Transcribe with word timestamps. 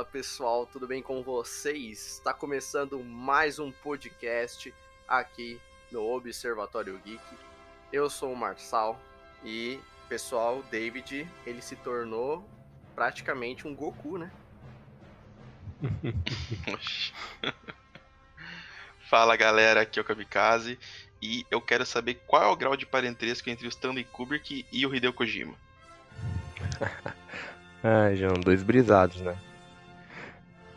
Fala 0.00 0.10
pessoal, 0.10 0.64
tudo 0.64 0.86
bem 0.86 1.02
com 1.02 1.22
vocês? 1.22 2.14
Está 2.14 2.32
começando 2.32 3.04
mais 3.04 3.58
um 3.58 3.70
podcast 3.70 4.72
aqui 5.06 5.60
no 5.92 6.02
Observatório 6.14 6.98
Geek. 7.04 7.22
Eu 7.92 8.08
sou 8.08 8.32
o 8.32 8.36
Marçal 8.36 8.98
e, 9.44 9.78
pessoal, 10.08 10.64
David, 10.70 11.28
ele 11.44 11.60
se 11.60 11.76
tornou 11.76 12.48
praticamente 12.94 13.68
um 13.68 13.74
Goku, 13.74 14.16
né? 14.16 14.32
Fala 19.10 19.36
galera, 19.36 19.82
aqui 19.82 19.98
é 19.98 20.02
o 20.02 20.04
Kamikaze 20.04 20.78
e 21.20 21.44
eu 21.50 21.60
quero 21.60 21.84
saber 21.84 22.14
qual 22.26 22.42
é 22.42 22.46
o 22.46 22.56
grau 22.56 22.74
de 22.74 22.86
parentesco 22.86 23.50
entre 23.50 23.66
o 23.66 23.68
Stanley 23.68 24.04
Kubrick 24.04 24.64
e 24.72 24.86
o 24.86 24.94
Hideo 24.94 25.12
Kojima. 25.12 25.54
ah, 27.84 28.14
João, 28.14 28.40
dois 28.40 28.62
brisados, 28.62 29.20
né? 29.20 29.38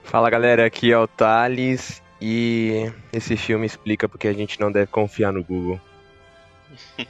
Fala 0.04 0.30
galera, 0.30 0.66
aqui 0.66 0.92
é 0.92 0.98
o 0.98 1.08
Thales 1.08 2.04
e 2.22 2.92
esse 3.12 3.36
filme 3.36 3.66
explica 3.66 4.08
porque 4.08 4.28
a 4.28 4.34
gente 4.34 4.60
não 4.60 4.72
deve 4.72 4.88
confiar 4.88 5.32
no 5.32 5.44
Google. 5.44 5.82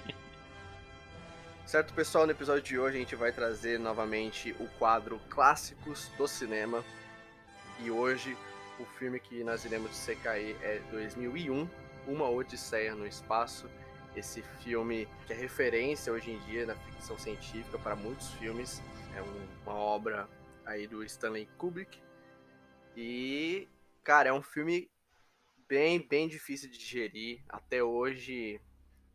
certo, 1.66 1.94
pessoal, 1.94 2.26
no 2.26 2.32
episódio 2.32 2.62
de 2.62 2.80
hoje 2.80 2.98
a 2.98 3.00
gente 3.00 3.16
vai 3.16 3.32
trazer 3.32 3.78
novamente 3.80 4.56
o 4.60 4.68
quadro 4.80 5.20
Clássicos 5.30 6.10
do 6.18 6.28
Cinema. 6.28 6.84
E 7.84 7.92
hoje 7.92 8.38
o 8.80 8.86
filme 8.86 9.20
que 9.20 9.44
nós 9.44 9.66
iremos 9.66 9.92
dissecar 9.92 10.38
é 10.38 10.80
2001, 10.92 11.68
Uma 12.08 12.30
Odisseia 12.30 12.96
no 12.96 13.06
Espaço. 13.06 13.70
Esse 14.16 14.44
filme 14.62 15.08
que 15.26 15.34
é 15.34 15.36
referência 15.36 16.14
hoje 16.14 16.32
em 16.32 16.40
dia 16.42 16.68
na 16.68 16.76
ficção 16.76 17.18
científica 17.18 17.78
para 17.80 17.96
muitos 17.96 18.30
filmes. 18.36 18.82
É 19.16 19.22
uma 19.66 19.76
obra 19.76 20.30
aí 20.66 20.88
do 20.88 21.04
Stanley 21.04 21.50
Kubrick. 21.58 22.03
E, 22.96 23.68
cara, 24.04 24.30
é 24.30 24.34
um 24.34 24.42
filme 24.42 24.90
bem, 25.68 26.00
bem 26.00 26.28
difícil 26.28 26.70
de 26.70 26.78
digerir. 26.78 27.44
Até 27.50 27.84
hoje 27.84 28.62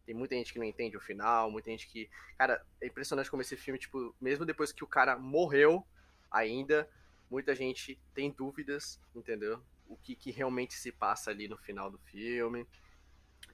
tem 0.04 0.14
muita 0.14 0.34
gente 0.34 0.52
que 0.52 0.58
não 0.58 0.66
entende 0.66 0.96
o 0.96 1.00
final, 1.00 1.50
muita 1.50 1.70
gente 1.70 1.86
que. 1.86 2.10
Cara, 2.36 2.64
é 2.80 2.86
impressionante 2.86 3.30
como 3.30 3.42
esse 3.42 3.56
filme, 3.56 3.78
tipo, 3.78 4.14
mesmo 4.20 4.44
depois 4.44 4.72
que 4.72 4.82
o 4.82 4.86
cara 4.86 5.18
morreu, 5.18 5.86
ainda, 6.30 6.88
muita 7.30 7.54
gente 7.54 8.00
tem 8.14 8.30
dúvidas, 8.30 9.00
entendeu? 9.14 9.62
O 9.86 9.96
que, 9.96 10.16
que 10.16 10.30
realmente 10.30 10.74
se 10.74 10.90
passa 10.90 11.30
ali 11.30 11.48
no 11.48 11.56
final 11.56 11.90
do 11.90 11.98
filme. 11.98 12.66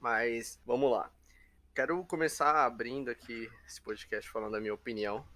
Mas 0.01 0.59
vamos 0.65 0.91
lá. 0.91 1.11
Quero 1.73 2.03
começar 2.05 2.65
abrindo 2.65 3.09
aqui 3.09 3.49
esse 3.67 3.81
podcast 3.81 4.29
falando 4.29 4.55
a 4.55 4.61
minha 4.61 4.73
opinião 4.73 5.27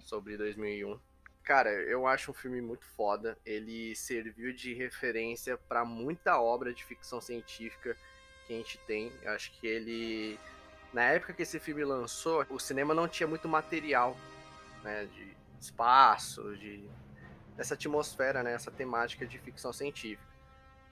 sobre 0.00 0.36
2001. 0.36 1.00
Cara, 1.46 1.70
eu 1.70 2.08
acho 2.08 2.32
um 2.32 2.34
filme 2.34 2.60
muito 2.60 2.84
foda. 2.84 3.38
Ele 3.46 3.94
serviu 3.94 4.52
de 4.52 4.74
referência 4.74 5.56
para 5.56 5.84
muita 5.84 6.40
obra 6.40 6.74
de 6.74 6.84
ficção 6.84 7.20
científica 7.20 7.96
que 8.44 8.52
a 8.52 8.56
gente 8.56 8.78
tem. 8.78 9.12
Eu 9.22 9.30
acho 9.30 9.52
que 9.52 9.64
ele. 9.64 10.40
Na 10.92 11.04
época 11.04 11.32
que 11.32 11.44
esse 11.44 11.60
filme 11.60 11.84
lançou, 11.84 12.44
o 12.50 12.58
cinema 12.58 12.92
não 12.92 13.06
tinha 13.06 13.28
muito 13.28 13.46
material, 13.46 14.16
né? 14.82 15.04
De 15.06 15.36
espaço, 15.60 16.56
de. 16.56 16.82
dessa 17.56 17.74
atmosfera, 17.74 18.42
né? 18.42 18.52
Essa 18.52 18.72
temática 18.72 19.24
de 19.24 19.38
ficção 19.38 19.72
científica. 19.72 20.26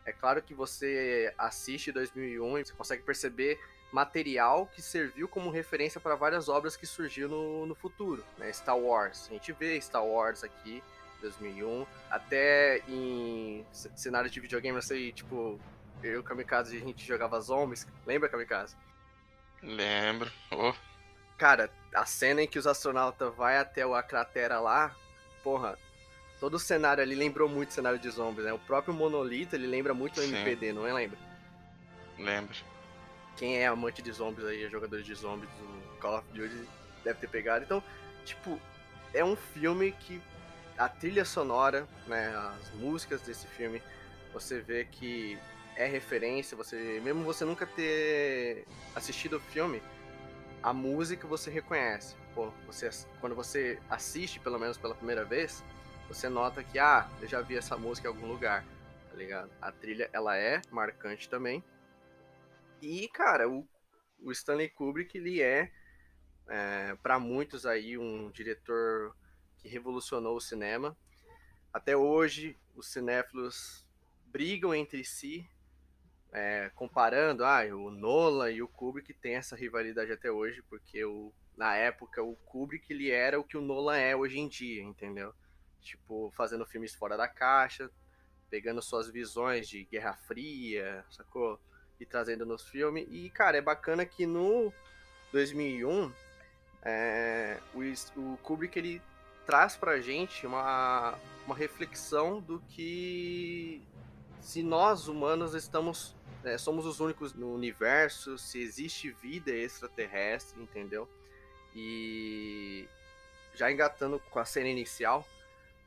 É 0.07 0.13
claro 0.13 0.41
que 0.41 0.55
você 0.55 1.35
assiste 1.37 1.91
2001 1.91 2.59
e 2.59 2.65
você 2.65 2.73
consegue 2.75 3.03
perceber 3.03 3.59
material 3.95 4.67
que 4.75 4.83
serviu 4.83 5.29
como 5.29 5.51
referência 5.51 6.01
para 6.01 6.17
várias 6.17 6.49
obras 6.49 6.77
que 6.77 6.85
surgiram 6.85 7.31
no, 7.31 7.67
no 7.67 7.75
futuro, 7.77 8.25
né? 8.37 8.53
Star 8.53 8.77
Wars. 8.77 9.29
A 9.31 9.35
gente 9.35 9.53
vê 9.53 9.81
Star 9.81 10.05
Wars 10.05 10.43
aqui, 10.43 10.83
2001, 11.21 11.87
até 12.11 12.83
em 12.89 13.65
cenários 13.95 14.33
de 14.33 14.41
videogame, 14.41 14.77
eu 14.77 14.83
sei, 14.83 15.13
tipo, 15.13 15.61
eu 16.03 16.15
e 16.15 16.17
o 16.17 16.25
Kamikaze, 16.25 16.77
a 16.77 16.81
gente 16.81 17.07
jogava 17.07 17.41
zombies. 17.41 17.87
Lembra, 18.05 18.29
Kamikaze? 18.29 18.75
Lembro. 19.63 20.31
Oh. 20.51 20.75
Cara, 21.39 21.71
a 21.95 22.05
cena 22.05 22.43
em 22.43 22.49
que 22.49 22.59
os 22.59 22.67
astronautas 22.67 23.33
vai 23.37 23.59
até 23.59 23.83
a 23.83 24.03
cratera 24.03 24.59
lá, 24.59 24.93
porra, 25.45 25.79
todo 26.41 26.55
o 26.55 26.59
cenário 26.59 27.01
ali 27.01 27.15
lembrou 27.15 27.49
muito 27.49 27.71
o 27.71 27.73
cenário 27.73 27.99
de 28.01 28.11
zombies, 28.11 28.45
né? 28.45 28.53
O 28.53 28.59
próprio 28.59 28.93
monolito, 28.93 29.55
ele 29.55 29.69
lembra 29.69 29.95
muito 29.95 30.21
o 30.21 30.25
MPD, 30.25 30.73
não 30.73 30.85
é? 30.85 30.93
Lembra? 30.93 31.19
Lembro 32.19 32.74
quem 33.37 33.59
é 33.59 33.67
amante 33.67 34.03
de 34.03 34.13
zombies 34.13 34.47
aí, 34.47 34.69
jogador 34.69 35.03
de 35.03 35.15
zombies 35.15 35.51
do 35.51 35.99
Call 35.99 36.19
of 36.19 36.27
Duty, 36.33 36.69
deve 37.03 37.19
ter 37.21 37.29
pegado. 37.29 37.65
Então, 37.65 37.83
tipo, 38.25 38.61
é 39.13 39.25
um 39.25 39.37
filme 39.37 39.93
que 39.93 40.21
a 40.77 40.89
trilha 40.89 41.25
sonora, 41.25 41.87
né, 42.07 42.35
as 42.37 42.71
músicas 42.75 43.23
desse 43.23 43.47
filme, 43.47 43.83
você 44.33 44.61
vê 44.61 44.85
que 44.85 45.39
é 45.77 45.87
referência, 45.87 46.57
você 46.57 47.01
mesmo 47.03 47.25
você 47.25 47.45
nunca 47.45 47.67
ter 47.67 48.65
assistido 48.95 49.37
o 49.37 49.41
filme, 49.41 49.83
a 50.63 50.73
música 50.73 51.27
você 51.27 51.51
reconhece. 51.51 52.17
Pô, 52.35 52.51
você 52.67 52.91
quando 53.21 53.35
você 53.35 53.79
assiste 53.89 54.41
pelo 54.41 54.59
menos 54.59 54.77
pela 54.77 54.95
primeira 54.95 55.25
vez, 55.25 55.63
você 56.09 56.29
nota 56.29 56.63
que 56.63 56.79
ah, 56.79 57.09
eu 57.21 57.29
já 57.29 57.41
vi 57.41 57.57
essa 57.57 57.77
música 57.77 58.09
em 58.09 58.11
algum 58.11 58.27
lugar, 58.27 58.65
tá 59.11 59.17
ligado? 59.17 59.51
A 59.61 59.71
trilha 59.71 60.09
ela 60.13 60.37
é 60.37 60.61
marcante 60.71 61.29
também. 61.29 61.63
E, 62.85 63.09
cara, 63.09 63.49
o, 63.49 63.67
o 64.21 64.31
Stanley 64.31 64.69
Kubrick, 64.69 65.17
ele 65.17 65.41
é, 65.41 65.73
é 66.49 66.95
para 67.03 67.19
muitos 67.19 67.65
aí, 67.65 67.97
um 67.97 68.31
diretor 68.31 69.17
que 69.59 69.69
revolucionou 69.69 70.37
o 70.37 70.41
cinema. 70.41 70.97
Até 71.73 71.97
hoje, 71.97 72.59
os 72.77 72.93
cinéfilos 72.93 73.87
brigam 74.27 74.75
entre 74.75 75.03
si, 75.03 75.49
é, 76.31 76.71
comparando, 76.75 77.45
ah, 77.45 77.63
o 77.75 77.91
Nolan 77.91 78.51
e 78.51 78.61
o 78.61 78.69
Kubrick 78.69 79.15
tem 79.15 79.37
essa 79.37 79.57
rivalidade 79.57 80.13
até 80.13 80.31
hoje, 80.31 80.63
porque 80.69 81.05
o, 81.05 81.33
na 81.57 81.75
época 81.77 82.23
o 82.23 82.37
Kubrick 82.37 82.93
ele 82.93 83.11
era 83.11 83.41
o 83.41 83.45
que 83.45 83.57
o 83.57 83.63
Nolan 83.63 83.97
é 83.97 84.15
hoje 84.15 84.39
em 84.39 84.49
dia, 84.49 84.83
entendeu? 84.83 85.33
Tipo, 85.81 86.31
fazendo 86.37 86.67
filmes 86.67 86.95
fora 86.95 87.17
da 87.17 87.29
caixa, 87.29 87.91
pegando 88.51 88.83
suas 88.83 89.09
visões 89.09 89.69
de 89.69 89.85
Guerra 89.85 90.15
Fria, 90.15 91.05
sacou? 91.11 91.59
E 91.99 92.07
trazendo 92.07 92.45
nos 92.45 92.63
filmes. 92.69 93.07
E, 93.11 93.31
cara, 93.31 93.57
é 93.57 93.61
bacana 93.61 94.05
que 94.05 94.27
no 94.27 94.73
2001, 95.33 96.13
é, 96.83 97.59
o, 97.75 97.81
o 98.21 98.37
Kubrick 98.39 98.79
ele 98.79 99.03
traz 99.47 99.77
pra 99.77 100.01
gente 100.01 100.47
uma, 100.47 101.15
uma 101.47 101.55
reflexão 101.55 102.41
do 102.41 102.61
que 102.69 103.83
se 104.41 104.63
nós 104.63 105.09
humanos 105.09 105.55
estamos 105.55 106.15
é, 106.45 106.59
somos 106.59 106.85
os 106.85 107.01
únicos 107.01 107.33
no 107.33 107.55
universo, 107.55 108.37
se 108.37 108.61
existe 108.61 109.11
vida 109.11 109.51
extraterrestre, 109.51 110.63
entendeu? 110.63 111.09
E 111.75 112.87
já 113.55 113.73
engatando 113.73 114.21
com 114.31 114.39
a 114.39 114.45
cena 114.45 114.69
inicial, 114.69 115.27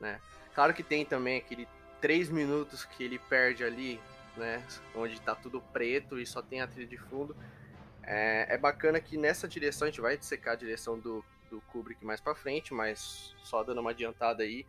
né? 0.00 0.20
Claro 0.54 0.74
que 0.74 0.82
tem 0.82 1.04
também 1.04 1.38
aquele 1.38 1.68
três 2.00 2.28
minutos 2.28 2.84
que 2.84 3.04
ele 3.04 3.18
perde 3.18 3.62
ali 3.62 4.00
né? 4.38 4.64
Onde 4.94 5.20
tá 5.20 5.34
tudo 5.34 5.60
preto 5.60 6.18
e 6.18 6.26
só 6.26 6.40
tem 6.40 6.60
a 6.60 6.66
trilha 6.66 6.86
de 6.86 6.96
fundo. 6.96 7.36
É, 8.02 8.54
é 8.54 8.58
bacana 8.58 9.00
que 9.00 9.18
nessa 9.18 9.46
direção, 9.46 9.86
a 9.86 9.90
gente 9.90 10.00
vai 10.00 10.16
dissecar 10.16 10.54
a 10.54 10.56
direção 10.56 10.98
do, 10.98 11.22
do 11.50 11.60
Kubrick 11.62 12.04
mais 12.04 12.20
pra 12.20 12.34
frente, 12.34 12.72
mas 12.72 13.34
só 13.42 13.62
dando 13.62 13.80
uma 13.80 13.90
adiantada 13.90 14.42
aí. 14.42 14.64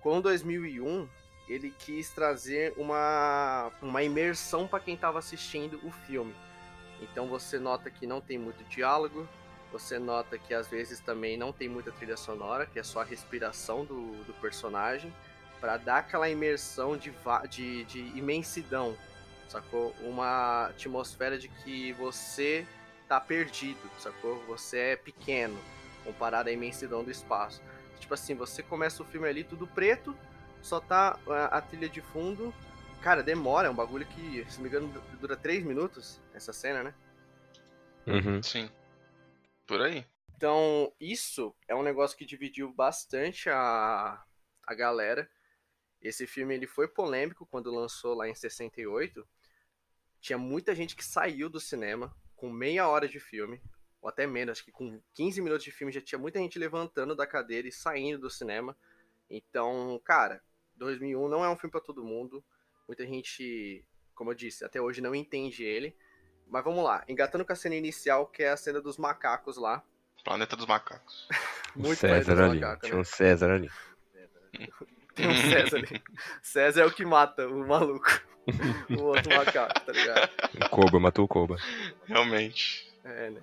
Com 0.00 0.20
2001, 0.20 1.08
ele 1.48 1.70
quis 1.70 2.10
trazer 2.10 2.74
uma, 2.76 3.72
uma 3.80 4.02
imersão 4.02 4.66
para 4.66 4.80
quem 4.80 4.94
estava 4.94 5.18
assistindo 5.18 5.80
o 5.82 5.90
filme. 5.90 6.34
Então 7.00 7.26
você 7.26 7.58
nota 7.58 7.90
que 7.90 8.06
não 8.06 8.20
tem 8.20 8.38
muito 8.38 8.62
diálogo, 8.64 9.28
você 9.72 9.98
nota 9.98 10.38
que 10.38 10.54
às 10.54 10.68
vezes 10.68 11.00
também 11.00 11.36
não 11.36 11.52
tem 11.52 11.68
muita 11.68 11.90
trilha 11.92 12.16
sonora, 12.16 12.66
que 12.66 12.78
é 12.78 12.82
só 12.82 13.00
a 13.00 13.04
respiração 13.04 13.84
do, 13.84 14.24
do 14.24 14.32
personagem 14.34 15.12
para 15.60 15.76
dar 15.76 15.98
aquela 15.98 16.28
imersão 16.28 16.96
de, 16.96 17.12
de, 17.48 17.84
de 17.84 17.98
imensidão, 18.18 18.96
sacou? 19.48 19.94
Uma 20.00 20.66
atmosfera 20.66 21.38
de 21.38 21.48
que 21.48 21.92
você 21.92 22.66
tá 23.08 23.20
perdido, 23.20 23.80
sacou? 23.98 24.42
Você 24.46 24.78
é 24.78 24.96
pequeno 24.96 25.58
comparado 26.04 26.48
à 26.48 26.52
imensidão 26.52 27.02
do 27.02 27.10
espaço. 27.10 27.62
Tipo 27.98 28.14
assim, 28.14 28.34
você 28.34 28.62
começa 28.62 29.02
o 29.02 29.06
filme 29.06 29.26
ali 29.26 29.42
tudo 29.42 29.66
preto, 29.66 30.16
só 30.60 30.80
tá 30.80 31.18
a, 31.26 31.58
a 31.58 31.60
trilha 31.60 31.88
de 31.88 32.00
fundo. 32.00 32.52
Cara, 33.00 33.22
demora, 33.22 33.68
é 33.68 33.70
um 33.70 33.74
bagulho 33.74 34.06
que, 34.06 34.44
se 34.48 34.56
não 34.56 34.62
me 34.62 34.68
engano, 34.68 35.02
dura 35.20 35.36
3 35.36 35.64
minutos 35.64 36.20
essa 36.34 36.52
cena, 36.52 36.82
né? 36.82 36.94
Uhum. 38.06 38.42
Sim. 38.42 38.70
Por 39.66 39.80
aí. 39.80 40.06
Então, 40.36 40.92
isso 41.00 41.54
é 41.68 41.74
um 41.74 41.82
negócio 41.82 42.16
que 42.16 42.26
dividiu 42.26 42.72
bastante 42.72 43.48
a, 43.48 44.22
a 44.66 44.74
galera. 44.74 45.28
Esse 46.04 46.26
filme 46.26 46.54
ele 46.54 46.66
foi 46.66 46.86
polêmico 46.86 47.46
quando 47.46 47.74
lançou 47.74 48.14
lá 48.14 48.28
em 48.28 48.34
68. 48.34 49.26
Tinha 50.20 50.36
muita 50.36 50.74
gente 50.74 50.94
que 50.94 51.04
saiu 51.04 51.48
do 51.48 51.58
cinema 51.58 52.14
com 52.36 52.50
meia 52.50 52.86
hora 52.86 53.08
de 53.08 53.18
filme, 53.18 53.62
ou 54.02 54.08
até 54.10 54.26
menos, 54.26 54.52
acho 54.52 54.64
que 54.64 54.70
com 54.70 55.00
15 55.14 55.40
minutos 55.40 55.64
de 55.64 55.70
filme 55.70 55.90
já 55.90 56.02
tinha 56.02 56.18
muita 56.18 56.38
gente 56.38 56.58
levantando 56.58 57.16
da 57.16 57.26
cadeira 57.26 57.66
e 57.66 57.72
saindo 57.72 58.18
do 58.18 58.28
cinema. 58.28 58.76
Então, 59.30 59.98
cara, 60.04 60.42
2001 60.76 61.26
não 61.26 61.42
é 61.42 61.48
um 61.48 61.56
filme 61.56 61.70
para 61.70 61.80
todo 61.80 62.04
mundo. 62.04 62.44
Muita 62.86 63.06
gente, 63.06 63.82
como 64.14 64.30
eu 64.30 64.34
disse, 64.34 64.62
até 64.62 64.78
hoje 64.78 65.00
não 65.00 65.14
entende 65.14 65.64
ele. 65.64 65.96
Mas 66.46 66.62
vamos 66.62 66.84
lá, 66.84 67.02
engatando 67.08 67.46
com 67.46 67.52
a 67.54 67.56
cena 67.56 67.76
inicial, 67.76 68.26
que 68.26 68.42
é 68.42 68.50
a 68.50 68.56
cena 68.58 68.78
dos 68.78 68.98
macacos 68.98 69.56
lá. 69.56 69.82
Planeta 70.22 70.54
dos 70.54 70.66
macacos. 70.66 71.26
Muito 71.74 71.98
César 71.98 72.44
ali. 72.44 72.60
Macaco, 72.60 72.82
Tinha 72.82 72.94
né? 72.94 73.00
um 73.00 73.04
César 73.04 73.50
ali. 73.50 73.70
Tem 75.14 75.28
um 75.28 75.34
César 75.34 75.76
ali. 75.76 76.02
César 76.42 76.82
é 76.82 76.86
o 76.86 76.92
que 76.92 77.04
mata 77.04 77.46
o 77.46 77.66
maluco. 77.66 78.08
o 78.90 79.02
outro 79.02 79.34
macaco, 79.34 79.80
tá 79.80 79.92
ligado? 79.92 80.30
O 80.54 80.68
Koba, 80.68 81.00
matou 81.00 81.24
o 81.24 81.28
Koba. 81.28 81.56
Realmente. 82.04 82.92
É, 83.04 83.30
né? 83.30 83.42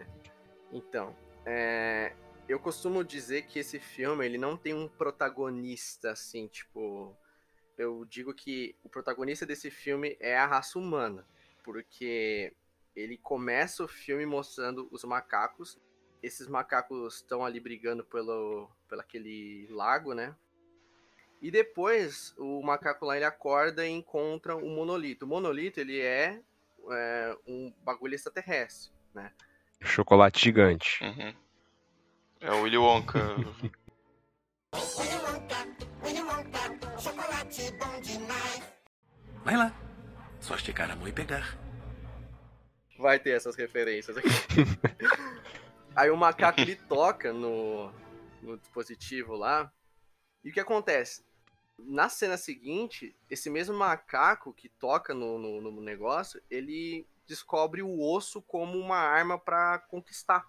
Então, 0.71 1.15
é... 1.45 2.13
eu 2.47 2.59
costumo 2.59 3.03
dizer 3.03 3.43
que 3.43 3.59
esse 3.59 3.79
filme, 3.79 4.25
ele 4.25 4.37
não 4.37 4.55
tem 4.57 4.73
um 4.73 4.87
protagonista, 4.87 6.11
assim, 6.11 6.47
tipo... 6.47 7.15
Eu 7.77 8.05
digo 8.05 8.33
que 8.33 8.75
o 8.83 8.89
protagonista 8.89 9.45
desse 9.45 9.71
filme 9.71 10.15
é 10.19 10.37
a 10.37 10.45
raça 10.45 10.77
humana. 10.77 11.25
Porque 11.63 12.53
ele 12.95 13.17
começa 13.17 13.83
o 13.83 13.87
filme 13.87 14.25
mostrando 14.25 14.87
os 14.91 15.03
macacos. 15.03 15.79
Esses 16.21 16.47
macacos 16.47 17.15
estão 17.15 17.43
ali 17.43 17.59
brigando 17.59 18.03
pelo, 18.03 18.69
pelo 18.87 19.01
aquele 19.01 19.67
lago, 19.71 20.13
né? 20.13 20.35
E 21.41 21.49
depois 21.49 22.35
o 22.37 22.61
macaco 22.61 23.03
lá 23.05 23.15
ele 23.15 23.25
acorda 23.25 23.85
e 23.85 23.89
encontra 23.89 24.55
o 24.55 24.69
monolito. 24.69 25.25
O 25.25 25.27
monolito 25.27 25.79
ele 25.79 25.99
é, 25.99 26.39
é 26.91 27.37
um 27.47 27.73
bagulho 27.83 28.13
extraterrestre, 28.13 28.91
né? 29.13 29.31
Chocolate 29.81 30.39
gigante. 30.39 31.03
Uhum. 31.03 31.33
É 32.41 32.51
o 32.51 32.61
Willy 32.61 32.77
Wonka. 32.77 33.19
Vai 39.43 39.57
lá, 39.57 39.73
só 40.39 40.55
esticar 40.55 40.91
a 40.91 40.95
mão 40.95 41.07
e 41.07 41.11
pegar. 41.11 41.57
Vai 42.99 43.19
ter 43.19 43.31
essas 43.31 43.55
referências 43.55 44.15
aqui. 44.15 44.29
Aí 45.95 46.11
o 46.11 46.15
macaco 46.15 46.61
ele 46.61 46.75
toca 46.75 47.33
no, 47.33 47.91
no 48.41 48.57
dispositivo 48.57 49.35
lá. 49.35 49.73
E 50.43 50.51
o 50.51 50.53
que 50.53 50.59
acontece? 50.59 51.23
Na 51.85 52.09
cena 52.09 52.37
seguinte, 52.37 53.15
esse 53.29 53.49
mesmo 53.49 53.75
macaco 53.75 54.53
que 54.53 54.69
toca 54.69 55.13
no, 55.13 55.37
no, 55.37 55.61
no 55.71 55.81
negócio, 55.81 56.41
ele 56.49 57.07
descobre 57.27 57.81
o 57.81 58.01
osso 58.01 58.41
como 58.41 58.77
uma 58.77 58.97
arma 58.97 59.39
para 59.39 59.79
conquistar. 59.79 60.45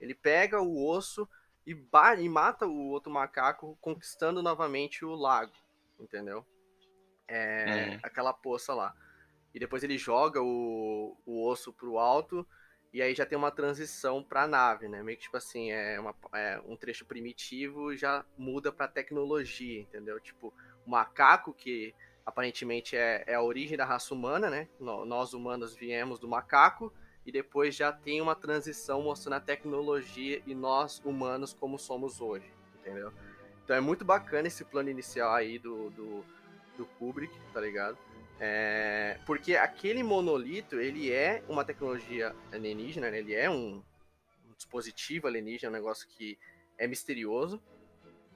Ele 0.00 0.14
pega 0.14 0.60
o 0.60 0.86
osso 0.86 1.28
e, 1.66 1.76
e, 2.18 2.28
mata 2.28 2.66
o 2.66 2.88
outro 2.88 3.10
macaco, 3.10 3.76
conquistando 3.80 4.42
novamente 4.42 5.04
o 5.04 5.14
lago, 5.14 5.52
entendeu? 5.98 6.46
É, 7.26 7.94
é. 7.94 8.00
Aquela 8.02 8.32
poça 8.32 8.74
lá. 8.74 8.94
E 9.54 9.58
depois 9.58 9.82
ele 9.82 9.98
joga 9.98 10.40
o, 10.42 11.16
o 11.26 11.46
osso 11.46 11.72
pro 11.72 11.98
alto, 11.98 12.46
e 12.92 13.02
aí 13.02 13.14
já 13.14 13.26
tem 13.26 13.36
uma 13.36 13.50
transição 13.50 14.22
pra 14.22 14.46
nave, 14.46 14.88
né? 14.88 15.02
Meio 15.02 15.18
que 15.18 15.24
tipo 15.24 15.36
assim, 15.36 15.70
é, 15.70 16.00
uma, 16.00 16.14
é 16.32 16.60
um 16.64 16.76
trecho 16.76 17.04
primitivo 17.04 17.94
já 17.94 18.24
muda 18.36 18.72
pra 18.72 18.88
tecnologia, 18.88 19.80
entendeu? 19.80 20.18
Tipo, 20.20 20.54
macaco, 20.88 21.52
que 21.52 21.94
aparentemente 22.24 22.96
é, 22.96 23.24
é 23.26 23.34
a 23.34 23.42
origem 23.42 23.76
da 23.76 23.84
raça 23.84 24.12
humana, 24.14 24.50
né? 24.50 24.68
Nós 24.78 25.32
humanos 25.32 25.74
viemos 25.74 26.18
do 26.18 26.28
macaco, 26.28 26.92
e 27.28 27.32
depois 27.32 27.74
já 27.74 27.92
tem 27.92 28.22
uma 28.22 28.34
transição 28.34 29.02
mostrando 29.02 29.34
a 29.34 29.40
tecnologia 29.40 30.42
e 30.46 30.54
nós 30.54 30.98
humanos 31.04 31.52
como 31.52 31.78
somos 31.78 32.22
hoje, 32.22 32.50
entendeu? 32.80 33.12
Então 33.62 33.76
é 33.76 33.80
muito 33.80 34.02
bacana 34.02 34.48
esse 34.48 34.64
plano 34.64 34.88
inicial 34.88 35.34
aí 35.34 35.58
do, 35.58 35.90
do, 35.90 36.24
do 36.74 36.86
Kubrick, 36.98 37.38
tá 37.52 37.60
ligado? 37.60 37.98
É, 38.40 39.18
porque 39.26 39.56
aquele 39.56 40.02
monolito, 40.02 40.76
ele 40.80 41.12
é 41.12 41.42
uma 41.50 41.66
tecnologia 41.66 42.34
alienígena, 42.50 43.10
né? 43.10 43.18
ele 43.18 43.34
é 43.34 43.50
um, 43.50 43.82
um 44.48 44.54
dispositivo 44.56 45.26
alienígena, 45.26 45.70
um 45.70 45.74
negócio 45.74 46.08
que 46.08 46.38
é 46.78 46.86
misterioso. 46.86 47.62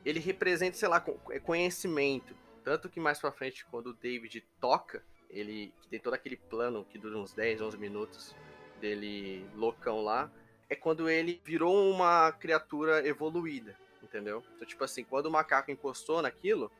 Ele 0.05 0.21
representa, 0.21 0.77
sei 0.77 0.89
lá, 0.89 1.05
é 1.31 1.39
conhecimento. 1.39 2.35
Tanto 2.65 2.89
que 2.89 3.01
mais 3.01 3.19
pra 3.19 3.33
frente, 3.33 3.65
quando 3.67 3.89
o 3.89 3.95
David 3.95 4.45
toca, 4.61 5.05
ele 5.29 5.73
tem 5.91 5.99
todo 5.99 6.15
aquele 6.15 6.37
plano 6.37 6.85
que 6.85 6.99
dura 6.99 7.19
uns 7.19 7.33
10, 7.33 7.61
11 7.61 7.79
minutos 7.79 8.37
dele 8.81 9.47
loucão 9.55 10.03
lá, 10.03 10.31
é 10.69 10.75
quando 10.75 11.09
ele 11.09 11.41
virou 11.45 11.91
uma 11.91 12.33
criatura 12.33 13.07
evoluída, 13.07 13.77
entendeu? 14.03 14.43
Então, 14.57 14.67
tipo 14.67 14.83
assim, 14.83 15.05
quando 15.05 15.27
o 15.27 15.31
macaco 15.31 15.71
encostou 15.71 16.21
naquilo, 16.23 16.71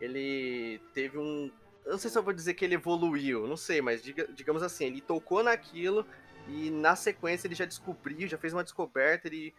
ele 0.00 0.80
teve 0.92 1.18
um. 1.18 1.50
Não 1.84 1.98
sei 1.98 2.10
se 2.10 2.18
eu 2.18 2.22
vou 2.22 2.32
dizer 2.32 2.54
que 2.54 2.64
ele 2.64 2.74
evoluiu, 2.74 3.46
não 3.46 3.56
sei, 3.56 3.80
mas 3.80 4.02
diga, 4.02 4.26
digamos 4.32 4.62
assim, 4.62 4.86
ele 4.86 5.00
tocou 5.00 5.42
naquilo 5.42 6.04
e 6.48 6.70
na 6.70 6.96
sequência 6.96 7.46
ele 7.46 7.54
já 7.54 7.64
descobriu, 7.64 8.28
já 8.28 8.36
fez 8.36 8.52
uma 8.52 8.64
descoberta, 8.64 9.28
ele 9.28 9.54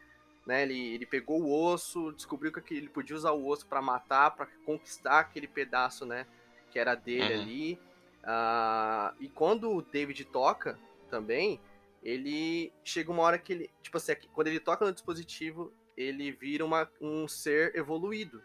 né? 0.48 0.64
Ele, 0.64 0.96
ele 0.96 1.06
pegou 1.06 1.42
o 1.42 1.52
osso, 1.52 2.14
descobriu 2.14 2.52
que 2.52 2.74
ele 2.74 2.88
podia 2.88 3.16
usar 3.16 3.32
o 3.34 3.46
osso 3.48 3.68
para 3.68 3.82
matar, 3.82 4.32
para 4.32 4.48
conquistar 4.66 5.20
aquele 5.20 5.48
pedaço, 5.48 6.06
né? 6.06 6.26
Que 6.72 6.80
era 6.80 6.96
dele 6.96 7.36
uhum. 7.36 7.42
ali. 7.42 7.80
Uh, 8.24 9.16
e 9.20 9.30
quando 9.30 9.70
o 9.70 9.82
David 9.82 10.24
toca 10.26 10.80
também, 11.10 11.60
ele 12.02 12.72
chega 12.84 13.12
uma 13.12 13.24
hora 13.24 13.38
que 13.38 13.52
ele, 13.52 13.70
tipo 13.82 13.98
assim, 13.98 14.14
quando 14.34 14.48
ele 14.48 14.60
toca 14.60 14.86
no 14.86 14.94
dispositivo, 14.94 15.74
ele 15.98 16.32
vira 16.32 16.64
uma, 16.64 16.90
um 17.02 17.28
ser 17.28 17.76
evoluído, 17.76 18.42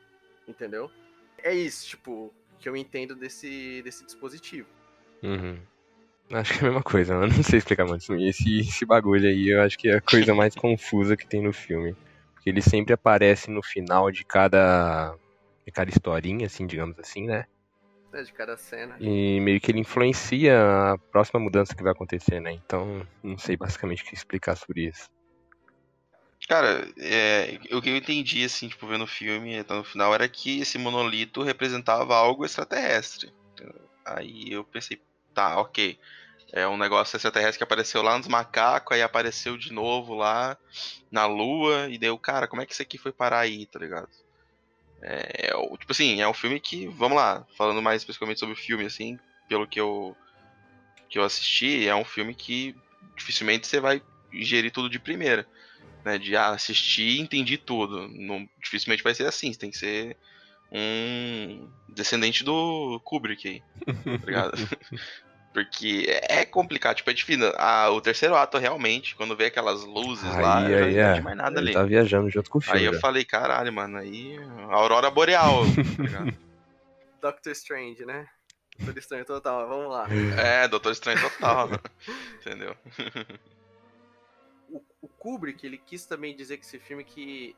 entendeu? 0.48 0.90
É 1.38 1.54
isso, 1.54 1.86
tipo, 1.86 2.34
que 2.58 2.68
eu 2.68 2.76
entendo 2.76 3.14
desse, 3.14 3.80
desse 3.82 4.04
dispositivo. 4.04 4.68
Uhum. 5.22 5.60
Acho 6.30 6.52
que 6.52 6.58
é 6.58 6.62
a 6.62 6.64
mesma 6.64 6.82
coisa, 6.82 7.14
eu 7.14 7.20
não 7.28 7.42
sei 7.42 7.58
explicar 7.58 7.84
muito 7.84 8.02
isso. 8.02 8.14
Esse, 8.14 8.60
esse 8.60 8.86
bagulho 8.86 9.28
aí 9.28 9.48
eu 9.48 9.62
acho 9.62 9.78
que 9.78 9.88
é 9.88 9.96
a 9.96 10.00
coisa 10.00 10.34
mais 10.34 10.54
confusa 10.54 11.16
que 11.16 11.26
tem 11.26 11.42
no 11.42 11.52
filme. 11.52 11.94
Porque 12.34 12.50
ele 12.50 12.62
sempre 12.62 12.92
aparece 12.92 13.50
no 13.50 13.62
final 13.62 14.10
de 14.10 14.24
cada. 14.24 15.14
de 15.64 15.72
cada 15.72 15.90
historinha, 15.90 16.46
assim, 16.46 16.66
digamos 16.66 16.98
assim, 16.98 17.26
né? 17.26 17.46
É, 18.12 18.22
de 18.22 18.32
cada 18.32 18.56
cena. 18.56 18.96
E 19.00 19.40
meio 19.40 19.60
que 19.60 19.70
ele 19.70 19.80
influencia 19.80 20.92
a 20.92 20.98
próxima 21.10 21.40
mudança 21.40 21.74
que 21.74 21.82
vai 21.82 21.92
acontecer, 21.92 22.40
né? 22.40 22.52
Então, 22.52 23.06
não 23.22 23.38
sei 23.38 23.56
basicamente 23.56 24.02
o 24.02 24.06
que 24.06 24.14
explicar 24.14 24.56
sobre 24.56 24.88
isso. 24.88 25.08
Cara, 26.48 26.86
é, 26.98 27.58
o 27.70 27.80
que 27.80 27.88
eu 27.88 27.96
entendi, 27.96 28.44
assim, 28.44 28.68
tipo, 28.68 28.86
vendo 28.86 29.04
o 29.04 29.06
filme, 29.06 29.54
então, 29.54 29.78
no 29.78 29.84
final, 29.84 30.12
era 30.12 30.28
que 30.28 30.60
esse 30.60 30.76
monolito 30.76 31.42
representava 31.42 32.16
algo 32.16 32.44
extraterrestre. 32.44 33.32
Aí 34.04 34.50
eu 34.50 34.64
pensei, 34.64 35.00
tá, 35.34 35.60
ok. 35.60 35.98
É 36.52 36.68
um 36.68 36.76
negócio 36.76 37.16
extraterrestre 37.16 37.58
que 37.58 37.64
apareceu 37.64 38.02
lá 38.02 38.18
nos 38.18 38.28
macacos, 38.28 38.94
aí 38.94 39.02
apareceu 39.02 39.56
de 39.56 39.72
novo 39.72 40.14
lá 40.14 40.56
na 41.10 41.26
Lua, 41.26 41.88
e 41.88 41.96
deu, 41.96 42.18
cara, 42.18 42.46
como 42.46 42.60
é 42.60 42.66
que 42.66 42.72
isso 42.72 42.82
aqui 42.82 42.98
foi 42.98 43.10
parar 43.10 43.40
aí, 43.40 43.64
tá 43.66 43.78
ligado? 43.78 44.08
É, 45.02 45.48
é, 45.48 45.76
tipo 45.78 45.90
assim, 45.90 46.20
é 46.20 46.28
um 46.28 46.34
filme 46.34 46.60
que, 46.60 46.86
vamos 46.86 47.16
lá, 47.16 47.46
falando 47.56 47.80
mais 47.80 48.02
especificamente 48.02 48.38
sobre 48.38 48.54
o 48.54 48.58
filme, 48.58 48.84
assim, 48.84 49.18
pelo 49.48 49.66
que 49.66 49.80
eu, 49.80 50.16
que 51.08 51.18
eu 51.18 51.24
assisti, 51.24 51.88
é 51.88 51.94
um 51.94 52.04
filme 52.04 52.34
que 52.34 52.76
dificilmente 53.16 53.66
você 53.66 53.80
vai 53.80 54.02
ingerir 54.32 54.70
tudo 54.70 54.88
de 54.88 54.98
primeira. 54.98 55.46
Né, 56.04 56.18
de 56.18 56.36
ah, 56.36 56.48
assistir 56.48 57.02
e 57.02 57.20
entendi 57.20 57.56
tudo. 57.56 58.08
Não, 58.08 58.48
dificilmente 58.60 59.04
vai 59.04 59.14
ser 59.14 59.24
assim, 59.24 59.52
tem 59.52 59.70
que 59.70 59.78
ser 59.78 60.16
um 60.72 61.68
descendente 61.88 62.42
do 62.42 63.00
Kubrick 63.04 63.48
aí, 63.48 63.62
tá 64.18 64.26
ligado? 64.26 64.52
Porque 65.52 66.06
é 66.08 66.46
complicado, 66.46 66.96
tipo, 66.96 67.10
é 67.10 67.12
difícil. 67.12 67.52
Ah, 67.58 67.90
o 67.90 68.00
terceiro 68.00 68.34
ato, 68.34 68.56
realmente, 68.56 69.14
quando 69.14 69.36
vê 69.36 69.46
aquelas 69.46 69.84
luzes 69.84 70.24
aí, 70.24 70.42
lá, 70.42 70.58
aí, 70.60 70.72
eu 70.72 70.80
não 70.80 70.98
é. 70.98 71.20
mais 71.20 71.36
nada 71.36 71.60
Ele 71.60 71.68
ali. 71.68 71.74
tá 71.74 71.82
viajando 71.82 72.30
junto 72.30 72.48
com 72.48 72.56
o 72.56 72.60
filme. 72.62 72.78
Aí 72.78 72.86
eu 72.86 72.98
falei, 72.98 73.22
caralho, 73.22 73.70
mano, 73.70 73.98
aí. 73.98 74.38
Aurora 74.70 75.10
Boreal, 75.10 75.64
tá 75.66 76.32
Doctor 77.20 77.52
Strange, 77.52 78.06
né? 78.06 78.26
Doutor 78.78 78.98
Estranho 78.98 79.24
total, 79.26 79.68
vamos 79.68 79.90
lá. 79.90 80.08
É, 80.38 80.66
Doutor 80.66 80.92
Estranho 80.92 81.20
total. 81.20 81.68
Entendeu? 82.40 82.74
O, 84.70 84.82
o 85.02 85.08
Kubrick, 85.08 85.66
ele 85.66 85.76
quis 85.76 86.06
também 86.06 86.34
dizer 86.34 86.56
que 86.56 86.64
esse 86.64 86.78
filme 86.78 87.04
que 87.04 87.54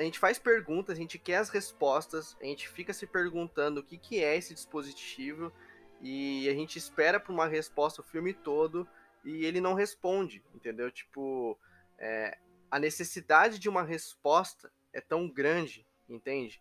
a 0.00 0.02
gente 0.02 0.18
faz 0.18 0.38
perguntas, 0.38 0.96
a 0.96 1.00
gente 1.00 1.18
quer 1.18 1.36
as 1.36 1.50
respostas, 1.50 2.34
a 2.40 2.44
gente 2.46 2.66
fica 2.66 2.90
se 2.90 3.06
perguntando 3.06 3.80
o 3.80 3.82
que, 3.82 3.98
que 3.98 4.24
é 4.24 4.34
esse 4.34 4.54
dispositivo 4.54 5.52
e 6.00 6.48
a 6.48 6.54
gente 6.54 6.78
espera 6.78 7.20
por 7.20 7.32
uma 7.32 7.46
resposta 7.46 8.00
o 8.00 8.04
filme 8.04 8.32
todo 8.32 8.88
e 9.22 9.44
ele 9.44 9.60
não 9.60 9.74
responde, 9.74 10.42
entendeu? 10.54 10.90
Tipo, 10.90 11.58
é, 11.98 12.38
a 12.70 12.78
necessidade 12.78 13.58
de 13.58 13.68
uma 13.68 13.82
resposta 13.82 14.72
é 14.90 15.02
tão 15.02 15.28
grande, 15.28 15.86
entende? 16.08 16.58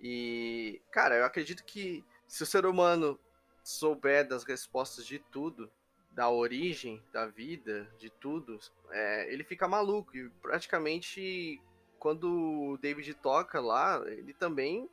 E, 0.00 0.80
cara, 0.90 1.16
eu 1.16 1.26
acredito 1.26 1.64
que 1.66 2.02
se 2.26 2.42
o 2.42 2.46
ser 2.46 2.64
humano 2.64 3.20
souber 3.62 4.26
das 4.26 4.44
respostas 4.44 5.06
de 5.06 5.18
tudo, 5.18 5.70
da 6.10 6.30
origem 6.30 7.04
da 7.12 7.26
vida, 7.26 7.86
de 7.98 8.08
tudo, 8.08 8.58
é, 8.90 9.30
ele 9.30 9.44
fica 9.44 9.68
maluco 9.68 10.16
e 10.16 10.30
praticamente 10.40 11.60
quando 11.98 12.28
o 12.72 12.78
David 12.78 13.14
toca 13.14 13.60
lá, 13.60 14.02
ele 14.06 14.32
também 14.32 14.88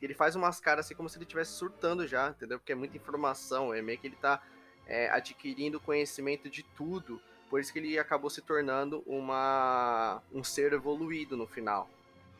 ele 0.00 0.14
faz 0.14 0.34
umas 0.34 0.58
caras 0.58 0.86
assim 0.86 0.94
como 0.94 1.08
se 1.08 1.16
ele 1.16 1.24
estivesse 1.24 1.52
surtando 1.52 2.06
já, 2.06 2.30
entendeu? 2.30 2.58
Porque 2.58 2.72
é 2.72 2.74
muita 2.74 2.96
informação, 2.96 3.72
é 3.72 3.80
meio 3.80 3.98
que 3.98 4.08
ele 4.08 4.16
tá 4.16 4.42
é, 4.86 5.08
adquirindo 5.10 5.78
conhecimento 5.78 6.50
de 6.50 6.62
tudo. 6.62 7.20
Por 7.48 7.60
isso 7.60 7.72
que 7.72 7.78
ele 7.78 7.98
acabou 7.98 8.28
se 8.28 8.42
tornando 8.42 9.02
uma, 9.06 10.22
um 10.32 10.42
ser 10.42 10.72
evoluído 10.72 11.36
no 11.36 11.46
final, 11.46 11.88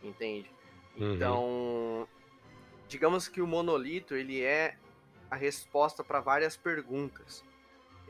entende? 0.03 0.51
Uhum. 0.97 1.15
Então, 1.15 2.09
digamos 2.89 3.29
que 3.29 3.41
o 3.41 3.47
monolito 3.47 4.15
ele 4.15 4.43
é 4.43 4.77
a 5.31 5.37
resposta 5.37 6.03
para 6.03 6.21
várias 6.21 6.57
perguntas. 6.57 7.45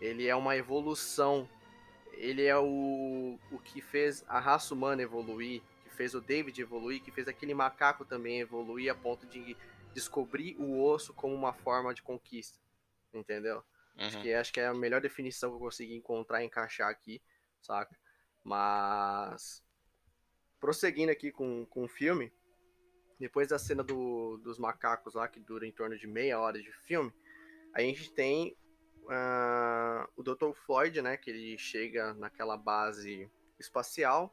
Ele 0.01 0.27
é 0.27 0.35
uma 0.35 0.57
evolução. 0.57 1.49
Ele 2.23 2.45
é 2.45 2.57
o, 2.57 3.37
o 3.51 3.59
que 3.59 3.81
fez 3.81 4.25
a 4.29 4.39
raça 4.39 4.73
humana 4.73 5.03
evoluir, 5.03 5.61
que 5.83 5.91
fez 5.91 6.15
o 6.15 6.21
David 6.21 6.61
evoluir, 6.63 7.03
que 7.03 7.11
fez 7.11 7.27
aquele 7.27 7.53
macaco 7.53 8.05
também 8.05 8.39
evoluir 8.39 8.93
a 8.93 8.95
ponto 8.95 9.27
de 9.27 9.57
descobrir 9.93 10.55
o 10.57 10.81
osso 10.85 11.13
como 11.13 11.35
uma 11.35 11.53
forma 11.53 11.93
de 11.93 12.01
conquista. 12.01 12.61
Entendeu? 13.13 13.65
Acho, 13.97 14.17
Uhum. 14.19 14.23
que, 14.23 14.33
acho 14.35 14.53
que 14.53 14.61
é 14.61 14.67
a 14.69 14.73
melhor 14.73 15.01
definição 15.01 15.51
que 15.51 15.57
eu 15.57 15.61
consegui 15.61 15.97
encontrar 15.97 16.43
e 16.43 16.47
encaixar 16.47 16.89
aqui, 16.89 17.21
saca? 17.61 17.99
Mas. 18.45 19.61
Prosseguindo 20.61 21.11
aqui 21.11 21.33
com, 21.33 21.67
com 21.67 21.83
o 21.85 21.89
filme, 21.89 22.33
depois 23.19 23.49
da 23.49 23.59
cena 23.59 23.83
do, 23.83 24.37
dos 24.39 24.61
macacos 24.61 25.15
lá, 25.15 25.27
que 25.27 25.41
dura 25.41 25.67
em 25.67 25.73
torno 25.73 25.99
de 25.99 26.07
meia 26.07 26.39
hora 26.39 26.63
de 26.63 26.73
filme, 26.87 27.13
a 27.75 27.81
gente 27.81 28.13
tem 28.13 28.57
ah, 29.09 30.09
o 30.17 30.23
Dr. 30.23 30.53
Floyd, 30.55 31.03
né? 31.03 31.17
Que 31.17 31.31
ele 31.31 31.59
chega 31.59 32.15
naquela 32.15 32.57
base 32.57 33.31
espacial. 33.59 34.33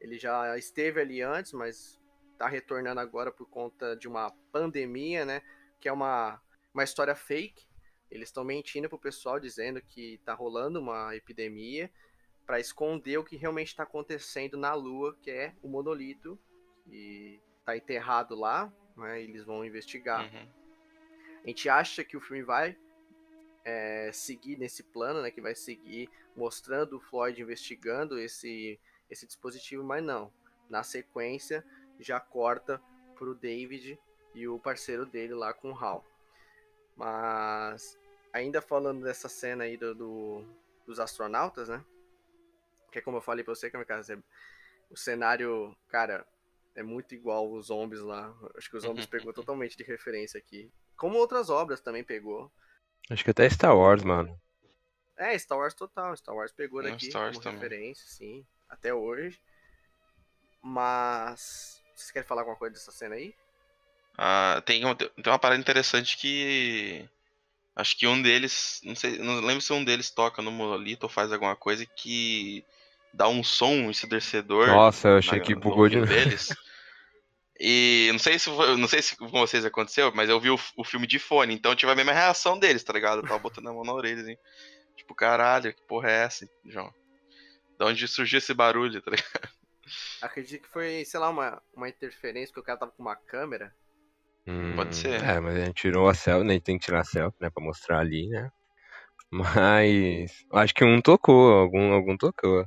Ele 0.00 0.18
já 0.18 0.56
esteve 0.58 1.00
ali 1.00 1.22
antes, 1.22 1.52
mas 1.52 2.00
tá 2.38 2.46
retornando 2.46 3.00
agora 3.00 3.32
por 3.32 3.48
conta 3.48 3.96
de 3.96 4.06
uma 4.06 4.30
pandemia, 4.52 5.24
né? 5.24 5.42
Que 5.80 5.88
é 5.88 5.92
uma, 5.92 6.40
uma 6.72 6.84
história 6.84 7.14
fake. 7.14 7.66
Eles 8.10 8.28
estão 8.28 8.44
mentindo 8.44 8.88
pro 8.88 8.98
pessoal 8.98 9.40
dizendo 9.40 9.80
que 9.80 10.18
tá 10.24 10.32
rolando 10.32 10.80
uma 10.80 11.14
epidemia 11.16 11.90
para 12.46 12.60
esconder 12.60 13.18
o 13.18 13.24
que 13.24 13.36
realmente 13.36 13.68
está 13.68 13.82
acontecendo 13.82 14.56
na 14.56 14.72
Lua, 14.74 15.16
que 15.20 15.30
é 15.30 15.54
o 15.62 15.68
monolito 15.68 16.38
que 16.84 17.40
tá 17.64 17.76
enterrado 17.76 18.36
lá, 18.36 18.72
né? 18.96 19.20
Eles 19.20 19.44
vão 19.44 19.64
investigar. 19.64 20.22
Uhum. 20.32 20.48
A 21.44 21.48
gente 21.48 21.68
acha 21.68 22.04
que 22.04 22.16
o 22.16 22.20
filme 22.20 22.42
vai 22.42 22.76
é, 23.68 24.10
seguir 24.12 24.56
nesse 24.56 24.84
plano, 24.84 25.20
né? 25.20 25.30
Que 25.30 25.40
vai 25.40 25.54
seguir 25.56 26.08
mostrando 26.36 26.96
o 26.96 27.00
Floyd 27.00 27.42
investigando 27.42 28.16
esse, 28.18 28.78
esse 29.10 29.26
dispositivo, 29.26 29.82
mas 29.82 30.02
não. 30.04 30.32
Na 30.70 30.82
sequência, 30.84 31.64
já 31.98 32.20
corta 32.20 32.80
pro 33.16 33.34
David 33.34 33.98
e 34.34 34.46
o 34.46 34.58
parceiro 34.58 35.04
dele 35.04 35.34
lá 35.34 35.52
com 35.52 35.72
o 35.72 35.76
Hal. 35.76 36.04
Mas 36.96 37.98
ainda 38.32 38.60
falando 38.62 39.02
dessa 39.02 39.28
cena 39.28 39.64
aí 39.64 39.76
do, 39.76 39.94
do- 39.94 40.44
dos 40.86 41.00
astronautas, 41.00 41.68
né? 41.68 41.84
Que 42.92 42.98
é 42.98 43.02
como 43.02 43.16
eu 43.16 43.22
falei 43.22 43.44
pra 43.44 43.54
você, 43.54 43.68
Kamikaze, 43.70 44.12
é- 44.14 44.18
o 44.90 44.96
cenário, 44.96 45.76
cara, 45.88 46.24
é 46.74 46.82
muito 46.82 47.14
igual 47.14 47.50
os 47.50 47.66
zombies 47.66 48.00
lá. 48.00 48.32
Acho 48.56 48.70
que 48.70 48.76
os 48.76 48.84
zombies 49.02 49.06
pegou 49.06 49.32
totalmente 49.32 49.76
de 49.76 49.82
referência 49.82 50.38
aqui. 50.38 50.70
Como 50.96 51.16
outras 51.18 51.50
obras 51.50 51.80
também 51.80 52.04
pegou. 52.04 52.50
Acho 53.10 53.24
que 53.24 53.30
até 53.30 53.48
Star 53.48 53.76
Wars, 53.76 54.02
mano. 54.02 54.38
É, 55.16 55.38
Star 55.38 55.58
Wars 55.58 55.74
total. 55.74 56.16
Star 56.16 56.34
Wars 56.34 56.52
pegou 56.52 56.80
É, 56.80 56.90
daqui 56.90 57.06
Star 57.06 57.22
Wars 57.22 57.36
como 57.38 57.44
também. 57.44 57.60
referência, 57.60 58.04
sim. 58.06 58.44
Até 58.68 58.92
hoje. 58.92 59.40
Mas. 60.62 61.82
Vocês 61.94 62.10
querem 62.10 62.26
falar 62.26 62.42
alguma 62.42 62.56
coisa 62.56 62.74
dessa 62.74 62.90
cena 62.92 63.14
aí? 63.14 63.34
Ah, 64.18 64.62
tem, 64.66 64.84
um- 64.84 64.94
tem 64.94 65.08
uma 65.26 65.38
parada 65.38 65.60
interessante 65.60 66.16
que. 66.16 67.08
Acho 67.74 67.96
que 67.96 68.06
um 68.06 68.20
deles. 68.20 68.80
Não 68.84 68.94
sei, 68.94 69.18
não 69.18 69.40
lembro 69.40 69.60
se 69.60 69.72
um 69.72 69.84
deles 69.84 70.10
toca 70.10 70.42
no 70.42 70.50
monolito 70.50 71.06
ou 71.06 71.10
faz 71.10 71.32
alguma 71.32 71.54
coisa 71.54 71.84
que 71.86 72.64
dá 73.12 73.28
um 73.28 73.44
som 73.44 73.90
ensurdecedor. 73.90 74.66
Nossa, 74.68 75.08
eu 75.08 75.18
achei 75.18 75.38
na- 75.38 75.44
que 75.44 75.54
bugou 75.54 75.88
de 75.88 76.00
deles. 76.04 76.48
E 77.58 78.08
não 78.12 78.18
sei 78.18 78.38
se 78.38 78.50
não 78.50 78.86
sei 78.86 79.00
se 79.00 79.16
com 79.16 79.28
vocês 79.28 79.64
aconteceu, 79.64 80.12
mas 80.14 80.28
eu 80.28 80.38
vi 80.38 80.50
o, 80.50 80.58
o 80.76 80.84
filme 80.84 81.06
de 81.06 81.18
fone, 81.18 81.54
então 81.54 81.72
eu 81.72 81.76
tive 81.76 81.90
a 81.90 81.94
mesma 81.94 82.12
reação 82.12 82.58
deles, 82.58 82.84
tá 82.84 82.92
ligado? 82.92 83.18
Eu 83.18 83.22
tava 83.22 83.38
botando 83.38 83.68
a 83.68 83.72
mão 83.72 83.82
na 83.82 83.94
orelha, 83.94 84.20
assim. 84.20 84.36
Tipo, 84.96 85.14
caralho, 85.14 85.72
que 85.72 85.82
porra 85.82 86.10
é 86.10 86.24
essa, 86.24 86.48
João? 86.66 86.92
Da 87.78 87.86
onde 87.86 88.06
surgiu 88.06 88.38
esse 88.38 88.52
barulho, 88.52 89.00
tá 89.02 89.10
ligado? 89.10 89.48
Acredito 90.20 90.62
que 90.62 90.68
foi, 90.68 91.04
sei 91.04 91.20
lá, 91.20 91.30
uma, 91.30 91.62
uma 91.74 91.88
interferência, 91.88 92.48
porque 92.48 92.60
o 92.60 92.64
cara 92.64 92.78
tava 92.78 92.92
com 92.92 93.02
uma 93.02 93.16
câmera. 93.16 93.74
Pode 94.74 94.94
ser. 94.94 95.22
É, 95.24 95.40
mas 95.40 95.56
a 95.56 95.64
gente 95.64 95.74
tirou 95.74 96.08
a 96.08 96.14
selfie, 96.14 96.44
né? 96.44 96.52
A 96.52 96.54
gente 96.54 96.64
tem 96.64 96.78
que 96.78 96.84
tirar 96.84 97.00
a 97.00 97.04
selfie, 97.04 97.36
né? 97.40 97.50
Pra 97.50 97.64
mostrar 97.64 97.98
ali, 97.98 98.28
né? 98.28 98.50
Mas. 99.30 100.46
Acho 100.52 100.74
que 100.74 100.84
um 100.84 101.00
tocou, 101.00 101.52
algum, 101.52 101.92
algum 101.92 102.16
tocou. 102.16 102.64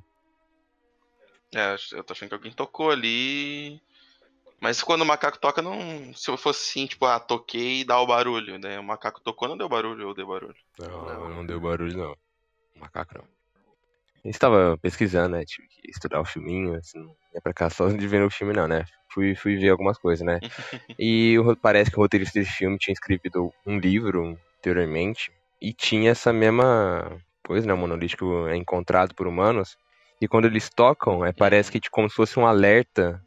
É, 1.55 1.75
eu 1.93 2.03
tô 2.03 2.13
achando 2.13 2.29
que 2.29 2.36
alguém 2.36 2.51
tocou 2.51 2.91
ali. 2.91 3.81
Mas 4.61 4.81
quando 4.83 5.01
o 5.01 5.05
macaco 5.05 5.39
toca, 5.39 5.61
não. 5.61 6.13
Se 6.13 6.29
eu 6.29 6.37
fosse 6.37 6.69
assim, 6.69 6.85
tipo, 6.85 7.05
ah, 7.05 7.19
toquei 7.19 7.81
e 7.81 7.85
dá 7.85 7.99
o 7.99 8.07
barulho, 8.07 8.57
né? 8.59 8.79
O 8.79 8.83
macaco 8.83 9.21
tocou, 9.21 9.47
não 9.47 9.57
deu 9.57 9.69
barulho 9.69 10.07
ou 10.07 10.13
deu 10.13 10.27
barulho. 10.27 10.55
Não, 10.77 11.05
Não. 11.05 11.29
não, 11.29 11.45
deu 11.45 11.59
barulho, 11.59 11.97
não. 11.97 12.15
Macaco 12.75 13.17
não. 13.17 13.23
A 14.23 14.27
gente 14.27 14.39
tava 14.39 14.77
pesquisando, 14.81 15.37
né? 15.37 15.45
Tive 15.45 15.67
que 15.67 15.89
estudar 15.89 16.19
o 16.19 16.25
filminho, 16.25 16.75
assim, 16.75 16.99
não 16.99 17.15
ia 17.33 17.41
pra 17.41 17.53
cá 17.53 17.69
só 17.69 17.87
de 17.87 18.07
ver 18.07 18.21
o 18.21 18.29
filme, 18.29 18.53
não, 18.53 18.67
né? 18.67 18.85
Fui, 19.13 19.33
fui 19.33 19.55
ver 19.55 19.69
algumas 19.69 19.97
coisas, 19.97 20.25
né? 20.25 20.39
E 20.99 21.39
o 21.39 21.55
parece 21.55 21.89
que 21.89 21.97
o 21.97 22.01
roteirista 22.01 22.37
desse 22.37 22.51
filme 22.51 22.77
tinha 22.77 22.93
escrito 22.93 23.53
um 23.65 23.79
livro 23.79 24.37
anteriormente 24.57 25.31
e 25.61 25.71
tinha 25.73 26.11
essa 26.11 26.33
mesma 26.33 27.17
coisa, 27.45 27.65
né? 27.65 27.73
O 27.73 27.77
monolítico 27.77 28.47
é 28.47 28.57
encontrado 28.57 29.15
por 29.15 29.27
humanos. 29.27 29.77
E 30.21 30.27
quando 30.27 30.45
eles 30.45 30.69
tocam, 30.69 31.25
é, 31.25 31.31
parece 31.31 31.71
que 31.71 31.79
tipo, 31.79 31.95
como 31.95 32.09
se 32.09 32.15
fosse 32.15 32.37
um 32.37 32.45
alerta 32.45 33.23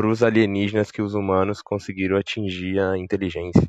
pros 0.00 0.22
alienígenas 0.22 0.90
que 0.90 1.02
os 1.02 1.12
humanos 1.12 1.60
conseguiram 1.60 2.16
atingir 2.16 2.80
a 2.80 2.96
inteligência. 2.96 3.68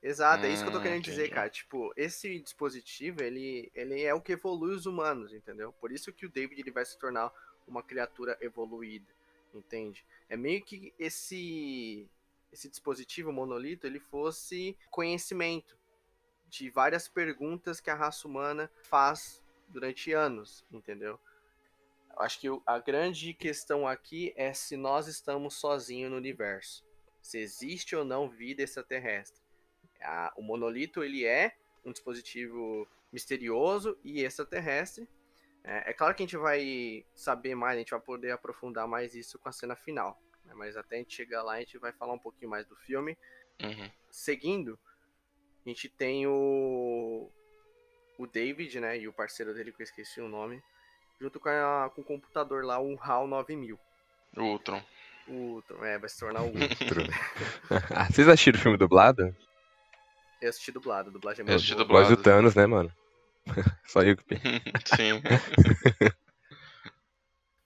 Exato, 0.00 0.46
é 0.46 0.50
isso 0.50 0.62
que 0.62 0.68
eu 0.68 0.72
tô 0.72 0.80
Hum, 0.80 0.80
querendo 0.80 1.02
dizer, 1.02 1.28
entendi. 1.28 1.30
cara. 1.30 1.50
Tipo, 1.50 1.92
esse 1.96 2.38
dispositivo, 2.40 3.20
ele, 3.22 3.70
ele 3.74 4.00
é 4.02 4.14
o 4.14 4.20
que 4.20 4.32
evolui 4.32 4.74
os 4.74 4.86
humanos, 4.86 5.32
entendeu? 5.34 5.72
Por 5.72 5.90
isso 5.92 6.12
que 6.12 6.24
o 6.24 6.30
David 6.30 6.60
ele 6.60 6.70
vai 6.70 6.84
se 6.84 6.98
tornar 6.98 7.32
uma 7.66 7.82
criatura 7.82 8.38
evoluída, 8.40 9.12
entende? 9.52 10.06
É 10.28 10.36
meio 10.36 10.64
que 10.64 10.94
esse 10.98 12.08
esse 12.50 12.70
dispositivo 12.70 13.28
o 13.28 13.32
monolito, 13.32 13.86
ele 13.86 14.00
fosse 14.00 14.74
conhecimento 14.90 15.76
de 16.46 16.70
várias 16.70 17.06
perguntas 17.06 17.78
que 17.80 17.90
a 17.90 17.94
raça 17.94 18.26
humana 18.26 18.70
faz 18.82 19.42
durante 19.68 20.12
anos, 20.12 20.64
entendeu? 20.72 21.20
Acho 22.18 22.40
que 22.40 22.48
a 22.66 22.78
grande 22.78 23.32
questão 23.32 23.86
aqui 23.86 24.32
é 24.36 24.52
se 24.52 24.76
nós 24.76 25.06
estamos 25.06 25.54
sozinhos 25.54 26.10
no 26.10 26.16
universo. 26.16 26.84
Se 27.22 27.38
existe 27.38 27.94
ou 27.94 28.04
não 28.04 28.28
vida 28.28 28.62
extraterrestre. 28.62 29.40
A- 30.00 30.32
o 30.36 30.42
monolito 30.42 31.02
ele 31.02 31.24
é 31.24 31.56
um 31.84 31.92
dispositivo 31.92 32.88
misterioso 33.12 33.98
e 34.04 34.22
extraterrestre. 34.22 35.08
É, 35.64 35.90
é 35.90 35.92
claro 35.92 36.14
que 36.14 36.22
a 36.22 36.26
gente 36.26 36.36
vai 36.36 37.04
saber 37.14 37.54
mais, 37.54 37.76
a 37.76 37.78
gente 37.80 37.90
vai 37.90 38.00
poder 38.00 38.30
aprofundar 38.30 38.86
mais 38.88 39.14
isso 39.14 39.38
com 39.38 39.48
a 39.48 39.52
cena 39.52 39.76
final. 39.76 40.20
né? 40.44 40.54
Mas 40.54 40.76
até 40.76 40.96
a 40.96 40.98
gente 40.98 41.14
chegar 41.14 41.42
lá, 41.42 41.54
a 41.54 41.60
gente 41.60 41.78
vai 41.78 41.92
falar 41.92 42.14
um 42.14 42.18
pouquinho 42.18 42.50
mais 42.50 42.66
do 42.66 42.76
filme. 42.76 43.16
Uhum. 43.62 43.90
Seguindo, 44.10 44.78
a 45.64 45.68
gente 45.68 45.88
tem 45.88 46.26
o, 46.26 47.30
o 48.18 48.26
David, 48.26 48.80
né, 48.80 48.98
e 48.98 49.06
o 49.08 49.12
parceiro 49.12 49.52
dele, 49.52 49.72
que 49.72 49.82
eu 49.82 49.84
esqueci 49.84 50.20
o 50.20 50.28
nome, 50.28 50.62
junto 51.20 51.40
com, 51.40 51.48
a- 51.48 51.90
com 51.94 52.00
o 52.00 52.04
computador 52.04 52.64
lá, 52.64 52.80
o 52.80 52.98
HAL 53.00 53.26
9000. 53.26 53.78
O 54.36 54.42
Ultron. 54.42 54.82
O 55.28 55.32
Ultron, 55.32 55.84
é, 55.84 55.98
vai 55.98 56.08
se 56.08 56.18
tornar 56.18 56.42
o 56.42 56.46
Ultron. 56.46 57.06
Ah, 57.94 58.06
Vocês 58.10 58.26
assistiram 58.28 58.58
o 58.58 58.62
filme 58.62 58.78
dublado? 58.78 59.34
Eu 60.40 60.48
assisti 60.50 60.70
dublado, 60.72 61.10
dublagem 61.10 61.40
é 61.40 61.42
Eu 61.42 61.46
muito 61.46 61.56
assisti 61.56 61.74
boa. 61.74 61.86
dublado. 61.86 62.16
Do 62.16 62.22
Thanos, 62.22 62.54
né, 62.54 62.66
mano? 62.66 62.90
Só 63.86 64.02
eu 64.02 64.16
que 64.16 64.24
Sim. 64.96 65.20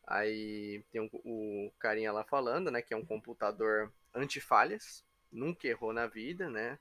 Aí 0.07 0.83
tem 0.93 1.01
o, 1.01 1.09
o 1.25 1.73
carinha 1.79 2.13
lá 2.13 2.25
falando, 2.25 2.71
né, 2.71 2.83
que 2.83 2.93
é 2.93 2.97
um 2.97 3.05
computador 3.05 3.93
antifalhas, 4.15 5.05
nunca 5.31 5.67
errou 5.67 5.93
na 5.93 6.07
vida, 6.07 6.49
né? 6.51 6.79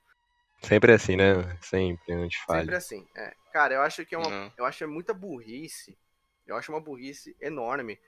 Sempre 0.62 0.92
assim, 0.92 1.16
né? 1.16 1.34
Sempre, 1.60 2.12
antes 2.12 2.38
Sempre 2.38 2.46
falha. 2.46 2.76
assim. 2.76 3.06
É. 3.16 3.34
Cara, 3.52 3.74
eu 3.74 3.82
acho 3.82 4.04
que 4.06 4.14
é 4.14 4.18
uma, 4.18 4.52
eu 4.56 4.64
acho 4.64 4.84
é 4.84 4.86
muita 4.86 5.12
burrice. 5.14 5.96
Eu 6.46 6.56
acho 6.56 6.72
uma 6.72 6.80
burrice 6.80 7.36
enorme. 7.40 7.98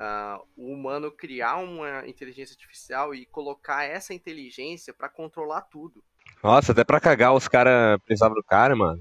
ah, 0.00 0.40
o 0.56 0.72
humano 0.72 1.10
criar 1.10 1.56
uma 1.56 2.06
inteligência 2.06 2.54
artificial 2.54 3.12
e 3.14 3.26
colocar 3.26 3.82
essa 3.84 4.14
inteligência 4.14 4.94
pra 4.94 5.08
controlar 5.08 5.62
tudo. 5.62 6.04
Nossa, 6.42 6.70
até 6.72 6.84
pra 6.84 7.00
cagar 7.00 7.34
os 7.34 7.48
caras 7.48 7.98
precisavam 8.04 8.34
do 8.36 8.44
cara, 8.44 8.76
mano. 8.76 9.00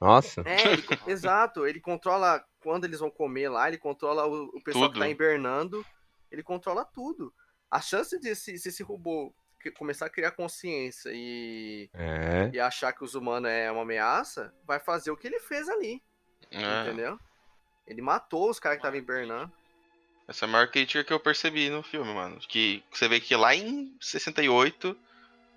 Nossa. 0.00 0.42
É, 0.46 0.72
ele 0.72 0.82
exato. 1.06 1.66
Ele 1.66 1.80
controla 1.80 2.44
quando 2.60 2.84
eles 2.84 3.00
vão 3.00 3.10
comer 3.10 3.48
lá, 3.48 3.66
ele 3.66 3.78
controla 3.78 4.24
o, 4.26 4.44
o 4.56 4.62
pessoal 4.62 4.86
que 4.88 4.94
Tudo. 4.94 5.00
tá 5.02 5.08
hibernando, 5.08 5.84
ele 6.30 6.42
controla 6.44 6.84
tudo. 6.84 7.32
A 7.70 7.80
chance 7.80 8.18
de 8.20 8.34
se, 8.36 8.56
se 8.58 8.68
esse 8.68 8.82
robô 8.84 9.34
que- 9.60 9.70
começar 9.72 10.06
a 10.06 10.10
criar 10.10 10.30
consciência 10.30 11.10
e, 11.12 11.90
É. 11.94 12.50
e 12.52 12.60
achar 12.60 12.92
que 12.92 13.02
os 13.02 13.14
humanos 13.16 13.50
é 13.50 13.70
uma 13.72 13.82
ameaça, 13.82 14.54
vai 14.64 14.78
fazer 14.78 15.10
o 15.10 15.16
que 15.16 15.26
ele 15.26 15.40
fez 15.40 15.68
ali, 15.68 16.00
É, 16.52 16.82
entendeu? 16.82 17.18
Ele 17.86 18.02
matou 18.02 18.50
os 18.50 18.58
caras 18.58 18.76
que 18.76 18.80
estavam 18.80 18.98
hibernando. 18.98 19.50
essa 20.26 20.44
é 20.44 20.48
a 20.48 20.50
maior 20.50 20.68
crítica 20.68 21.04
que 21.04 21.12
eu 21.12 21.20
percebi 21.20 21.70
no 21.70 21.82
filme, 21.82 22.12
mano. 22.12 22.38
Que 22.48 22.82
você 22.90 23.08
vê 23.08 23.20
que 23.20 23.34
lá 23.36 23.54
em 23.54 23.94
68, 24.00 24.96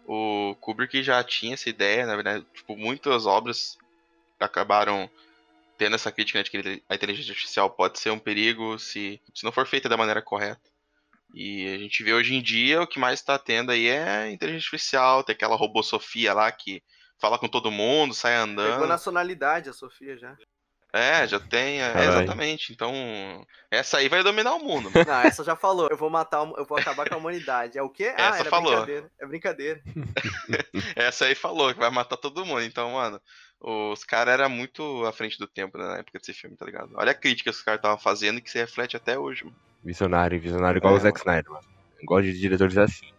o 0.06 0.56
Kubrick 0.62 1.02
já 1.02 1.24
tinha 1.24 1.56
essa 1.56 1.70
ideia, 1.70 2.06
na 2.06 2.16
verdade, 2.16 2.46
tipo, 2.54 2.76
muitas 2.76 3.26
obras 3.26 3.78
acabaram 4.40 5.10
tendo 5.78 5.96
essa 5.96 6.12
crítica 6.12 6.40
né, 6.40 6.44
de 6.44 6.52
que 6.52 6.84
a 6.90 6.96
inteligência 6.96 7.32
artificial 7.32 7.70
pode 7.70 8.00
ser 8.00 8.12
um 8.12 8.20
perigo 8.20 8.78
se, 8.78 9.22
se 9.34 9.44
não 9.46 9.52
for 9.52 9.66
feita 9.66 9.88
da 9.88 9.98
maneira 9.98 10.22
correta. 10.22 10.70
E 11.34 11.68
a 11.74 11.78
gente 11.78 12.04
vê 12.04 12.14
hoje 12.14 12.36
em 12.36 12.42
dia 12.42 12.82
o 12.82 12.88
que 12.88 13.00
mais 13.00 13.22
tá 13.22 13.38
tendo 13.40 13.72
aí 13.72 13.88
é 13.88 14.30
inteligência 14.30 14.68
artificial, 14.68 15.24
tem 15.24 15.34
aquela 15.34 15.56
robô 15.56 15.82
Sofia 15.82 16.34
lá 16.34 16.52
que 16.52 16.84
fala 17.18 17.38
com 17.38 17.48
todo 17.48 17.72
mundo, 17.72 18.14
sai 18.14 18.34
Pegou 18.34 18.52
andando. 18.52 18.88
nacionalidade 18.88 19.70
a 19.70 19.74
Sofia 19.74 20.18
já. 20.18 20.36
É, 20.92 21.28
já 21.28 21.40
tem, 21.40 21.82
é, 21.82 22.06
exatamente. 22.06 22.74
Então, 22.74 22.92
essa 23.70 24.00
aí 24.00 24.10
vai 24.10 24.24
dominar 24.24 24.56
o 24.56 24.60
mundo. 24.60 24.90
Não, 25.08 25.20
essa 25.22 25.44
já 25.44 25.56
falou. 25.56 25.88
Eu 25.92 25.98
vou 25.98 26.10
matar, 26.10 26.40
eu 26.58 26.66
vou 26.66 26.78
acabar 26.80 27.08
com 27.08 27.14
a 27.14 27.18
humanidade. 27.18 27.78
É 27.78 27.84
o 27.84 27.90
quê? 27.90 28.12
Ah, 28.18 28.30
Essa 28.30 28.40
era 28.40 28.50
falou. 28.50 28.72
brincadeira. 28.72 29.12
É 29.20 29.26
brincadeira. 29.28 29.82
Essa 30.96 31.26
aí 31.26 31.36
falou 31.36 31.72
que 31.74 31.80
vai 31.80 31.92
matar 31.92 32.18
todo 32.18 32.44
mundo. 32.44 32.64
Então, 32.64 32.94
mano, 32.94 33.22
os 33.62 34.04
caras 34.04 34.34
eram 34.34 34.50
muito 34.50 35.06
à 35.06 35.14
frente 35.14 35.38
do 35.38 35.46
tempo 35.46 35.78
né, 35.78 35.86
na 35.86 35.98
época 35.98 36.18
desse 36.18 36.34
filme, 36.34 36.58
tá 36.58 36.66
ligado? 36.66 36.92
Olha 36.96 37.12
a 37.12 37.16
crítica 37.16 37.52
que 37.52 37.56
os 37.58 37.62
caras 37.64 37.78
estavam 37.80 38.00
fazendo 38.00 38.40
e 38.40 38.42
que 38.42 38.50
se 38.50 38.58
reflete 38.58 38.98
até 38.98 39.18
hoje, 39.18 39.44
mano. 39.44 39.56
Visionário, 39.84 40.40
visionário 40.40 40.80
igual 40.80 40.96
É, 40.96 40.98
o 40.98 41.00
Zack 41.02 41.20
Snyder, 41.20 41.52
mano. 41.52 41.68
Gosto 42.04 42.24
de 42.26 42.40
diretores 42.40 42.78
assim. 42.78 43.12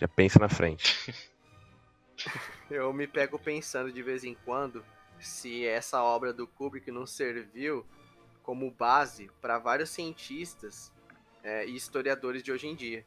Já 0.00 0.06
pensa 0.06 0.38
na 0.38 0.48
frente. 0.48 0.94
Eu 2.70 2.92
me 2.92 3.06
pego 3.06 3.38
pensando 3.38 3.90
de 3.90 4.02
vez 4.02 4.22
em 4.24 4.36
quando 4.44 4.84
se 5.20 5.66
essa 5.66 6.02
obra 6.02 6.32
do 6.32 6.46
Kubrick 6.46 6.90
não 6.90 7.06
serviu 7.06 7.86
como 8.42 8.70
base 8.70 9.30
para 9.40 9.58
vários 9.58 9.90
cientistas 9.90 10.92
é, 11.42 11.66
e 11.66 11.76
historiadores 11.76 12.42
de 12.42 12.52
hoje 12.52 12.66
em 12.66 12.74
dia. 12.74 13.04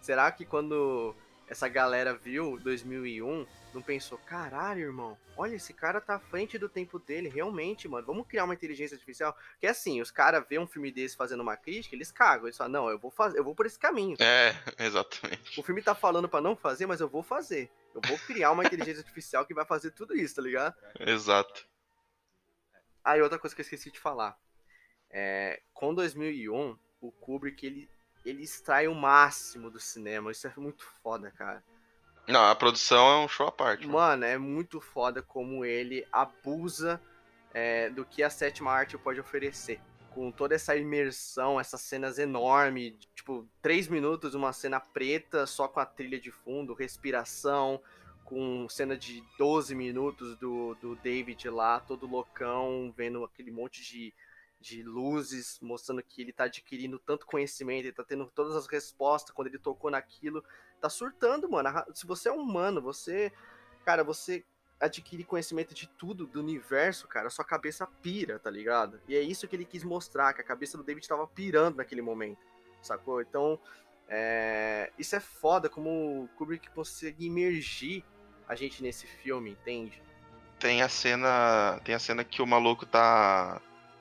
Será 0.00 0.30
que 0.30 0.44
quando 0.44 1.14
essa 1.48 1.68
galera 1.68 2.14
viu 2.14 2.58
2001, 2.58 3.46
não 3.74 3.82
pensou, 3.82 4.18
caralho, 4.18 4.80
irmão, 4.80 5.18
olha, 5.36 5.54
esse 5.54 5.72
cara 5.72 6.00
tá 6.00 6.16
à 6.16 6.18
frente 6.18 6.58
do 6.58 6.68
tempo 6.68 6.98
dele, 6.98 7.28
realmente, 7.28 7.88
mano, 7.88 8.06
vamos 8.06 8.26
criar 8.26 8.44
uma 8.44 8.54
inteligência 8.54 8.94
artificial? 8.94 9.36
Porque 9.52 9.66
assim, 9.66 10.00
os 10.00 10.10
caras 10.10 10.44
vêem 10.48 10.60
um 10.60 10.66
filme 10.66 10.90
desse 10.90 11.16
fazendo 11.16 11.40
uma 11.40 11.56
crítica, 11.56 11.94
eles 11.94 12.10
cagam, 12.10 12.46
eles 12.46 12.56
falam, 12.56 12.72
não, 12.72 12.90
eu 12.90 12.98
vou 12.98 13.10
fazer, 13.10 13.38
eu 13.38 13.44
vou 13.44 13.54
por 13.54 13.66
esse 13.66 13.78
caminho. 13.78 14.16
É, 14.18 14.54
exatamente. 14.78 15.58
O 15.58 15.62
filme 15.62 15.82
tá 15.82 15.94
falando 15.94 16.28
pra 16.28 16.40
não 16.40 16.56
fazer, 16.56 16.86
mas 16.86 17.00
eu 17.00 17.08
vou 17.08 17.22
fazer. 17.22 17.70
Eu 17.94 18.00
vou 18.06 18.18
criar 18.18 18.52
uma 18.52 18.64
inteligência 18.64 19.00
artificial 19.00 19.44
que 19.44 19.54
vai 19.54 19.64
fazer 19.64 19.90
tudo 19.90 20.16
isso, 20.16 20.36
tá 20.36 20.42
ligado? 20.42 20.74
Exato. 21.00 21.66
Ah, 23.04 23.16
e 23.16 23.22
outra 23.22 23.38
coisa 23.38 23.54
que 23.54 23.60
eu 23.60 23.64
esqueci 23.64 23.90
de 23.90 23.98
falar. 23.98 24.38
É, 25.10 25.62
com 25.72 25.94
2001, 25.94 26.78
o 27.00 27.10
Kubrick, 27.10 27.64
ele, 27.66 27.90
ele 28.24 28.42
extrai 28.42 28.86
o 28.86 28.94
máximo 28.94 29.70
do 29.70 29.80
cinema. 29.80 30.30
Isso 30.30 30.46
é 30.46 30.52
muito 30.56 30.84
foda, 31.02 31.30
cara. 31.30 31.64
Não, 32.28 32.44
a 32.44 32.54
produção 32.54 33.10
é 33.10 33.24
um 33.24 33.28
show 33.28 33.46
à 33.46 33.52
parte. 33.52 33.86
Mano. 33.86 33.98
Mano, 33.98 34.24
é 34.26 34.36
muito 34.36 34.80
foda 34.80 35.22
como 35.22 35.64
ele 35.64 36.06
abusa 36.12 37.00
é, 37.54 37.88
do 37.88 38.04
que 38.04 38.22
a 38.22 38.28
sétima 38.28 38.70
arte 38.70 38.98
pode 38.98 39.18
oferecer. 39.18 39.80
Com 40.10 40.30
toda 40.30 40.54
essa 40.54 40.76
imersão, 40.76 41.58
essas 41.58 41.80
cenas 41.80 42.18
enormes, 42.18 42.94
tipo, 43.14 43.48
três 43.62 43.88
minutos, 43.88 44.34
uma 44.34 44.52
cena 44.52 44.78
preta, 44.78 45.46
só 45.46 45.66
com 45.68 45.80
a 45.80 45.86
trilha 45.86 46.20
de 46.20 46.30
fundo, 46.30 46.74
respiração, 46.74 47.80
com 48.24 48.68
cena 48.68 48.94
de 48.94 49.24
12 49.38 49.74
minutos 49.74 50.36
do, 50.36 50.74
do 50.74 50.96
David 50.96 51.48
lá, 51.48 51.80
todo 51.80 52.06
loucão, 52.06 52.92
vendo 52.94 53.24
aquele 53.24 53.50
monte 53.50 53.82
de, 53.82 54.12
de 54.60 54.82
luzes, 54.82 55.58
mostrando 55.62 56.02
que 56.02 56.20
ele 56.20 56.32
tá 56.32 56.44
adquirindo 56.44 56.98
tanto 56.98 57.24
conhecimento, 57.24 57.86
ele 57.86 57.92
tá 57.92 58.04
tendo 58.04 58.26
todas 58.34 58.54
as 58.54 58.66
respostas 58.66 59.34
quando 59.34 59.48
ele 59.48 59.58
tocou 59.58 59.90
naquilo. 59.90 60.44
Tá 60.80 60.88
surtando, 60.88 61.48
mano. 61.48 61.68
Se 61.94 62.06
você 62.06 62.28
é 62.28 62.32
um 62.32 62.40
humano, 62.40 62.80
você. 62.80 63.32
Cara, 63.84 64.04
você 64.04 64.44
adquire 64.80 65.24
conhecimento 65.24 65.74
de 65.74 65.88
tudo 65.88 66.26
do 66.26 66.38
universo, 66.38 67.08
cara, 67.08 67.30
sua 67.30 67.44
cabeça 67.44 67.86
pira, 68.00 68.38
tá 68.38 68.48
ligado? 68.50 69.00
E 69.08 69.16
é 69.16 69.20
isso 69.20 69.48
que 69.48 69.56
ele 69.56 69.64
quis 69.64 69.82
mostrar, 69.82 70.32
que 70.32 70.40
a 70.40 70.44
cabeça 70.44 70.76
do 70.76 70.84
David 70.84 71.08
tava 71.08 71.26
pirando 71.26 71.76
naquele 71.76 72.00
momento, 72.00 72.38
sacou? 72.80 73.20
Então, 73.20 73.58
é... 74.08 74.92
isso 74.96 75.16
é 75.16 75.20
foda 75.20 75.68
como 75.68 76.22
o 76.22 76.28
Kubrick 76.36 76.70
consegue 76.70 77.26
imergir 77.26 78.04
a 78.46 78.54
gente 78.54 78.82
nesse 78.82 79.06
filme, 79.06 79.50
entende? 79.50 80.00
Tem 80.58 80.82
a 80.82 80.88
cena. 80.88 81.80
Tem 81.84 81.94
a 81.94 81.98
cena 81.98 82.24
que 82.24 82.42
o 82.42 82.46
maluco 82.46 82.84
tá. 82.84 83.60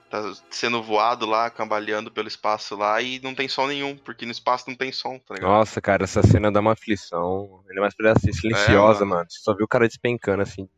Tá 0.09 0.21
sendo 0.49 0.81
voado 0.81 1.25
lá, 1.25 1.49
cambaleando 1.49 2.09
pelo 2.09 2.29
espaço 2.29 2.77
lá 2.77 3.01
e 3.01 3.19
não 3.19 3.35
tem 3.35 3.49
som 3.49 3.67
nenhum, 3.67 3.97
porque 3.97 4.25
no 4.25 4.31
espaço 4.31 4.69
não 4.69 4.75
tem 4.75 4.91
som, 4.91 5.19
tá 5.19 5.33
ligado? 5.33 5.49
Nossa, 5.49 5.81
cara, 5.81 6.05
essa 6.05 6.23
cena 6.23 6.49
dá 6.49 6.61
uma 6.61 6.71
aflição. 6.71 7.61
Ele 7.69 7.79
é 7.79 7.81
mais 7.81 7.93
pra 7.93 8.17
ser 8.17 8.31
silenciosa, 8.33 9.01
mano. 9.01 9.17
mano. 9.17 9.29
Você 9.29 9.39
só 9.39 9.53
viu 9.53 9.65
o 9.65 9.67
cara 9.67 9.87
despencando 9.87 10.43
assim. 10.43 10.69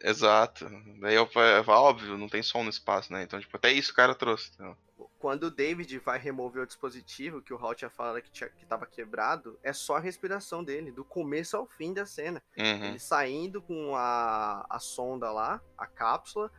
Exato. 0.00 0.70
Daí 1.00 1.14
eu 1.14 1.26
falei, 1.26 1.64
óbvio, 1.66 2.16
não 2.16 2.28
tem 2.28 2.42
som 2.42 2.62
no 2.62 2.70
espaço, 2.70 3.12
né? 3.12 3.22
Então, 3.22 3.40
tipo, 3.40 3.56
até 3.56 3.72
isso 3.72 3.92
o 3.92 3.94
cara 3.94 4.14
trouxe. 4.14 4.52
entendeu? 4.54 4.76
Quando 5.18 5.44
o 5.44 5.50
David 5.50 5.98
vai 5.98 6.18
remover 6.18 6.62
o 6.62 6.66
dispositivo, 6.66 7.42
que 7.42 7.52
o 7.52 7.58
Hal 7.58 7.74
tinha 7.74 7.90
falado 7.90 8.22
que, 8.22 8.30
tinha, 8.30 8.48
que 8.48 8.64
tava 8.64 8.86
quebrado, 8.86 9.58
é 9.64 9.72
só 9.72 9.96
a 9.96 10.00
respiração 10.00 10.62
dele, 10.62 10.92
do 10.92 11.04
começo 11.04 11.56
ao 11.56 11.66
fim 11.66 11.92
da 11.92 12.06
cena. 12.06 12.40
Uhum. 12.56 12.84
Ele 12.84 12.98
saindo 13.00 13.60
com 13.60 13.96
a, 13.96 14.64
a 14.70 14.78
sonda 14.78 15.32
lá, 15.32 15.60
a 15.76 15.86
cápsula, 15.86 16.50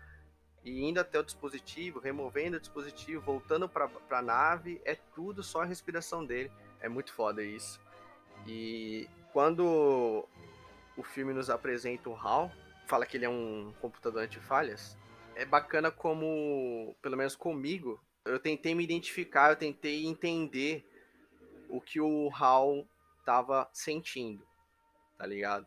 e 0.64 0.84
indo 0.84 1.00
até 1.00 1.20
o 1.20 1.24
dispositivo, 1.24 2.00
removendo 2.00 2.58
o 2.58 2.60
dispositivo, 2.60 3.22
voltando 3.22 3.68
pra, 3.68 3.88
pra 3.88 4.22
nave, 4.22 4.82
é 4.84 4.96
tudo 4.96 5.44
só 5.44 5.62
a 5.62 5.66
respiração 5.66 6.26
dele. 6.26 6.52
É 6.80 6.90
muito 6.90 7.14
foda 7.14 7.44
isso. 7.44 7.80
E 8.46 9.08
quando 9.32 10.28
o 10.98 11.04
filme 11.04 11.34
nos 11.34 11.50
apresenta 11.50 12.10
o 12.10 12.16
HAL, 12.16 12.52
fala 12.86 13.06
que 13.06 13.18
ele 13.18 13.26
é 13.26 13.30
um 13.30 13.74
computador 13.80 14.24
anti-falhas, 14.24 14.98
é 15.36 15.46
bacana 15.46 15.92
como, 15.92 16.96
pelo 17.02 17.16
menos 17.16 17.36
comigo, 17.36 18.02
eu 18.26 18.40
tentei 18.40 18.76
me 18.76 18.84
identificar, 18.84 19.52
eu 19.52 19.56
tentei 19.56 20.06
entender 20.06 20.86
o 21.70 21.80
que 21.80 22.02
o 22.02 22.30
HAL 22.34 22.86
tava 23.26 23.70
sentindo, 23.72 24.46
tá 25.18 25.26
ligado? 25.26 25.66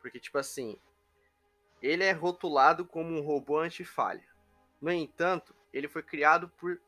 Porque, 0.00 0.18
tipo 0.18 0.38
assim, 0.38 0.78
ele 1.82 2.04
é 2.04 2.12
rotulado 2.12 2.84
como 2.86 3.08
um 3.16 3.20
robô 3.22 3.58
anti-falha. 3.58 4.24
No 4.80 4.90
entanto, 4.92 5.54
ele 5.72 5.88
foi 5.88 6.02
criado 6.02 6.48
por 6.48 6.80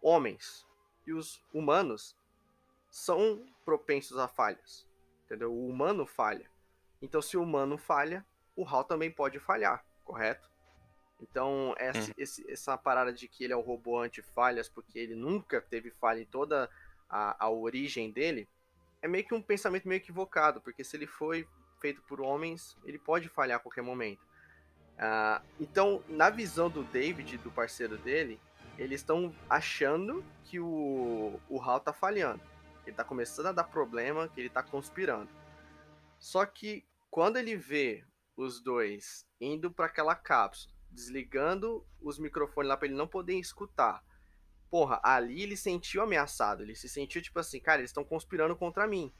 homens. 0.00 0.66
E 1.06 1.12
os 1.12 1.42
humanos 1.52 2.16
são 2.90 3.44
propensos 3.64 4.18
a 4.18 4.28
falhas. 4.28 4.86
Entendeu? 5.24 5.52
O 5.52 5.68
humano 5.68 6.06
falha. 6.06 6.50
Então, 7.02 7.20
se 7.20 7.36
o 7.36 7.42
humano 7.42 7.76
falha, 7.76 8.24
o 8.54 8.64
HAL 8.64 8.84
também 8.84 9.10
pode 9.10 9.38
falhar, 9.38 9.84
correto? 10.04 10.48
Então, 11.20 11.74
essa, 11.78 12.12
esse- 12.18 12.50
essa 12.50 12.76
parada 12.76 13.12
de 13.12 13.26
que 13.28 13.44
ele 13.44 13.52
é 13.52 13.56
o 13.56 13.60
robô 13.60 13.98
anti-falhas, 14.00 14.68
porque 14.68 14.98
ele 14.98 15.14
nunca 15.14 15.60
teve 15.60 15.90
falha 15.90 16.20
em 16.20 16.26
toda 16.26 16.70
a, 17.08 17.44
a 17.46 17.50
origem 17.50 18.10
dele, 18.10 18.48
é 19.02 19.08
meio 19.08 19.24
que 19.26 19.34
um 19.34 19.42
pensamento 19.42 19.88
meio 19.88 19.98
equivocado, 19.98 20.60
porque 20.60 20.84
se 20.84 20.96
ele 20.96 21.06
foi 21.06 21.46
feito 21.80 22.02
por 22.02 22.20
homens, 22.20 22.76
ele 22.84 22.98
pode 22.98 23.28
falhar 23.28 23.56
a 23.58 23.60
qualquer 23.62 23.82
momento. 23.82 24.20
Ah, 24.98 25.42
então, 25.60 26.02
na 26.08 26.30
visão 26.30 26.70
do 26.70 26.82
David, 26.84 27.38
do 27.38 27.50
parceiro 27.50 27.98
dele, 27.98 28.40
eles 28.78 29.00
estão 29.00 29.34
achando 29.48 30.24
que 30.44 30.58
o, 30.60 31.38
o 31.48 31.60
Hal 31.60 31.80
tá 31.80 31.92
falhando. 31.92 32.40
Ele 32.86 32.94
tá 32.94 33.04
começando 33.04 33.46
a 33.46 33.52
dar 33.52 33.64
problema, 33.64 34.28
que 34.28 34.40
ele 34.40 34.48
tá 34.48 34.62
conspirando. 34.62 35.28
Só 36.18 36.46
que 36.46 36.84
quando 37.10 37.36
ele 37.36 37.56
vê 37.56 38.04
os 38.36 38.60
dois 38.60 39.26
indo 39.40 39.70
para 39.70 39.86
aquela 39.86 40.14
cápsula, 40.14 40.74
desligando 40.90 41.86
os 42.00 42.18
microfones 42.18 42.68
lá 42.68 42.76
para 42.76 42.88
ele 42.88 42.96
não 42.96 43.08
poder 43.08 43.34
escutar. 43.34 44.02
Porra, 44.70 45.00
ali 45.02 45.42
ele 45.42 45.56
sentiu 45.56 46.02
ameaçado, 46.02 46.62
ele 46.62 46.74
se 46.74 46.88
sentiu 46.88 47.22
tipo 47.22 47.38
assim, 47.38 47.60
cara, 47.60 47.80
eles 47.80 47.90
estão 47.90 48.04
conspirando 48.04 48.56
contra 48.56 48.86
mim. 48.86 49.12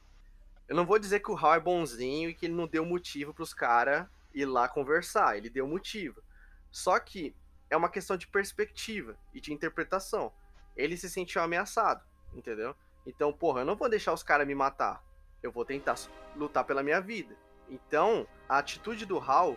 Eu 0.69 0.75
não 0.75 0.87
vou 0.87 0.99
dizer 0.99 1.21
que 1.21 1.31
o 1.31 1.37
Hal 1.37 1.55
é 1.55 1.61
bonzinho 1.61 2.31
e 2.31 2.35
que 2.35 2.47
ele 2.47 2.55
não 2.55 2.67
deu 2.67 2.85
motivo 2.85 3.33
pros 3.33 3.55
caras 3.55 4.07
ir 4.37 4.45
lá 4.45 4.69
conversar, 4.69 5.37
ele 5.37 5.49
deu 5.49 5.67
motivo. 5.67 6.23
Só 6.71 7.01
que 7.01 7.35
é 7.71 7.77
uma 7.77 7.89
questão 7.89 8.17
de 8.17 8.27
perspectiva 8.29 9.19
e 9.33 9.41
de 9.41 9.53
interpretação. 9.53 10.33
Ele 10.77 10.97
se 10.97 11.09
sentiu 11.09 11.41
ameaçado, 11.41 12.05
entendeu? 12.35 12.77
Então, 13.07 13.33
porra, 13.33 13.63
eu 13.63 13.65
não 13.65 13.75
vou 13.77 13.89
deixar 13.89 14.13
os 14.13 14.23
caras 14.23 14.47
me 14.47 14.55
matar. 14.55 15.03
Eu 15.43 15.51
vou 15.51 15.65
tentar 15.65 15.95
lutar 16.37 16.65
pela 16.65 16.83
minha 16.83 17.01
vida. 17.01 17.35
Então, 17.69 18.29
a 18.49 18.59
atitude 18.59 19.07
do 19.07 19.19
Hal 19.19 19.57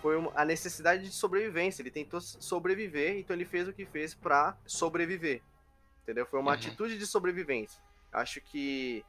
foi 0.00 0.16
uma- 0.16 0.32
a 0.34 0.44
necessidade 0.44 1.04
de 1.04 1.12
sobrevivência. 1.12 1.80
Ele 1.80 1.90
tentou 1.90 2.20
sobreviver, 2.20 3.16
então 3.18 3.36
ele 3.36 3.44
fez 3.44 3.68
o 3.68 3.72
que 3.72 3.86
fez 3.86 4.14
pra 4.14 4.58
sobreviver. 4.66 5.42
Entendeu? 6.02 6.26
Foi 6.26 6.40
uma 6.40 6.50
Uhum. 6.50 6.56
atitude 6.56 6.98
de 6.98 7.06
sobrevivência. 7.06 7.80
Acho 8.12 8.40
que 8.40 9.04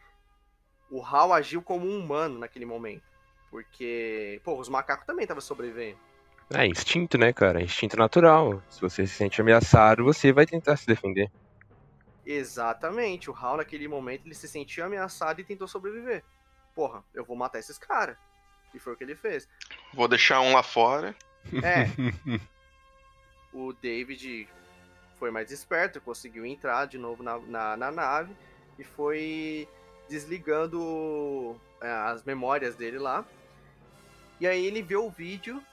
o 0.91 1.03
Hal 1.03 1.34
agiu 1.34 1.62
como 1.63 1.88
um 1.88 1.99
humano 1.99 2.38
naquele 2.38 2.65
momento. 2.65 3.03
Porque, 3.53 4.41
pô, 4.43 4.59
os 4.59 4.67
macacos 4.67 5.05
também 5.05 5.25
estavam 5.25 5.39
sobrevivendo. 5.39 5.95
É 6.51 6.65
instinto, 6.65 7.19
né, 7.19 7.31
cara? 7.31 7.61
É 7.61 7.63
instinto 7.63 7.95
natural. 7.95 8.63
Se 8.67 8.81
você 8.81 9.05
se 9.05 9.13
sente 9.13 9.39
ameaçado, 9.39 10.03
você 10.03 10.33
vai 10.33 10.47
tentar 10.47 10.75
se 10.75 10.87
defender. 10.87 11.31
Exatamente. 12.25 13.29
O 13.29 13.35
Hal, 13.35 13.57
naquele 13.57 13.87
momento, 13.87 14.25
ele 14.25 14.33
se 14.33 14.47
sentiu 14.47 14.83
ameaçado 14.83 15.39
e 15.39 15.43
tentou 15.43 15.67
sobreviver. 15.67 16.23
Porra, 16.73 17.03
eu 17.13 17.23
vou 17.23 17.35
matar 17.35 17.59
esses 17.59 17.77
caras. 17.77 18.17
E 18.73 18.79
foi 18.79 18.93
o 18.93 18.95
que 18.97 19.03
ele 19.03 19.15
fez. 19.15 19.47
Vou 19.93 20.07
deixar 20.07 20.41
um 20.41 20.53
lá 20.53 20.63
fora. 20.63 21.15
É. 21.63 21.85
o 23.53 23.71
David 23.71 24.49
foi 25.19 25.29
mais 25.29 25.51
esperto, 25.51 26.01
conseguiu 26.01 26.43
entrar 26.43 26.87
de 26.87 26.97
novo 26.97 27.21
na, 27.21 27.37
na, 27.37 27.77
na 27.77 27.91
nave 27.91 28.35
e 28.79 28.83
foi 28.83 29.69
desligando 30.09 31.55
é, 31.79 31.91
as 31.91 32.23
memórias 32.23 32.75
dele 32.75 32.97
lá. 32.97 33.23
E 34.43 34.47
aí 34.47 34.65
ele 34.65 34.82
vê 34.82 34.97
o 34.97 35.10
vídeo 35.10 35.63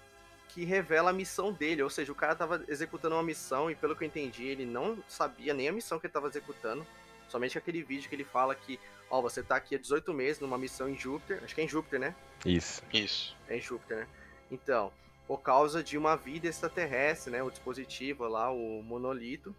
que 0.46 0.64
revela 0.64 1.10
a 1.10 1.12
missão 1.12 1.52
dele, 1.52 1.82
ou 1.82 1.90
seja, 1.90 2.12
o 2.12 2.14
cara 2.14 2.36
tava 2.36 2.64
executando 2.68 3.16
uma 3.16 3.22
missão 3.22 3.68
e 3.68 3.74
pelo 3.74 3.96
que 3.96 4.04
eu 4.04 4.06
entendi, 4.06 4.46
ele 4.46 4.64
não 4.64 5.02
sabia 5.08 5.52
nem 5.52 5.68
a 5.68 5.72
missão 5.72 5.98
que 5.98 6.06
ele 6.06 6.12
tava 6.12 6.28
executando, 6.28 6.86
somente 7.28 7.58
aquele 7.58 7.82
vídeo 7.82 8.08
que 8.08 8.14
ele 8.14 8.22
fala 8.22 8.54
que, 8.54 8.78
ó, 9.10 9.20
você 9.20 9.42
tá 9.42 9.56
aqui 9.56 9.74
há 9.74 9.78
18 9.78 10.14
meses 10.14 10.40
numa 10.40 10.56
missão 10.56 10.88
em 10.88 10.96
Júpiter, 10.96 11.42
acho 11.42 11.52
que 11.52 11.60
é 11.60 11.64
em 11.64 11.68
Júpiter, 11.68 11.98
né? 11.98 12.14
Isso. 12.46 12.80
Isso. 12.92 13.36
É 13.48 13.56
em 13.56 13.60
Júpiter, 13.60 13.98
né? 13.98 14.08
Então, 14.52 14.92
por 15.26 15.42
causa 15.42 15.82
de 15.82 15.98
uma 15.98 16.14
vida 16.14 16.46
extraterrestre, 16.46 17.32
né? 17.32 17.42
O 17.42 17.50
dispositivo 17.50 18.22
lá, 18.28 18.52
o 18.52 18.84
monolito. 18.84 19.52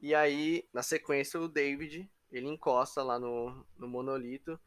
E 0.00 0.14
aí, 0.14 0.64
na 0.72 0.84
sequência, 0.84 1.40
o 1.40 1.48
David, 1.48 2.08
ele 2.30 2.46
encosta 2.46 3.02
lá 3.02 3.18
no, 3.18 3.66
no 3.76 3.88
monolito. 3.88 4.60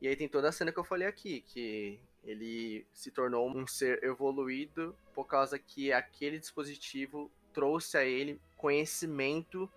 E 0.00 0.06
aí 0.06 0.14
tem 0.14 0.28
toda 0.28 0.48
a 0.48 0.52
cena 0.52 0.70
que 0.70 0.78
eu 0.78 0.84
falei 0.84 1.08
aqui, 1.08 1.40
que 1.40 2.00
ele 2.24 2.86
se 2.92 3.10
tornou 3.10 3.48
um 3.50 3.66
ser 3.66 4.02
evoluído 4.04 4.94
por 5.14 5.26
causa 5.26 5.58
que 5.58 5.92
aquele 5.92 6.38
dispositivo 6.38 7.30
trouxe 7.52 7.98
a 7.98 8.04
ele 8.04 8.40
conhecimento 8.56 9.68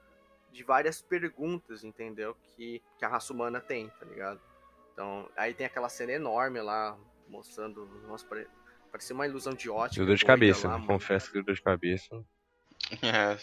de 0.52 0.64
várias 0.64 1.02
perguntas, 1.02 1.84
entendeu? 1.84 2.36
Que, 2.56 2.82
que 2.98 3.06
a 3.06 3.10
raça 3.10 3.34
humana 3.34 3.60
tem, 3.60 3.90
tá 3.90 4.06
ligado? 4.06 4.40
Então, 4.94 5.30
aí 5.36 5.54
tem 5.54 5.66
aquela 5.66 5.90
cena 5.90 6.14
enorme 6.14 6.62
lá, 6.62 6.98
mostrando. 7.28 7.86
Nossa, 8.08 8.26
pare... 8.26 8.48
parecia 8.92 9.14
uma 9.14 9.28
ilusão 9.28 9.54
de 9.54 9.70
ótica. 9.70 9.98
Deu 9.98 10.06
dor 10.06 10.16
de 10.16 10.24
cabeça, 10.24 10.68
lá, 10.70 10.80
confesso 10.80 11.28
que 11.28 11.34
deu 11.34 11.44
dor 11.44 11.56
de 11.56 11.62
cabeça. 11.62 12.24
É, 13.02 13.38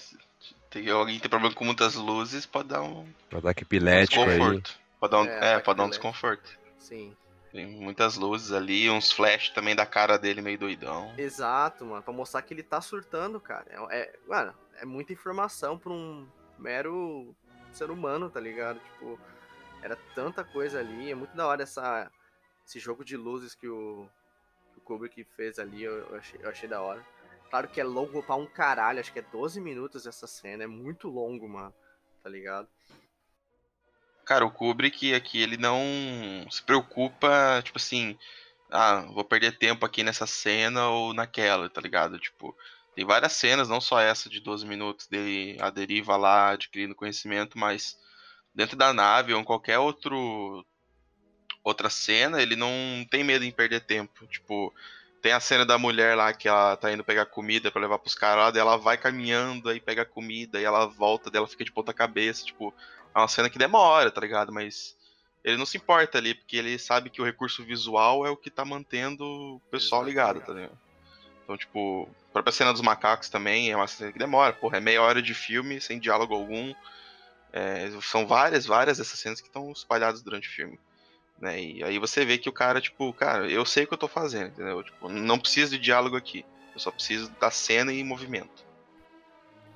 tem 0.71 0.89
alguém 0.89 1.17
que 1.17 1.23
tem 1.23 1.31
problema 1.31 1.55
com 1.55 1.65
muitas 1.65 1.97
luzes, 1.97 2.47
pode 2.47 2.69
dar 2.69 2.83
um. 2.83 3.07
Pode 3.29 3.43
dar 3.43 3.51
epilético 3.51 4.23
aí. 4.23 4.63
Pode 5.01 5.11
dar 5.11 5.21
um, 5.21 5.25
é, 5.27 5.55
é 5.55 5.59
pode 5.59 5.77
dar 5.79 5.85
um 5.85 5.91
desconforto. 5.91 6.59
Sim. 6.79 7.15
Tem 7.53 7.67
muitas 7.67 8.17
luzes 8.17 8.51
ali, 8.51 8.89
uns 8.89 9.13
flash 9.13 9.51
também 9.51 9.77
da 9.77 9.85
cara 9.85 10.17
dele 10.17 10.41
meio 10.41 10.59
doidão. 10.59 11.13
Exato, 11.19 11.85
mano. 11.85 12.03
Pra 12.03 12.13
mostrar 12.13 12.41
que 12.41 12.55
ele 12.55 12.63
tá 12.63 12.81
surtando, 12.81 13.39
cara. 13.39 13.67
É, 13.91 14.01
é, 14.01 14.19
mano, 14.27 14.55
é 14.77 14.87
muita 14.87 15.13
informação 15.13 15.79
pra 15.79 15.93
um 15.93 16.27
mero 16.59 17.37
ser 17.71 17.91
humano, 17.91 18.31
tá 18.31 18.41
ligado? 18.41 18.81
Tipo, 18.81 19.21
era 19.83 19.97
tanta 20.15 20.43
coisa 20.43 20.81
ali. 20.81 21.11
É 21.11 21.15
muito 21.15 21.37
da 21.37 21.47
hora 21.47 21.63
essa, 21.63 22.11
esse 22.67 22.81
jogo 22.81 23.05
de 23.05 23.19
luzes 23.19 23.55
que 23.55 23.69
o, 23.69 24.09
que 24.73 24.79
o 24.79 24.83
Kubrick 24.83 25.23
fez 25.37 25.59
ali. 25.59 25.83
Eu, 25.83 25.99
eu, 26.09 26.17
achei, 26.17 26.41
eu 26.43 26.49
achei 26.49 26.69
da 26.69 26.81
hora. 26.81 27.05
Claro 27.51 27.69
que 27.69 27.83
é 27.83 27.85
longo 27.85 28.23
pra 28.23 28.35
um 28.35 28.47
caralho. 28.47 28.99
Acho 28.99 29.13
que 29.13 29.19
é 29.19 29.23
12 29.31 29.61
minutos 29.61 30.07
essa 30.07 30.27
cena. 30.27 30.65
É 30.65 30.67
muito 30.67 31.07
longo, 31.07 31.47
mano. 31.47 31.75
Tá 32.23 32.31
ligado? 32.31 32.67
Cara, 34.25 34.45
o 34.47 34.51
Kubrick 34.51 35.15
aqui, 35.15 35.41
ele 35.41 35.57
não 35.57 35.81
se 36.51 36.63
preocupa, 36.63 37.61
tipo 37.65 37.79
assim, 37.79 38.17
ah, 38.71 39.05
vou 39.13 39.25
perder 39.25 39.59
tempo 39.59 39.85
aqui 39.85 40.03
nessa 40.03 40.27
cena 40.27 40.89
ou 40.89 41.13
naquela, 41.13 41.69
tá 41.69 41.81
ligado? 41.81 42.19
Tipo, 42.19 42.57
tem 42.95 43.05
várias 43.05 43.33
cenas, 43.33 43.69
não 43.69 43.81
só 43.81 44.01
essa 44.01 44.29
de 44.29 44.41
12 44.41 44.67
minutos 44.67 45.07
dele 45.07 45.57
a 45.61 45.71
deriva 45.71 46.17
lá, 46.17 46.51
adquirindo 46.51 46.95
conhecimento, 46.95 47.59
mas 47.59 47.99
dentro 48.55 48.77
da 48.77 48.93
nave 48.93 49.35
ou 49.35 49.41
em 49.41 49.45
qualquer 49.45 49.79
outro 49.79 50.65
outra 51.65 51.89
cena, 51.89 52.43
ele 52.43 52.57
não 52.57 52.71
tem 53.11 53.23
medo 53.23 53.45
em 53.45 53.53
perder 53.53 53.81
tempo. 53.81 54.27
Tipo, 54.27 54.75
tem 55.23 55.33
a 55.33 55.41
cena 55.41 55.65
da 55.65 55.79
mulher 55.79 56.17
lá 56.17 56.33
que 56.33 56.49
ela 56.49 56.77
tá 56.77 56.93
indo 56.93 57.05
pegar 57.05 57.27
comida 57.27 57.71
para 57.71 57.81
levar 57.83 57.99
pros 57.99 58.15
caras 58.15 58.57
ela 58.57 58.77
vai 58.77 58.99
caminhando 58.99 59.69
aí 59.69 59.81
pega 59.81 60.05
comida 60.05 60.61
e 60.61 60.65
ela 60.65 60.87
volta, 60.87 61.31
dela 61.31 61.47
fica 61.47 61.65
de 61.65 61.73
ponta 61.73 61.95
cabeça, 61.95 62.45
tipo, 62.45 62.75
é 63.15 63.19
uma 63.19 63.29
cena 63.29 63.51
que 63.51 63.59
demora, 63.59 64.11
tá 64.11 64.21
ligado? 64.21 64.53
Mas 64.53 64.97
ele 65.45 65.57
não 65.57 65.67
se 65.67 65.77
importa 65.77 66.19
ali, 66.19 66.35
porque 66.35 66.57
ele 66.57 66.79
sabe 66.79 67.11
que 67.11 67.21
o 67.21 67.25
recurso 67.25 67.65
visual 67.65 68.27
é 68.27 68.31
o 68.31 68.37
que 68.37 68.51
tá 68.51 68.65
mantendo 68.65 69.25
o 69.25 69.61
pessoal 69.71 70.05
ligado, 70.05 70.41
tá 70.41 70.53
ligado? 70.53 70.79
Então, 71.43 71.57
tipo, 71.57 72.09
a 72.31 72.33
própria 72.33 72.53
cena 72.53 72.73
dos 72.73 72.81
macacos 72.81 73.29
também 73.29 73.71
é 73.71 73.77
uma 73.77 73.89
cena 73.89 74.13
que 74.13 74.19
demora, 74.19 74.53
porra, 74.53 74.79
é 74.79 74.81
meia 74.81 75.03
hora 75.03 75.21
de 75.21 75.35
filme, 75.35 75.81
sem 75.81 75.99
diálogo 75.99 76.35
algum. 76.35 76.73
É, 77.53 77.91
são 78.01 78.27
várias, 78.27 78.65
várias 78.65 78.99
dessas 78.99 79.19
cenas 79.19 79.41
que 79.41 79.49
estão 79.49 79.71
espalhadas 79.73 80.23
durante 80.23 80.49
o 80.49 80.53
filme. 80.53 80.79
Né? 81.39 81.61
E 81.61 81.85
aí 81.85 81.99
você 81.99 82.25
vê 82.25 82.39
que 82.39 82.49
o 82.49 82.53
cara, 82.53 82.81
tipo, 82.81 83.13
cara, 83.13 83.51
eu 83.51 83.67
sei 83.67 83.85
o 83.85 83.87
que 83.89 83.95
eu 83.95 83.99
tô 83.99 84.09
fazendo, 84.09 84.49
entendeu? 84.49 84.83
Tipo, 84.83 85.09
não 85.09 85.39
preciso 85.39 85.73
de 85.73 85.79
diálogo 85.83 86.17
aqui. 86.17 86.45
Eu 86.73 86.81
só 86.81 86.91
preciso 86.91 87.31
da 87.41 87.51
cena 87.51 87.93
e 87.93 88.03
movimento. 88.05 88.65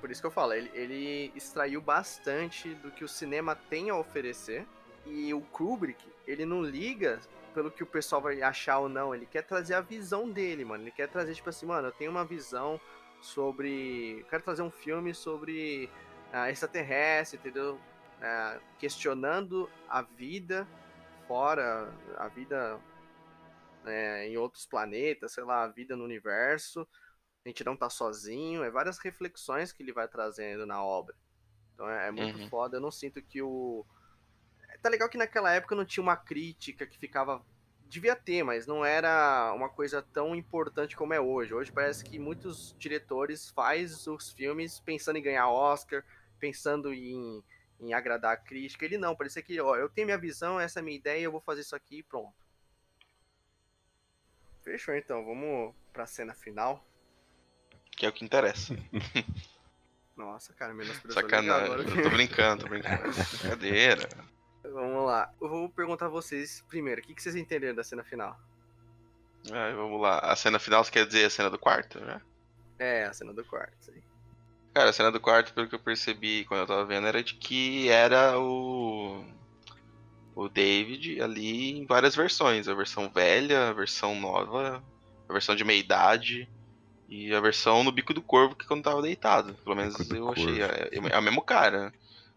Por 0.07 0.12
isso 0.12 0.21
que 0.21 0.27
eu 0.29 0.31
falo, 0.31 0.53
ele, 0.53 0.71
ele 0.73 1.33
extraiu 1.35 1.81
bastante 1.81 2.73
do 2.77 2.92
que 2.92 3.03
o 3.03 3.09
cinema 3.09 3.57
tem 3.57 3.90
a 3.90 3.97
oferecer. 3.97 4.64
E 5.05 5.35
o 5.35 5.40
Kubrick, 5.40 6.01
ele 6.29 6.47
não 6.47 6.62
liga 6.62 7.19
pelo 7.53 7.73
que 7.73 7.83
o 7.83 7.87
pessoal 7.87 8.23
vai 8.23 8.40
achar 8.40 8.79
ou 8.79 8.88
não. 8.88 9.12
Ele 9.12 9.27
quer 9.27 9.42
trazer 9.42 9.75
a 9.75 9.81
visão 9.81 10.31
dele, 10.31 10.64
mano. 10.64 10.85
Ele 10.85 10.92
quer 10.92 11.09
trazer, 11.09 11.35
tipo 11.35 11.51
assim, 11.51 11.66
mano, 11.66 11.88
eu 11.88 11.92
tenho 11.92 12.12
uma 12.12 12.25
visão 12.25 12.81
sobre. 13.21 14.21
Eu 14.21 14.27
quero 14.27 14.45
trazer 14.45 14.62
um 14.62 14.71
filme 14.71 15.12
sobre 15.12 15.90
uh, 16.33 16.49
extraterrestre, 16.49 17.40
entendeu? 17.40 17.75
Uh, 17.75 18.61
questionando 18.79 19.69
a 19.88 20.03
vida 20.03 20.69
fora, 21.27 21.92
a 22.16 22.29
vida 22.29 22.79
uh, 23.85 24.23
em 24.23 24.37
outros 24.37 24.66
planetas, 24.66 25.33
sei 25.33 25.42
lá, 25.42 25.64
a 25.64 25.69
vida 25.69 25.97
no 25.97 26.05
universo 26.05 26.87
a 27.46 27.48
gente 27.48 27.64
não 27.64 27.76
tá 27.76 27.88
sozinho, 27.88 28.64
é 28.64 28.70
várias 28.70 28.98
reflexões 28.98 29.72
que 29.72 29.80
ele 29.80 29.92
vai 29.92 30.09
trazendo 30.09 30.66
na 30.66 30.82
obra. 30.82 31.14
Então 31.72 31.88
é, 31.88 32.09
é 32.09 32.11
muito 32.11 32.40
uhum. 32.40 32.48
foda, 32.48 32.76
eu 32.76 32.80
não 32.80 32.90
sinto 32.90 33.22
que 33.22 33.40
o. 33.40 33.87
Tá 34.82 34.88
legal 34.88 35.09
que 35.09 35.16
naquela 35.16 35.52
época 35.52 35.76
não 35.76 35.85
tinha 35.85 36.02
uma 36.02 36.16
crítica 36.16 36.85
que 36.87 36.98
ficava. 36.98 37.44
Devia 37.88 38.16
ter, 38.16 38.42
mas 38.42 38.66
não 38.66 38.85
era 38.85 39.52
uma 39.54 39.68
coisa 39.68 40.02
tão 40.02 40.35
importante 40.35 40.96
como 40.96 41.14
é 41.14 41.20
hoje. 41.20 41.54
Hoje 41.54 41.70
parece 41.70 42.02
que 42.02 42.18
muitos 42.18 42.74
diretores 42.76 43.48
fazem 43.50 44.12
os 44.12 44.32
filmes 44.32 44.80
pensando 44.80 45.16
em 45.16 45.22
ganhar 45.22 45.48
Oscar, 45.48 46.04
pensando 46.40 46.92
em, 46.92 47.44
em 47.78 47.94
agradar 47.94 48.32
a 48.32 48.37
crítica. 48.37 48.85
Ele 48.85 48.98
não, 48.98 49.14
parecia 49.14 49.40
que, 49.40 49.61
ó, 49.61 49.76
eu 49.76 49.88
tenho 49.88 50.06
minha 50.06 50.18
visão, 50.18 50.59
essa 50.59 50.80
é 50.80 50.82
a 50.82 50.85
minha 50.85 50.96
ideia, 50.96 51.22
eu 51.22 51.30
vou 51.30 51.40
fazer 51.40 51.61
isso 51.61 51.76
aqui 51.76 51.98
e 51.98 52.02
pronto. 52.02 52.35
Fechou 54.64 54.96
então, 54.96 55.24
vamos 55.24 55.72
pra 55.92 56.06
cena 56.06 56.35
final. 56.35 56.85
Que 57.96 58.06
é 58.06 58.09
o 58.09 58.12
que 58.12 58.24
interessa. 58.24 58.76
Nossa, 60.16 60.52
cara, 60.52 60.72
menos 60.72 60.96
Sacanagem. 61.09 61.72
Eu 61.72 62.02
tô 62.02 62.11
brincando, 62.11 62.64
tô 62.64 62.68
brincando. 62.68 63.02
Brincadeira. 63.02 64.09
Vamos 64.62 65.06
lá. 65.06 65.32
Eu 65.40 65.48
vou 65.48 65.68
perguntar 65.68 66.06
a 66.06 66.11
vocês 66.11 66.64
primeiro. 66.68 67.00
O 67.00 67.04
que 67.04 67.20
vocês 67.20 67.35
entenderam 67.35 67.74
da 67.74 67.85
cena 67.85 68.04
final? 68.04 68.38
É, 69.50 69.72
vamos 69.74 70.00
lá. 70.00 70.18
A 70.18 70.35
cena 70.35 70.59
final 70.59 70.82
você 70.82 70.90
quer 70.90 71.06
dizer 71.06 71.26
a 71.26 71.30
cena 71.30 71.50
do 71.50 71.59
quarto, 71.59 72.00
né? 72.00 72.20
É, 72.78 73.04
a 73.04 73.12
cena 73.12 73.32
do 73.32 73.44
quarto, 73.44 73.76
sim. 73.80 74.02
Cara, 74.74 74.90
a 74.90 74.92
cena 74.92 75.11
do 75.11 75.20
quarto, 75.20 75.54
pelo 75.54 75.68
que 75.68 75.74
eu 75.74 75.78
percebi 75.78 76.44
quando 76.44 76.61
eu 76.61 76.66
tava 76.66 76.85
vendo, 76.85 77.06
era 77.06 77.22
de 77.22 77.35
que 77.35 77.88
era 77.88 78.38
o. 78.38 79.24
O 80.35 80.48
David 80.50 81.22
ali 81.22 81.78
em 81.78 81.87
várias 81.87 82.14
versões. 82.14 82.68
A 82.68 82.74
versão 82.74 83.11
velha, 83.11 83.70
a 83.70 83.72
versão 83.72 84.14
nova, 84.20 84.85
a 85.28 85.32
versão 85.32 85.54
de 85.54 85.64
meia 85.64 85.80
idade. 85.80 86.48
E 87.09 87.33
a 87.35 87.40
versão 87.40 87.85
no 87.85 87.92
bico 87.92 88.12
do 88.12 88.23
corvo 88.23 88.57
que 88.57 88.66
quando 88.66 88.83
tava 88.83 89.03
deitado. 89.03 89.55
Pelo 89.64 89.77
menos 89.77 90.11
eu 90.11 90.31
achei. 90.31 90.62
É, 90.62 90.88
é, 90.92 91.14
é, 91.14 91.19
o 91.19 91.23
mesmo 91.23 91.42
cara. 91.42 91.92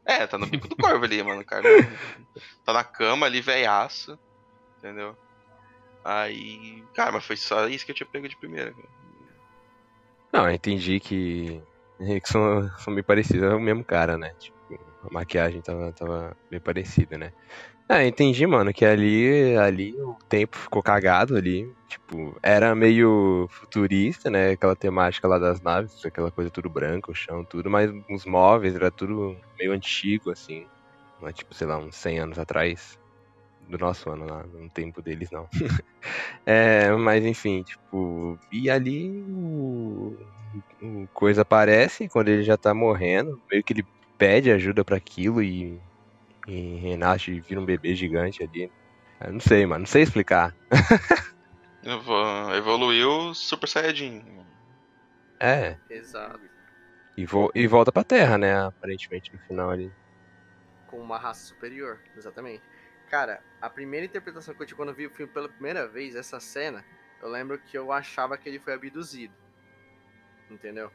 É, 0.06 0.26
tá 0.28 0.38
no 0.38 0.46
bico 0.46 0.68
do 0.68 0.76
corvo 0.78 1.04
ali, 1.06 1.22
mano. 1.24 1.42
O 1.42 1.46
cara 1.46 1.68
tá 2.64 2.74
na 2.74 2.84
cama 2.84 3.26
ali, 3.26 3.42
velhaço. 3.42 4.18
Entendeu? 4.78 5.18
Aí. 6.04 6.84
Cara, 6.94 7.12
mas 7.12 7.26
foi 7.26 7.36
só 7.36 7.68
isso 7.68 7.86
que 7.86 7.92
eu 7.92 7.96
tinha 7.96 8.08
pego 8.08 8.30
de 8.30 8.38
primeira. 8.38 8.74
Não, 10.32 10.48
eu 10.48 10.54
entendi 10.54 11.00
que. 11.00 11.62
que 11.98 12.30
são, 12.30 12.70
são 12.78 12.94
bem 12.94 13.04
parecidos, 13.04 13.52
é 13.52 13.56
o 13.56 13.60
mesmo 13.60 13.84
cara, 13.84 14.18
né? 14.18 14.34
Tipo, 14.40 14.58
a 15.04 15.12
maquiagem 15.12 15.62
tava, 15.62 15.92
tava 15.94 16.38
bem 16.50 16.60
parecida, 16.60 17.18
né? 17.18 17.34
É, 17.92 18.06
entendi, 18.08 18.46
mano, 18.46 18.72
que 18.72 18.86
ali, 18.86 19.56
ali 19.58 20.00
o 20.00 20.16
tempo 20.30 20.56
ficou 20.58 20.82
cagado 20.84 21.36
ali. 21.36 21.74
Tipo, 21.88 22.38
era 22.44 22.76
meio 22.76 23.48
futurista, 23.50 24.30
né? 24.30 24.52
Aquela 24.52 24.76
temática 24.76 25.28
lá 25.28 25.40
das 25.40 25.60
naves, 25.60 26.06
aquela 26.06 26.32
coisa 26.32 26.52
tudo 26.52 26.70
branco, 26.70 27.12
o 27.12 27.16
chão, 27.16 27.44
tudo, 27.44 27.68
mas 27.70 27.90
os 28.12 28.26
móveis 28.26 28.76
era 28.76 28.92
tudo 28.92 29.36
meio 29.58 29.72
antigo, 29.74 30.30
assim. 30.30 30.68
Mas, 31.20 31.34
tipo, 31.36 31.54
sei 31.56 31.66
lá, 31.68 31.78
uns 31.80 31.96
100 31.96 32.20
anos 32.20 32.38
atrás. 32.40 33.00
do 33.70 33.78
nosso 33.80 34.10
ano 34.12 34.26
lá, 34.28 34.44
no 34.46 34.70
tempo 34.72 35.02
deles 35.02 35.30
não. 35.32 35.48
é, 36.46 36.92
mas 36.94 37.26
enfim, 37.26 37.64
tipo, 37.64 38.40
e 38.52 38.70
ali 38.70 39.24
o, 39.28 40.18
o 40.82 41.08
coisa 41.14 41.42
aparece 41.44 42.10
quando 42.10 42.30
ele 42.30 42.44
já 42.44 42.58
tá 42.58 42.74
morrendo, 42.74 43.42
meio 43.52 43.64
que 43.64 43.74
ele 43.74 43.86
pede 44.18 44.52
ajuda 44.52 44.84
para 44.86 44.98
aquilo 44.98 45.42
e, 45.44 45.80
e 46.50 46.78
renasce 46.78 47.40
vira 47.42 47.60
um 47.60 47.66
bebê 47.66 47.96
gigante 47.96 48.44
ali. 48.44 48.72
Eu 49.22 49.34
não 49.34 49.40
sei, 49.40 49.66
mano, 49.66 49.80
não 49.82 49.86
sei 49.86 50.04
explicar. 50.04 50.56
Evo- 51.84 52.54
Evoluiu 52.56 53.34
Super 53.34 53.68
Saiyajin. 53.68 54.46
É, 55.40 55.78
Exato. 55.90 56.42
e, 57.16 57.26
vo 57.26 57.50
e 57.56 57.66
volta 57.68 57.92
pra 57.92 58.04
Terra, 58.04 58.38
né? 58.38 58.60
Aparentemente 58.66 59.32
no 59.34 59.40
final 59.40 59.70
ali. 59.70 59.92
Com 60.88 61.00
uma 61.00 61.18
raça 61.18 61.46
superior, 61.46 62.02
exatamente. 62.18 62.64
Cara, 63.10 63.42
a 63.62 63.70
primeira 63.70 64.06
interpretação 64.06 64.54
que 64.54 64.62
eu 64.62 64.66
tive 64.66 64.76
quando 64.78 64.90
eu 64.90 64.96
vi 64.96 65.08
o 65.08 65.12
filme 65.12 65.32
pela 65.32 65.48
primeira 65.50 65.88
vez, 65.88 66.16
essa 66.16 66.40
cena, 66.40 66.84
eu 67.22 67.30
lembro 67.30 67.58
que 67.60 67.78
eu 67.78 67.92
achava 67.92 68.38
que 68.38 68.48
ele 68.50 68.60
foi 68.60 68.74
abduzido. 68.74 69.34
Entendeu? 70.50 70.92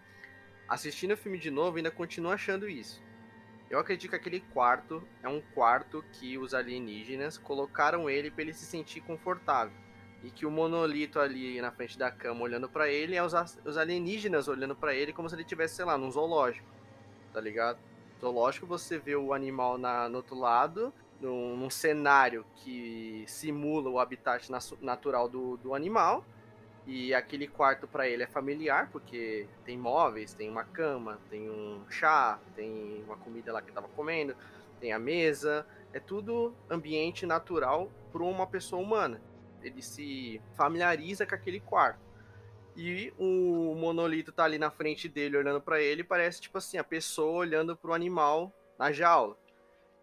Assistindo 0.69 1.13
o 1.13 1.17
filme 1.17 1.39
de 1.39 1.51
novo, 1.51 1.77
ainda 1.77 1.91
continuo 1.91 2.33
achando 2.33 2.69
isso. 2.69 3.03
Eu 3.71 3.79
acredito 3.79 4.11
que 4.11 4.17
aquele 4.17 4.41
quarto 4.41 5.03
é 5.23 5.29
um 5.29 5.41
quarto 5.55 6.05
que 6.13 6.37
os 6.39 6.55
alienígenas 6.55 7.39
colocaram 7.39 8.09
ele 8.09 8.31
pra 8.31 8.43
ele 8.43 8.53
se 8.53 8.65
sentir 8.65 9.01
confortável. 9.01 9.73
E 10.23 10.31
que 10.31 10.47
o 10.47 10.51
monolito 10.51 11.19
ali 11.19 11.61
na 11.61 11.71
frente 11.71 11.99
da 11.99 12.11
cama 12.11 12.43
olhando 12.43 12.69
pra 12.69 12.89
ele 12.89 13.17
é 13.17 13.23
os, 13.23 13.35
os 13.65 13.77
alienígenas 13.77 14.49
olhando 14.49 14.75
pra 14.75 14.95
ele 14.95 15.13
como 15.13 15.29
se 15.29 15.35
ele 15.35 15.43
estivesse, 15.43 15.77
sei 15.77 15.85
lá, 15.85 15.99
num 15.99 16.11
zoológico. 16.11 16.67
Tá 17.33 17.41
ligado? 17.41 17.79
Zoológico 18.21 18.67
você 18.67 18.99
vê 18.99 19.17
o 19.17 19.35
animal 19.35 19.77
na, 19.77 20.09
no 20.09 20.19
outro 20.19 20.39
lado, 20.39 20.93
num, 21.21 21.57
num 21.57 21.69
cenário 21.69 22.47
que 22.57 23.25
simula 23.27 23.91
o 23.91 23.99
habitat 23.99 24.51
natural 24.81 25.29
do, 25.29 25.57
do 25.59 25.75
animal. 25.75 26.25
E 26.87 27.15
aquele 27.15 27.49
quarto 27.49 27.89
pra 27.89 28.07
ele 28.07 28.23
é 28.23 28.27
familiar, 28.27 28.91
porque 28.91 29.49
tem 29.65 29.77
móveis, 29.77 30.35
tem 30.35 30.51
uma 30.51 30.65
cama, 30.65 31.19
tem 31.31 31.49
um 31.49 31.83
chá, 31.89 32.39
tem 32.55 33.03
uma 33.05 33.17
comida 33.17 33.53
lá 33.53 33.63
que 33.63 33.69
ele 33.69 33.75
tava 33.75 33.89
comendo, 33.89 34.37
tem 34.81 34.93
a 34.93 34.99
mesa. 34.99 35.67
É 35.93 36.01
tudo 36.01 36.55
ambiente 36.69 37.25
natural 37.25 37.91
para 38.13 38.23
uma 38.23 38.47
pessoa 38.47 38.83
humana. 38.83 39.21
Ele 39.63 39.81
se 39.81 40.43
familiariza 40.57 41.25
com 41.27 41.35
aquele 41.35 41.61
quarto. 41.61 42.05
E 42.77 43.13
o 43.19 43.75
monolito 43.77 44.33
tá 44.33 44.45
ali 44.45 44.59
na 44.59 44.71
frente 44.71 45.09
dele 45.09 45.37
olhando 45.37 45.61
pra 45.61 45.81
ele, 45.81 46.03
parece 46.03 46.41
tipo 46.41 46.59
assim, 46.59 46.77
a 46.77 46.85
pessoa 46.85 47.39
olhando 47.39 47.77
pro 47.77 47.95
animal 47.95 48.53
na 48.79 48.93
jaula. 48.93 49.39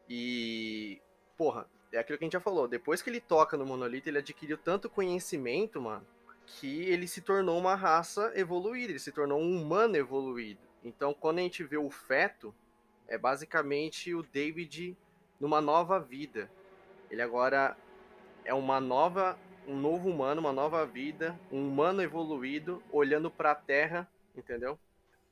E 0.09 1.01
porra, 1.37 1.67
é 1.91 1.99
aquilo 1.99 2.17
que 2.17 2.23
a 2.23 2.27
gente 2.27 2.33
já 2.33 2.39
falou, 2.39 2.67
depois 2.67 3.01
que 3.01 3.09
ele 3.09 3.19
toca 3.19 3.57
no 3.57 3.65
monolito, 3.65 4.07
ele 4.07 4.19
adquiriu 4.19 4.57
tanto 4.57 4.89
conhecimento, 4.89 5.81
mano, 5.81 6.05
que 6.45 6.83
ele 6.83 7.07
se 7.07 7.21
tornou 7.21 7.57
uma 7.57 7.75
raça 7.75 8.31
evoluída, 8.35 8.91
ele 8.91 8.99
se 8.99 9.11
tornou 9.11 9.39
um 9.39 9.61
humano 9.61 9.95
evoluído. 9.95 10.61
Então, 10.83 11.13
quando 11.13 11.39
a 11.39 11.41
gente 11.41 11.63
vê 11.63 11.77
o 11.77 11.89
feto, 11.89 12.53
é 13.07 13.17
basicamente 13.17 14.13
o 14.13 14.23
David 14.23 14.97
numa 15.39 15.61
nova 15.61 15.99
vida. 15.99 16.49
Ele 17.09 17.21
agora 17.21 17.77
é 18.45 18.53
uma 18.53 18.79
nova, 18.79 19.37
um 19.67 19.75
novo 19.75 20.09
humano, 20.09 20.41
uma 20.41 20.53
nova 20.53 20.85
vida, 20.85 21.37
um 21.51 21.67
humano 21.67 22.01
evoluído, 22.01 22.81
olhando 22.91 23.29
pra 23.29 23.53
Terra, 23.53 24.09
entendeu? 24.35 24.79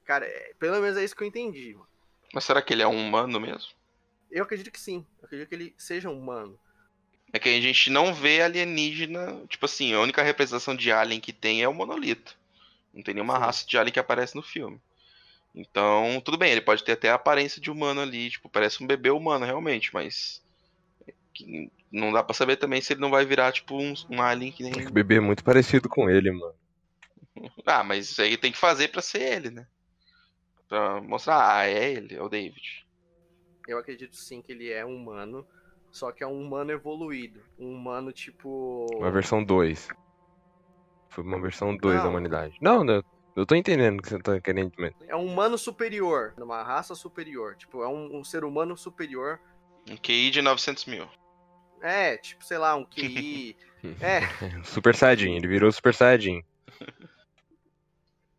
Cara, 0.05 0.25
é- 0.25 0.53
pelo 0.59 0.79
menos 0.81 0.97
é 0.97 1.03
isso 1.03 1.15
que 1.15 1.23
eu 1.23 1.27
entendi, 1.27 1.73
mano. 1.73 1.87
Mas 2.33 2.43
será 2.43 2.61
que 2.61 2.73
ele 2.73 2.83
é 2.83 2.87
um 2.87 3.07
humano 3.07 3.39
mesmo? 3.39 3.71
Eu 4.29 4.43
acredito 4.43 4.71
que 4.71 4.79
sim. 4.79 5.05
Eu 5.19 5.25
acredito 5.25 5.49
que 5.49 5.55
ele 5.55 5.75
seja 5.77 6.09
um 6.09 6.19
humano. 6.19 6.59
É 7.31 7.39
que 7.39 7.49
a 7.49 7.61
gente 7.61 7.89
não 7.89 8.13
vê 8.13 8.41
alienígena. 8.41 9.41
Tipo 9.47 9.65
assim, 9.65 9.93
a 9.93 9.99
única 9.99 10.23
representação 10.23 10.75
de 10.75 10.91
alien 10.91 11.19
que 11.19 11.33
tem 11.33 11.61
é 11.61 11.67
o 11.67 11.73
monolito. 11.73 12.35
Não 12.93 13.03
tem 13.03 13.13
nenhuma 13.13 13.35
Sim. 13.35 13.39
raça 13.39 13.67
de 13.67 13.77
alien 13.77 13.93
que 13.93 13.99
aparece 13.99 14.35
no 14.35 14.41
filme. 14.41 14.81
Então, 15.53 16.21
tudo 16.23 16.37
bem, 16.37 16.51
ele 16.51 16.61
pode 16.61 16.83
ter 16.83 16.93
até 16.93 17.09
a 17.09 17.15
aparência 17.15 17.61
de 17.61 17.71
humano 17.71 18.01
ali, 18.01 18.29
tipo, 18.29 18.49
parece 18.49 18.83
um 18.83 18.87
bebê 18.87 19.09
humano 19.09 19.45
realmente, 19.45 19.93
mas. 19.93 20.41
não 21.91 22.11
dá 22.11 22.23
pra 22.23 22.35
saber 22.35 22.57
também 22.57 22.81
se 22.81 22.93
ele 22.93 23.01
não 23.01 23.09
vai 23.09 23.25
virar, 23.25 23.51
tipo, 23.51 23.77
um, 23.77 23.93
um 24.09 24.21
alien 24.21 24.51
que 24.51 24.63
nem. 24.63 24.73
É 24.73 24.83
que 24.83 24.87
o 24.87 24.93
bebê 24.93 25.15
é 25.15 25.19
muito 25.19 25.43
parecido 25.43 25.89
com 25.89 26.09
ele, 26.09 26.31
mano. 26.31 26.53
Ah, 27.65 27.83
mas 27.83 28.09
isso 28.09 28.21
aí 28.21 28.35
tem 28.35 28.51
que 28.51 28.57
fazer 28.57 28.89
pra 28.89 29.01
ser 29.01 29.21
ele, 29.21 29.49
né? 29.49 29.65
Pra 30.67 30.99
mostrar, 31.01 31.57
ah, 31.57 31.65
é 31.65 31.91
ele, 31.91 32.15
é 32.15 32.21
o 32.21 32.27
David. 32.27 32.85
Eu 33.67 33.77
acredito 33.77 34.15
sim 34.15 34.41
que 34.41 34.51
ele 34.51 34.71
é 34.71 34.85
um 34.85 34.95
humano, 34.95 35.47
só 35.91 36.11
que 36.11 36.23
é 36.23 36.27
um 36.27 36.41
humano 36.41 36.71
evoluído. 36.71 37.41
Um 37.57 37.73
humano 37.73 38.11
tipo. 38.11 38.85
Uma 38.97 39.11
versão 39.11 39.43
2. 39.43 39.87
Foi 41.09 41.23
uma 41.23 41.41
versão 41.41 41.75
2 41.75 41.97
da 41.97 42.03
Não. 42.03 42.09
humanidade. 42.11 42.55
Não, 42.61 42.83
não, 42.83 43.03
eu 43.35 43.45
tô 43.45 43.55
entendendo 43.55 43.99
o 43.99 44.01
que 44.01 44.09
você 44.09 44.19
tá 44.19 44.39
querendo 44.39 44.71
dizer. 44.71 44.95
É 45.07 45.15
um 45.15 45.25
humano 45.25 45.57
superior, 45.57 46.33
uma 46.37 46.61
raça 46.63 46.93
superior. 46.95 47.55
Tipo, 47.55 47.83
é 47.83 47.87
um, 47.87 48.19
um 48.19 48.23
ser 48.23 48.43
humano 48.43 48.77
superior. 48.77 49.39
Um 49.89 49.97
QI 49.97 50.29
de 50.29 50.41
900 50.41 50.85
mil. 50.85 51.07
É, 51.81 52.17
tipo, 52.17 52.43
sei 52.45 52.57
lá, 52.57 52.75
um 52.75 52.85
QI. 52.85 53.55
é, 54.01 54.19
Super 54.63 54.95
Saiyajin, 54.95 55.35
ele 55.35 55.47
virou 55.47 55.71
Super 55.71 55.93
Saiyajin. 55.93 56.43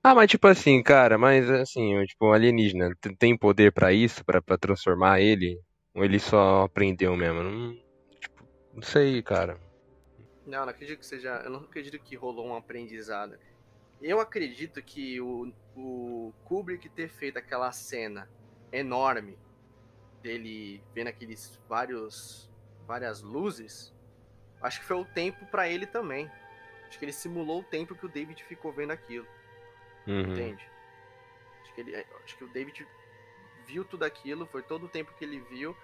Ah, 0.03 0.15
mas 0.15 0.31
tipo 0.31 0.47
assim, 0.47 0.83
cara, 0.83 1.19
mas 1.19 1.51
assim, 1.51 1.97
o- 1.99 2.07
tipo, 2.07 2.33
alienígena, 2.33 2.95
t- 3.01 3.15
tem 3.17 3.37
poder 3.37 3.73
pra 3.73 3.93
isso, 3.93 4.25
pra 4.25 4.41
transformar 4.59 5.21
ele? 5.21 5.61
Ou 5.95 6.05
ele 6.05 6.19
só 6.19 6.65
aprendeu 6.65 7.17
mesmo? 7.17 7.43
Não, 7.43 7.75
tipo, 8.21 8.45
não 8.73 8.83
sei, 8.83 9.23
cara. 9.23 9.59
Não, 10.47 10.61
não 10.63 10.69
acredito 10.69 10.99
que 11.01 11.07
seja. 11.07 11.43
Eu 11.45 11.51
não 11.51 11.61
acredito 11.61 11.99
que 11.99 12.17
rolou 12.17 12.47
um 12.47 12.55
aprendizado. 12.57 13.37
Eu 14.01 14.21
acredito 14.21 14.83
que 14.83 15.21
o, 15.21 15.53
o 15.77 16.33
Kubrick 16.45 16.89
ter 16.89 17.09
feito 17.09 17.39
aquela 17.39 17.71
cena 17.73 18.29
enorme 18.73 19.39
dele 20.23 20.83
vendo 20.95 21.09
aqueles 21.09 21.59
vários 21.69 22.49
várias 22.87 23.23
luzes, 23.23 23.95
acho 24.61 24.81
que 24.81 24.87
foi 24.87 24.97
o 24.97 25.05
tempo 25.05 25.45
pra 25.47 25.69
ele 25.69 25.87
também. 25.87 26.31
Acho 26.89 26.99
que 26.99 27.05
ele 27.05 27.13
simulou 27.13 27.61
o 27.61 27.65
tempo 27.65 27.95
que 27.95 28.05
o 28.05 28.09
David 28.09 28.43
ficou 28.45 28.73
vendo 28.73 28.91
aquilo, 28.91 29.27
Uhum. 30.09 30.33
entende? 30.33 30.69
Acho 31.63 31.75
que 31.75 31.81
ele, 31.83 32.07
acho 32.25 32.37
que 32.37 32.45
o 32.45 32.49
David 32.49 32.87
viu 33.71 33.85
tudo 33.85 34.05
aquilo, 34.05 34.47
foi 34.47 34.63
todo 34.63 34.87
o 34.87 34.89
tempo 34.89 35.15
que 35.17 35.25
ele 35.25 35.41
viu 35.41 35.77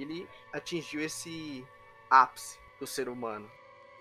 ele 0.00 0.28
atingiu 0.52 1.00
esse 1.00 1.66
ápice 2.10 2.58
do 2.78 2.86
ser 2.86 3.08
humano. 3.08 3.50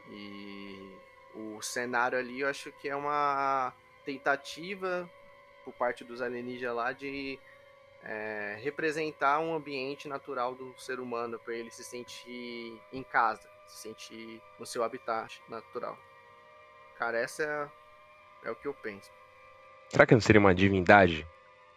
E 0.09 0.93
o 1.33 1.61
cenário 1.61 2.17
ali 2.17 2.41
eu 2.41 2.49
acho 2.49 2.71
que 2.73 2.89
é 2.89 2.95
uma 2.95 3.73
tentativa 4.03 5.09
por 5.63 5.73
parte 5.73 6.03
dos 6.03 6.21
alienígenas 6.21 6.75
lá 6.75 6.91
de 6.91 7.39
é, 8.03 8.57
representar 8.61 9.39
um 9.39 9.55
ambiente 9.55 10.07
natural 10.07 10.53
do 10.53 10.73
ser 10.77 10.99
humano 10.99 11.39
para 11.39 11.55
ele 11.55 11.71
se 11.71 11.83
sentir 11.83 12.79
em 12.93 13.03
casa, 13.03 13.49
se 13.67 13.81
sentir 13.81 14.41
no 14.59 14.65
seu 14.65 14.83
habitat 14.83 15.41
natural. 15.49 15.97
Cara, 16.99 17.17
essa 17.17 17.71
é, 18.43 18.47
é 18.47 18.51
o 18.51 18.55
que 18.55 18.67
eu 18.67 18.73
penso. 18.73 19.11
Será 19.89 20.05
que 20.05 20.13
não 20.13 20.21
seria 20.21 20.39
uma 20.39 20.53
divindade? 20.53 21.27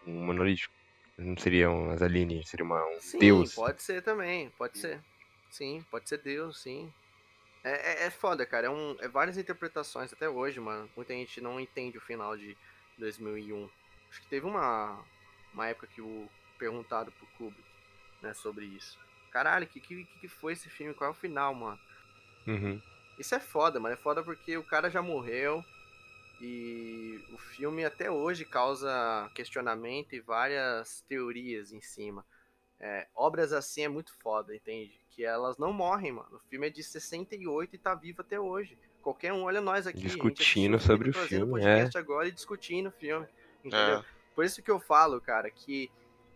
Um 0.07 0.25
monolítico? 0.25 0.78
Não 1.19 1.37
seria 1.37 1.69
umas 1.69 2.01
alienígenas, 2.01 2.49
seria 2.49 2.65
uma, 2.65 2.81
um 2.85 3.01
Sim, 3.01 3.19
deus? 3.19 3.55
pode 3.55 3.83
ser 3.83 4.03
também, 4.03 4.51
pode 4.51 4.79
ser. 4.79 5.03
Sim, 5.51 5.85
pode 5.91 6.09
ser 6.09 6.19
Deus, 6.19 6.63
sim. 6.63 6.93
É, 7.65 8.05
é, 8.05 8.07
é 8.07 8.11
foda, 8.11 8.47
cara. 8.47 8.69
É, 8.69 8.71
um, 8.71 8.97
é 9.01 9.09
várias 9.09 9.37
interpretações 9.37 10.13
até 10.13 10.29
hoje, 10.29 10.61
mano. 10.61 10.89
Muita 10.95 11.13
gente 11.13 11.41
não 11.41 11.59
entende 11.59 11.99
o 11.99 12.03
final 12.03 12.37
de 12.37 12.57
2001. 12.99 13.69
Acho 14.11 14.21
que 14.21 14.29
teve 14.29 14.47
uma, 14.47 15.03
uma 15.53 15.67
época 15.67 15.89
que 15.89 16.01
o 16.01 16.29
perguntado 16.57 17.11
pro 17.13 17.27
Kubrick, 17.39 17.69
né, 18.23 18.33
sobre 18.35 18.67
isso. 18.67 18.99
Caralho, 19.31 19.67
que, 19.67 19.81
que 19.81 20.05
que 20.05 20.29
foi 20.29 20.53
esse 20.53 20.69
filme? 20.69 20.95
Qual 20.95 21.09
é 21.09 21.11
o 21.11 21.17
final, 21.17 21.55
mano? 21.55 21.79
Uhum. 22.47 22.81
Isso 23.19 23.35
é 23.35 23.41
foda, 23.41 23.81
mano. 23.81 23.95
É 23.95 23.99
foda 23.99 24.23
porque 24.23 24.57
o 24.57 24.65
cara 24.65 24.89
já 24.89 25.03
morreu 25.03 25.65
e 26.41 27.21
o 27.33 27.39
filme 27.39 27.85
até 27.85 28.11
hoje 28.11 28.45
causa 28.45 29.31
questionamento 29.35 30.15
e 30.15 30.21
várias 30.21 31.01
teorias 31.09 31.73
em 31.73 31.81
cima. 31.81 32.25
É, 32.81 33.09
obras 33.15 33.53
assim 33.53 33.83
é 33.83 33.89
muito 33.89 34.15
foda, 34.19 34.55
entende? 34.55 35.01
Que 35.11 35.25
elas 35.25 35.59
não 35.59 35.73
morrem, 35.73 36.13
mano. 36.13 36.37
O 36.37 36.49
filme 36.49 36.69
é 36.69 36.71
de 36.71 36.83
68 36.83 37.75
e 37.75 37.79
tá 37.79 37.95
vivo 37.95 38.21
até 38.21 38.39
hoje. 38.39 38.79
Qualquer 39.03 39.33
um, 39.33 39.43
olha 39.43 39.61
nós 39.61 39.87
aqui. 39.87 39.99
a 39.99 40.03
gente 40.03 40.13
Discutindo 40.13 40.79
sobre 40.79 41.11
o 41.11 41.13
filme, 41.13 41.51
podcast 41.53 41.99
agora 41.99 42.29
e 42.29 42.33
discutindo 42.33 42.89
o 42.89 42.93
filme. 42.93 43.27
Entendeu? 43.65 43.99
É. 43.99 44.05
Por 44.35 44.45
isso 44.45 44.63
que 44.63 44.71
eu 44.71 44.79
falo, 44.79 45.21
cara, 45.21 45.51
que 45.51 45.91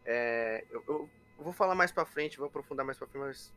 é, 0.04 0.64
eu, 0.70 0.82
eu 0.88 1.10
vou 1.38 1.52
falar 1.52 1.74
mais 1.74 1.92
pra 1.92 2.04
frente, 2.04 2.38
vou 2.38 2.48
aprofundar 2.48 2.84
mais 2.84 2.98
pra 2.98 3.06
frente, 3.06 3.22
mas 3.22 3.52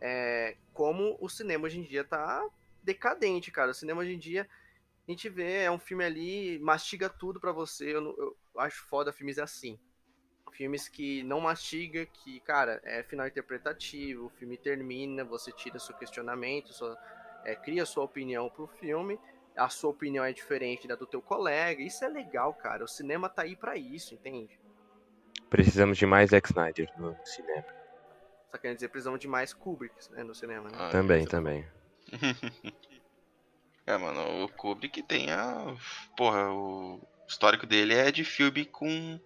é, 0.00 0.56
como 0.72 1.16
o 1.20 1.28
cinema 1.28 1.66
hoje 1.66 1.78
em 1.78 1.82
dia 1.82 2.04
tá 2.04 2.46
decadente, 2.82 3.50
cara. 3.50 3.72
O 3.72 3.74
cinema 3.74 4.00
hoje 4.00 4.14
em 4.14 4.18
dia, 4.18 4.48
a 5.06 5.10
gente 5.10 5.28
vê, 5.28 5.62
é 5.62 5.70
um 5.70 5.78
filme 5.78 6.04
ali, 6.04 6.58
mastiga 6.58 7.08
tudo 7.08 7.38
pra 7.38 7.52
você. 7.52 7.94
Eu, 7.94 8.14
eu 8.18 8.36
acho 8.60 8.84
foda 8.86 9.12
filmes 9.12 9.38
assim. 9.38 9.78
Filmes 10.52 10.88
que 10.88 11.22
não 11.22 11.40
mastiga, 11.40 12.06
que, 12.06 12.40
cara, 12.40 12.80
é 12.82 13.02
final 13.02 13.26
interpretativo, 13.26 14.26
o 14.26 14.30
filme 14.30 14.56
termina, 14.56 15.22
você 15.22 15.52
tira 15.52 15.78
seu 15.78 15.94
questionamento, 15.94 16.72
sua, 16.72 16.98
é, 17.44 17.54
cria 17.54 17.84
sua 17.84 18.04
opinião 18.04 18.48
pro 18.48 18.66
filme, 18.66 19.20
a 19.54 19.68
sua 19.68 19.90
opinião 19.90 20.24
é 20.24 20.32
diferente 20.32 20.88
da 20.88 20.94
do 20.94 21.06
teu 21.06 21.20
colega, 21.20 21.82
isso 21.82 22.02
é 22.04 22.08
legal, 22.08 22.54
cara, 22.54 22.84
o 22.84 22.88
cinema 22.88 23.28
tá 23.28 23.42
aí 23.42 23.54
para 23.54 23.76
isso, 23.76 24.14
entende? 24.14 24.58
Precisamos 25.50 25.98
de 25.98 26.06
mais 26.06 26.30
Zack 26.30 26.48
Snyder 26.48 26.90
no 26.96 27.14
cinema. 27.22 27.66
Só 28.50 28.56
quer 28.56 28.74
dizer, 28.74 28.88
precisamos 28.88 29.20
de 29.20 29.28
mais 29.28 29.52
Kubrick 29.52 29.94
né, 30.12 30.24
no 30.24 30.34
cinema, 30.34 30.70
né? 30.70 30.76
Ah, 30.80 30.88
também, 30.90 31.26
também. 31.26 31.66
É, 33.86 33.96
mano, 33.96 34.44
o 34.44 34.48
Kubrick 34.48 35.00
tem 35.02 35.30
a. 35.30 35.74
Porra, 36.16 36.50
o 36.50 37.00
histórico 37.28 37.66
dele 37.66 37.94
é 37.94 38.10
de 38.10 38.24
filme 38.24 38.64
com, 38.64 39.20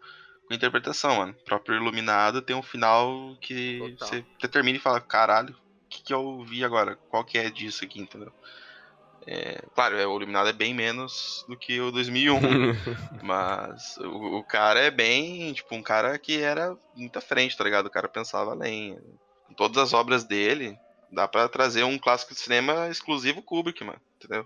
com 0.46 0.54
interpretação, 0.54 1.16
mano. 1.16 1.32
O 1.40 1.44
próprio 1.44 1.76
Iluminado 1.76 2.42
tem 2.42 2.54
um 2.54 2.62
final 2.62 3.36
que 3.40 3.78
Total. 3.78 4.08
você 4.08 4.24
determina 4.40 4.76
e 4.76 4.80
fala: 4.80 5.00
caralho, 5.00 5.54
o 5.54 5.88
que, 5.88 6.02
que 6.02 6.12
eu 6.12 6.44
vi 6.44 6.62
agora? 6.62 6.96
Qual 7.08 7.24
que 7.24 7.38
é 7.38 7.48
disso 7.48 7.84
aqui, 7.84 8.00
entendeu? 8.00 8.30
É, 9.26 9.62
claro, 9.74 9.96
é, 9.96 10.06
o 10.06 10.16
Iluminado 10.16 10.50
é 10.50 10.52
bem 10.52 10.74
menos 10.74 11.44
do 11.48 11.56
que 11.56 11.80
o 11.80 11.90
2001, 11.90 12.38
mas 13.22 13.96
o, 13.98 14.38
o 14.38 14.44
cara 14.44 14.80
é 14.80 14.90
bem, 14.90 15.52
tipo, 15.54 15.74
um 15.74 15.82
cara 15.82 16.18
que 16.18 16.40
era 16.40 16.76
muito 16.94 17.18
à 17.18 17.22
frente, 17.22 17.56
tá 17.56 17.64
ligado? 17.64 17.86
O 17.86 17.90
cara 17.90 18.08
pensava 18.08 18.50
além. 18.50 18.98
Em 19.48 19.54
todas 19.54 19.78
as 19.78 19.92
obras 19.92 20.24
dele, 20.24 20.78
dá 21.10 21.26
pra 21.26 21.48
trazer 21.48 21.82
um 21.82 21.98
clássico 21.98 22.34
de 22.34 22.40
cinema 22.40 22.88
exclusivo 22.88 23.42
Kubrick, 23.42 23.82
mano, 23.82 24.00
entendeu? 24.24 24.44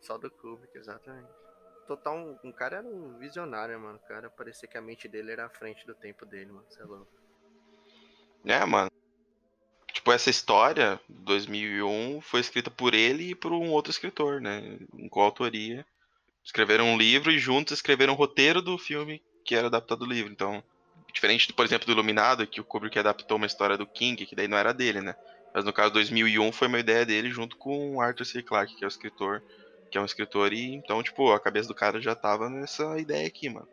Só 0.00 0.18
do 0.18 0.30
Kubrick, 0.30 0.76
exatamente. 0.76 1.28
Total, 1.86 2.16
um, 2.16 2.38
um 2.44 2.52
cara 2.52 2.78
era 2.78 2.86
um 2.86 3.18
visionário, 3.18 3.78
mano. 3.78 3.96
O 3.96 4.08
cara 4.08 4.30
parecia 4.30 4.68
que 4.68 4.78
a 4.78 4.82
mente 4.82 5.08
dele 5.08 5.32
era 5.32 5.46
à 5.46 5.50
frente 5.50 5.86
do 5.86 5.94
tempo 5.94 6.24
dele, 6.24 6.52
mano. 6.52 6.64
Você 6.68 6.80
é 6.80 6.84
louco. 6.84 7.12
É, 8.44 8.64
mano. 8.64 8.90
Tipo, 9.92 10.12
essa 10.12 10.30
história, 10.30 11.00
2001, 11.08 12.20
foi 12.20 12.40
escrita 12.40 12.70
por 12.70 12.94
ele 12.94 13.30
e 13.30 13.34
por 13.34 13.52
um 13.52 13.70
outro 13.70 13.90
escritor, 13.90 14.40
né? 14.40 14.78
Em 14.94 15.08
coautoria. 15.08 15.84
Escreveram 16.44 16.86
um 16.86 16.96
livro 16.96 17.30
e 17.30 17.38
juntos 17.38 17.74
escreveram 17.74 18.14
o 18.14 18.16
roteiro 18.16 18.62
do 18.62 18.78
filme 18.78 19.22
que 19.44 19.54
era 19.54 19.66
adaptado 19.66 19.98
do 19.98 20.06
livro. 20.06 20.32
Então, 20.32 20.62
diferente, 21.12 21.52
por 21.52 21.64
exemplo, 21.64 21.86
do 21.86 21.92
Iluminado, 21.92 22.46
que 22.46 22.60
o 22.60 22.64
Kubrick 22.64 22.98
adaptou 22.98 23.36
uma 23.36 23.46
história 23.46 23.76
do 23.76 23.86
King, 23.86 24.24
que 24.24 24.36
daí 24.36 24.48
não 24.48 24.56
era 24.56 24.72
dele, 24.72 25.00
né? 25.00 25.14
Mas 25.52 25.64
no 25.64 25.72
caso 25.72 25.92
2001 25.92 26.52
foi 26.52 26.68
uma 26.68 26.78
ideia 26.78 27.04
dele 27.04 27.30
junto 27.30 27.56
com 27.56 28.00
Arthur 28.00 28.24
C. 28.24 28.42
Clarke, 28.42 28.76
que 28.76 28.84
é 28.84 28.86
o 28.86 28.88
escritor, 28.88 29.42
que 29.90 29.98
é 29.98 30.00
um 30.00 30.04
escritor 30.04 30.52
e 30.52 30.74
então, 30.74 31.02
tipo, 31.02 31.32
a 31.32 31.40
cabeça 31.40 31.68
do 31.68 31.74
cara 31.74 32.00
já 32.00 32.14
tava 32.14 32.48
nessa 32.48 32.98
ideia 32.98 33.26
aqui, 33.26 33.48
mano. 33.48 33.68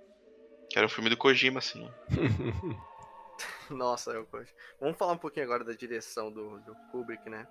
Que 0.70 0.78
era 0.78 0.86
um 0.86 0.90
filme 0.90 1.10
do 1.10 1.18
Kojima, 1.18 1.60
assim. 1.60 1.90
Nossa, 3.70 4.12
eu 4.12 4.26
curto. 4.26 4.52
Vamos 4.80 4.98
falar 4.98 5.14
um 5.14 5.18
pouquinho 5.18 5.46
agora 5.46 5.64
da 5.64 5.74
direção 5.74 6.32
do, 6.32 6.60
do 6.60 6.76
Kubrick, 6.92 7.30
né? 7.30 7.48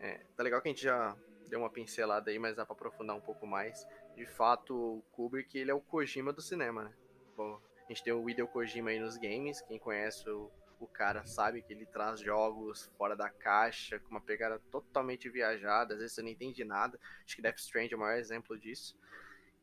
É, 0.00 0.20
tá 0.36 0.42
legal 0.42 0.60
que 0.60 0.68
a 0.68 0.72
gente 0.72 0.82
já 0.82 1.14
deu 1.48 1.60
uma 1.60 1.70
pincelada 1.70 2.30
aí, 2.30 2.38
mas 2.38 2.56
dá 2.56 2.64
pra 2.64 2.74
aprofundar 2.74 3.16
um 3.16 3.20
pouco 3.20 3.46
mais. 3.46 3.86
De 4.16 4.26
fato, 4.26 4.74
o 4.74 5.02
Kubrick, 5.12 5.56
ele 5.56 5.70
é 5.70 5.74
o 5.74 5.80
Kojima 5.80 6.32
do 6.32 6.40
cinema, 6.40 6.84
né? 6.84 6.92
Bom, 7.36 7.60
a 7.84 7.92
gente 7.92 8.02
tem 8.02 8.12
o 8.12 8.28
Hideo 8.28 8.48
Kojima 8.48 8.90
aí 8.90 8.98
nos 8.98 9.16
games, 9.16 9.60
quem 9.60 9.78
conhece 9.78 10.28
o, 10.28 10.50
o 10.78 10.86
cara 10.86 11.24
sabe 11.24 11.62
que 11.62 11.72
ele 11.72 11.86
traz 11.86 12.20
jogos 12.20 12.90
fora 12.98 13.16
da 13.16 13.30
caixa, 13.30 13.98
com 13.98 14.10
uma 14.10 14.20
pegada 14.20 14.58
totalmente 14.70 15.28
viajada, 15.28 15.94
às 15.94 16.00
vezes 16.00 16.14
você 16.14 16.22
não 16.22 16.28
entende 16.28 16.64
nada. 16.64 16.98
Acho 17.24 17.36
que 17.36 17.42
Death 17.42 17.58
Stranding 17.58 17.94
é 17.94 17.96
o 17.96 18.00
maior 18.00 18.18
exemplo 18.18 18.58
disso. 18.58 18.98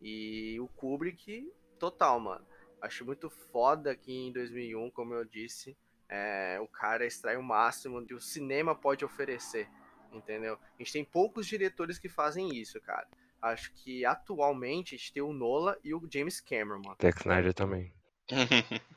E 0.02 0.60
o 0.60 0.67
Kubrick, 0.67 1.52
total, 1.80 2.19
mano. 2.19 2.45
Acho 2.82 3.06
muito 3.06 3.30
foda 3.30 3.95
que 3.95 4.12
em 4.12 4.34
2001, 4.34 4.91
como 4.91 5.13
eu 5.13 5.23
disse, 5.23 5.78
é, 6.10 6.60
o 6.60 6.67
cara 6.67 7.06
extrai 7.06 7.38
o 7.38 7.43
máximo 7.43 8.06
que 8.06 8.13
o 8.13 8.19
cinema 8.19 8.76
pode 8.76 9.06
oferecer, 9.06 9.69
entendeu? 10.12 10.56
A 10.56 10.78
gente 10.78 10.91
tem 10.91 11.06
poucos 11.06 11.47
diretores 11.47 11.97
que 11.97 12.10
fazem 12.10 12.49
isso, 12.56 12.82
cara. 12.82 13.08
Acho 13.41 13.73
que 13.73 14.06
atualmente 14.06 14.95
a 14.95 14.97
gente 14.97 15.13
tem 15.13 15.23
o 15.23 15.34
Nola 15.34 15.78
e 15.84 15.93
o 15.93 16.08
James 16.12 16.39
Cameron, 16.39 16.82
mano. 16.84 16.97
Zack 17.02 17.19
Snyder 17.19 17.54
também. 17.54 17.93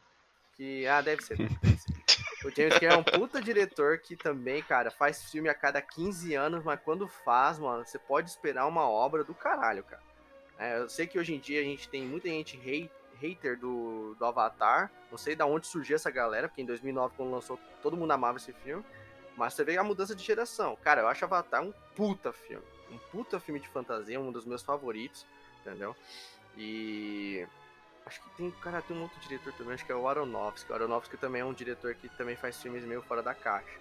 Que, 0.56 0.86
ah, 0.86 1.00
deve 1.00 1.22
ser, 1.22 1.36
deve 1.36 1.76
ser. 1.76 1.96
O 2.46 2.50
James 2.50 2.78
Cameron 2.78 2.94
é 2.94 2.98
um 2.98 3.02
puta 3.02 3.42
diretor 3.42 3.98
que 3.98 4.14
também, 4.14 4.62
cara, 4.62 4.90
faz 4.90 5.30
filme 5.30 5.48
a 5.48 5.54
cada 5.54 5.82
15 5.82 6.34
anos, 6.34 6.62
mas 6.62 6.80
quando 6.80 7.08
faz, 7.08 7.58
mano, 7.58 7.84
você 7.84 7.98
pode 7.98 8.30
esperar 8.30 8.66
uma 8.66 8.88
obra 8.88 9.24
do 9.24 9.34
caralho, 9.34 9.82
cara. 9.82 10.02
É, 10.58 10.78
eu 10.78 10.88
sei 10.88 11.06
que 11.06 11.18
hoje 11.18 11.34
em 11.34 11.38
dia 11.38 11.60
a 11.60 11.64
gente 11.64 11.88
tem 11.88 12.04
muita 12.04 12.28
gente 12.28 12.56
hate, 12.56 12.90
hater 13.20 13.58
do, 13.58 14.14
do 14.14 14.24
Avatar, 14.24 14.90
não 15.10 15.18
sei 15.18 15.34
da 15.34 15.44
onde 15.44 15.66
surgiu 15.66 15.96
essa 15.96 16.10
galera, 16.10 16.48
porque 16.48 16.62
em 16.62 16.66
2009, 16.66 17.14
quando 17.16 17.32
lançou, 17.32 17.58
todo 17.82 17.96
mundo 17.96 18.12
amava 18.12 18.38
esse 18.38 18.52
filme, 18.52 18.84
mas 19.36 19.54
você 19.54 19.64
vê 19.64 19.76
a 19.76 19.84
mudança 19.84 20.14
de 20.14 20.22
geração. 20.22 20.76
Cara, 20.76 21.02
eu 21.02 21.08
acho 21.08 21.24
Avatar 21.24 21.62
um 21.62 21.72
puta 21.94 22.32
filme, 22.32 22.64
um 22.90 22.98
puta 23.10 23.40
filme 23.40 23.60
de 23.60 23.68
fantasia, 23.68 24.20
um 24.20 24.30
dos 24.30 24.46
meus 24.46 24.62
favoritos, 24.62 25.26
entendeu? 25.60 25.96
E 26.56 27.46
Acho 28.06 28.22
que 28.22 28.30
tem, 28.30 28.50
cara, 28.52 28.80
tem 28.80 28.96
um 28.96 29.02
outro 29.02 29.18
diretor 29.20 29.52
também, 29.54 29.74
acho 29.74 29.84
que 29.84 29.90
é 29.90 29.94
o 29.96 30.08
Aronofsky. 30.08 30.70
O 30.70 30.74
Aronofsky 30.74 31.16
também 31.16 31.42
é 31.42 31.44
um 31.44 31.52
diretor 31.52 31.94
que 31.96 32.08
também 32.10 32.36
faz 32.36 32.62
filmes 32.62 32.84
meio 32.84 33.02
fora 33.02 33.20
da 33.20 33.34
caixa, 33.34 33.80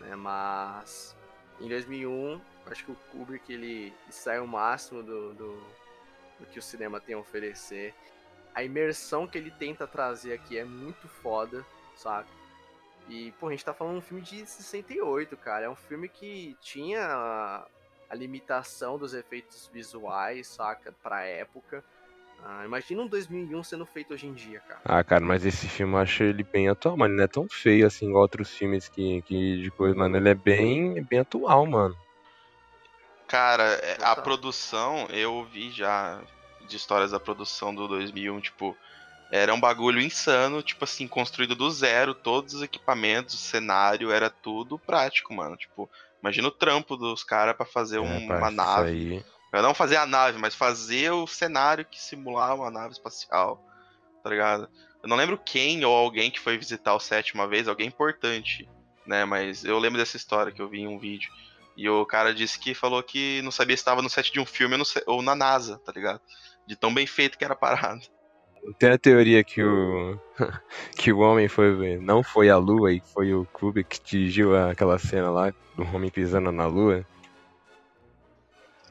né? 0.00 0.16
Mas 0.16 1.16
em 1.60 1.68
2001, 1.68 2.40
acho 2.66 2.84
que 2.84 2.90
o 2.90 2.96
Kubrick 3.12 3.52
ele 3.52 3.94
sai 4.10 4.40
o 4.40 4.46
máximo 4.46 5.04
do, 5.04 5.34
do, 5.34 5.62
do 6.40 6.46
que 6.50 6.58
o 6.58 6.62
cinema 6.62 7.00
tem 7.00 7.14
a 7.14 7.18
oferecer. 7.18 7.94
A 8.52 8.64
imersão 8.64 9.26
que 9.26 9.38
ele 9.38 9.52
tenta 9.52 9.86
trazer 9.86 10.32
aqui 10.32 10.58
é 10.58 10.64
muito 10.64 11.06
foda, 11.06 11.64
saca? 11.94 12.28
E, 13.08 13.30
pô, 13.32 13.48
a 13.48 13.50
gente 13.50 13.64
tá 13.64 13.72
falando 13.72 13.94
de 13.94 13.98
um 13.98 14.02
filme 14.02 14.22
de 14.22 14.44
68, 14.46 15.36
cara. 15.36 15.66
É 15.66 15.68
um 15.68 15.76
filme 15.76 16.08
que 16.08 16.56
tinha 16.60 17.06
a, 17.06 17.66
a 18.08 18.14
limitação 18.14 18.98
dos 18.98 19.14
efeitos 19.14 19.68
visuais, 19.72 20.48
saca? 20.48 20.92
Pra 21.02 21.24
época. 21.24 21.84
Ah, 22.44 22.64
imagina 22.64 23.02
um 23.02 23.08
2001 23.08 23.62
sendo 23.62 23.86
feito 23.86 24.14
hoje 24.14 24.26
em 24.26 24.34
dia, 24.34 24.60
cara. 24.66 24.80
Ah, 24.84 25.04
cara, 25.04 25.24
mas 25.24 25.44
esse 25.44 25.68
filme 25.68 25.94
eu 25.94 25.98
acho 25.98 26.22
ele 26.22 26.44
bem 26.52 26.68
atual, 26.68 26.96
mano. 26.96 27.12
Ele 27.12 27.18
não 27.18 27.24
é 27.24 27.28
tão 27.28 27.46
feio 27.50 27.86
assim 27.86 28.06
igual 28.08 28.22
outros 28.22 28.50
filmes 28.50 28.88
que, 28.88 29.22
que 29.22 29.62
de 29.62 29.70
coisa, 29.72 29.94
mano. 29.94 30.16
Ele 30.16 30.28
é 30.28 30.34
bem, 30.34 31.02
bem 31.04 31.20
atual, 31.20 31.66
mano. 31.66 31.94
Cara, 33.28 33.62
é, 33.74 33.96
a 34.02 34.16
produção, 34.16 35.06
eu 35.10 35.34
ouvi 35.34 35.70
já 35.70 36.20
de 36.68 36.76
histórias 36.76 37.12
da 37.12 37.20
produção 37.20 37.74
do 37.74 37.86
2001, 37.86 38.40
tipo, 38.40 38.76
era 39.30 39.54
um 39.54 39.60
bagulho 39.60 40.00
insano, 40.00 40.62
tipo 40.62 40.82
assim, 40.82 41.06
construído 41.06 41.54
do 41.54 41.70
zero, 41.70 42.12
todos 42.14 42.54
os 42.54 42.62
equipamentos, 42.62 43.34
o 43.34 43.38
cenário, 43.38 44.10
era 44.10 44.28
tudo 44.28 44.78
prático, 44.80 45.32
mano. 45.32 45.56
Tipo, 45.56 45.88
imagina 46.20 46.48
o 46.48 46.50
trampo 46.50 46.96
dos 46.96 47.22
caras 47.22 47.56
pra 47.56 47.64
fazer 47.64 47.98
É, 47.98 48.00
um- 48.00 48.26
uma 48.26 48.48
isso 48.48 48.56
nave. 48.56 48.90
aí. 48.90 49.24
Não 49.52 49.74
fazer 49.74 49.96
a 49.96 50.06
nave, 50.06 50.38
mas 50.38 50.54
fazer 50.54 51.10
o 51.10 51.26
cenário 51.26 51.84
que 51.84 52.00
simular 52.00 52.54
uma 52.54 52.70
nave 52.70 52.92
espacial, 52.92 53.64
tá 54.22 54.30
ligado? 54.30 54.68
Eu 55.02 55.08
não 55.08 55.16
lembro 55.16 55.38
quem 55.38 55.84
ou 55.84 55.94
alguém 55.94 56.30
que 56.30 56.38
foi 56.38 56.56
visitar 56.56 56.94
o 56.94 57.00
set 57.00 57.34
uma 57.34 57.48
vez, 57.48 57.66
alguém 57.66 57.88
importante, 57.88 58.68
né? 59.06 59.24
Mas 59.24 59.64
eu 59.64 59.78
lembro 59.78 59.98
dessa 59.98 60.16
história 60.16 60.52
que 60.52 60.62
eu 60.62 60.68
vi 60.68 60.80
em 60.80 60.88
um 60.88 60.98
vídeo. 60.98 61.30
E 61.76 61.88
o 61.88 62.04
cara 62.04 62.34
disse 62.34 62.58
que 62.58 62.74
falou 62.74 63.02
que 63.02 63.40
não 63.42 63.50
sabia 63.50 63.76
se 63.76 63.80
estava 63.80 64.02
no 64.02 64.10
set 64.10 64.32
de 64.32 64.38
um 64.38 64.46
filme 64.46 64.76
ou, 65.06 65.22
na 65.22 65.34
NASA, 65.34 65.78
tá 65.78 65.92
ligado? 65.92 66.20
De 66.66 66.76
tão 66.76 66.92
bem 66.92 67.06
feito 67.06 67.38
que 67.38 67.44
era 67.44 67.54
a 67.54 67.56
parada. 67.56 68.00
Tem 68.78 68.90
a 68.90 68.98
teoria 68.98 69.42
que 69.42 69.62
o 69.62 70.18
que 70.96 71.10
o 71.10 71.20
homem 71.20 71.48
foi 71.48 71.96
não 71.98 72.22
foi 72.22 72.50
a 72.50 72.58
Lua 72.58 72.92
e 72.92 73.00
foi 73.00 73.32
o 73.32 73.46
Kubrick 73.46 73.98
que 73.98 74.10
dirigiu 74.10 74.54
aquela 74.54 74.98
cena 74.98 75.30
lá 75.30 75.50
do 75.74 75.82
homem 75.94 76.10
pisando 76.10 76.52
na 76.52 76.66
Lua. 76.66 77.06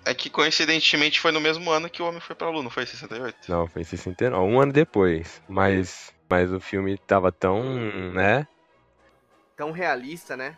É 0.10 0.14
que 0.16 0.30
coincidentemente 0.30 1.20
foi 1.20 1.32
no 1.32 1.40
mesmo 1.40 1.70
ano 1.70 1.90
que 1.90 2.02
o 2.02 2.08
Homem 2.08 2.20
foi 2.20 2.36
pra 2.36 2.50
Lua, 2.50 2.64
não 2.64 2.72
foi 2.72 2.82
em 2.82 2.88
68? 2.88 3.36
Não, 3.48 3.68
foi 3.68 3.84
em 3.84 3.86
69, 3.86 4.52
um 4.52 4.60
ano 4.60 4.74
depois. 4.74 5.40
Mas 5.48 6.12
mas 6.28 6.52
o 6.52 6.60
filme 6.60 6.98
tava 6.98 7.32
tão, 7.32 7.64
né, 8.14 8.48
Tão 9.56 9.72
realista, 9.72 10.38
né? 10.38 10.58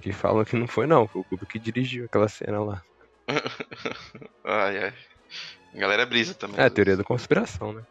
que 0.00 0.12
falam 0.12 0.44
que 0.44 0.56
não 0.56 0.66
foi 0.66 0.86
não, 0.86 1.06
foi 1.08 1.20
o 1.20 1.24
Kubrick 1.24 1.52
que 1.52 1.58
dirigiu 1.58 2.04
aquela 2.04 2.28
cena 2.28 2.60
lá. 2.60 2.82
ai, 4.44 4.84
ai. 4.84 4.94
A 5.74 5.78
galera 5.78 6.06
brisa 6.06 6.32
também. 6.32 6.60
É 6.60 6.64
a 6.64 6.70
teoria 6.70 6.96
da 6.96 7.04
conspiração, 7.04 7.72
né? 7.72 7.82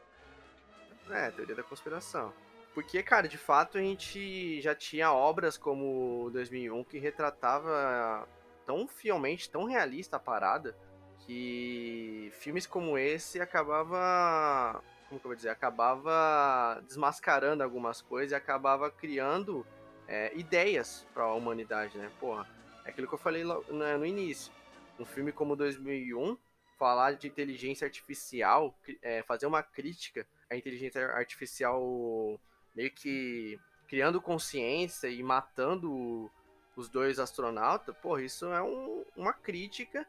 É, 1.11 1.29
teoria 1.31 1.55
da 1.55 1.63
conspiração. 1.63 2.33
Porque, 2.73 3.03
cara, 3.03 3.27
de 3.27 3.37
fato 3.37 3.77
a 3.77 3.81
gente 3.81 4.59
já 4.61 4.73
tinha 4.73 5.11
obras 5.11 5.57
como 5.57 6.29
2001 6.31 6.83
que 6.85 6.97
retratava 6.97 8.27
tão 8.65 8.87
fielmente, 8.87 9.49
tão 9.49 9.65
realista 9.65 10.17
a 10.17 10.19
parada, 10.19 10.75
que 11.21 12.31
filmes 12.39 12.65
como 12.67 12.97
esse 12.97 13.39
acabava, 13.41 14.83
como 15.09 15.19
que 15.19 15.25
eu 15.25 15.29
vou 15.29 15.35
dizer, 15.35 15.49
acabava 15.49 16.81
desmascarando 16.87 17.63
algumas 17.63 18.01
coisas 18.01 18.31
e 18.31 18.35
acabava 18.35 18.89
criando 18.91 19.65
é, 20.07 20.31
ideias 20.35 21.05
para 21.13 21.23
a 21.23 21.33
humanidade, 21.33 21.97
né? 21.97 22.11
Porra, 22.19 22.47
é 22.85 22.89
aquilo 22.89 23.07
que 23.07 23.13
eu 23.13 23.19
falei 23.19 23.43
lo- 23.43 23.65
né, 23.69 23.97
no 23.97 24.05
início. 24.05 24.51
Um 24.99 25.05
filme 25.05 25.31
como 25.31 25.55
2001 25.55 26.37
falar 26.77 27.13
de 27.13 27.27
inteligência 27.27 27.85
artificial, 27.85 28.77
é, 29.01 29.23
fazer 29.23 29.45
uma 29.45 29.63
crítica 29.63 30.27
à 30.49 30.55
inteligência 30.55 31.05
artificial 31.11 32.39
meio 32.75 32.91
que 32.91 33.59
criando 33.87 34.21
consciência 34.21 35.07
e 35.07 35.23
matando 35.23 36.29
os 36.75 36.89
dois 36.89 37.19
astronautas, 37.19 37.95
porra, 37.97 38.21
isso 38.21 38.45
é 38.47 38.61
um, 38.61 39.05
uma 39.15 39.31
crítica. 39.31 40.05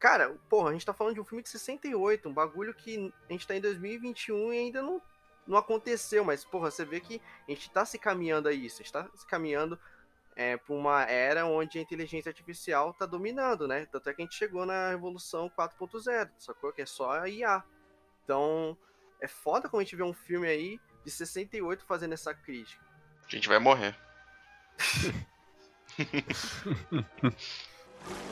Cara, 0.00 0.34
porra, 0.48 0.70
a 0.70 0.72
gente 0.72 0.86
tá 0.86 0.94
falando 0.94 1.14
de 1.14 1.20
um 1.20 1.24
filme 1.24 1.42
de 1.42 1.50
68, 1.50 2.26
um 2.26 2.32
bagulho 2.32 2.72
que 2.72 3.12
a 3.28 3.32
gente 3.32 3.46
tá 3.46 3.54
em 3.54 3.60
2021 3.60 4.54
e 4.54 4.58
ainda 4.58 4.80
não, 4.80 5.02
não 5.46 5.58
aconteceu, 5.58 6.24
mas, 6.24 6.42
porra, 6.42 6.70
você 6.70 6.86
vê 6.86 7.00
que 7.00 7.20
a 7.46 7.50
gente 7.50 7.70
tá 7.70 7.84
se 7.84 7.98
caminhando 7.98 8.48
a 8.48 8.52
isso, 8.52 8.76
a 8.76 8.78
gente 8.82 8.92
tá 8.92 9.06
se 9.14 9.26
caminhando 9.26 9.78
é, 10.34 10.56
para 10.56 10.74
uma 10.74 11.02
era 11.02 11.44
onde 11.44 11.78
a 11.78 11.82
inteligência 11.82 12.30
artificial 12.30 12.92
está 12.92 13.04
dominando, 13.04 13.68
né? 13.68 13.84
Tanto 13.92 14.08
é 14.08 14.14
que 14.14 14.22
a 14.22 14.24
gente 14.24 14.36
chegou 14.36 14.64
na 14.64 14.88
revolução 14.88 15.50
4.0, 15.50 16.30
sacou? 16.38 16.72
Que 16.72 16.80
é 16.80 16.86
só 16.86 17.10
a 17.10 17.28
IA. 17.28 17.62
Então, 18.24 18.78
é 19.20 19.28
foda 19.28 19.68
quando 19.68 19.82
a 19.82 19.84
gente 19.84 19.96
vê 19.96 20.02
um 20.02 20.14
filme 20.14 20.48
aí 20.48 20.80
de 21.04 21.10
68 21.10 21.84
fazendo 21.84 22.14
essa 22.14 22.32
crítica. 22.32 22.82
A 23.26 23.30
gente 23.30 23.48
vai 23.48 23.58
morrer. 23.58 23.94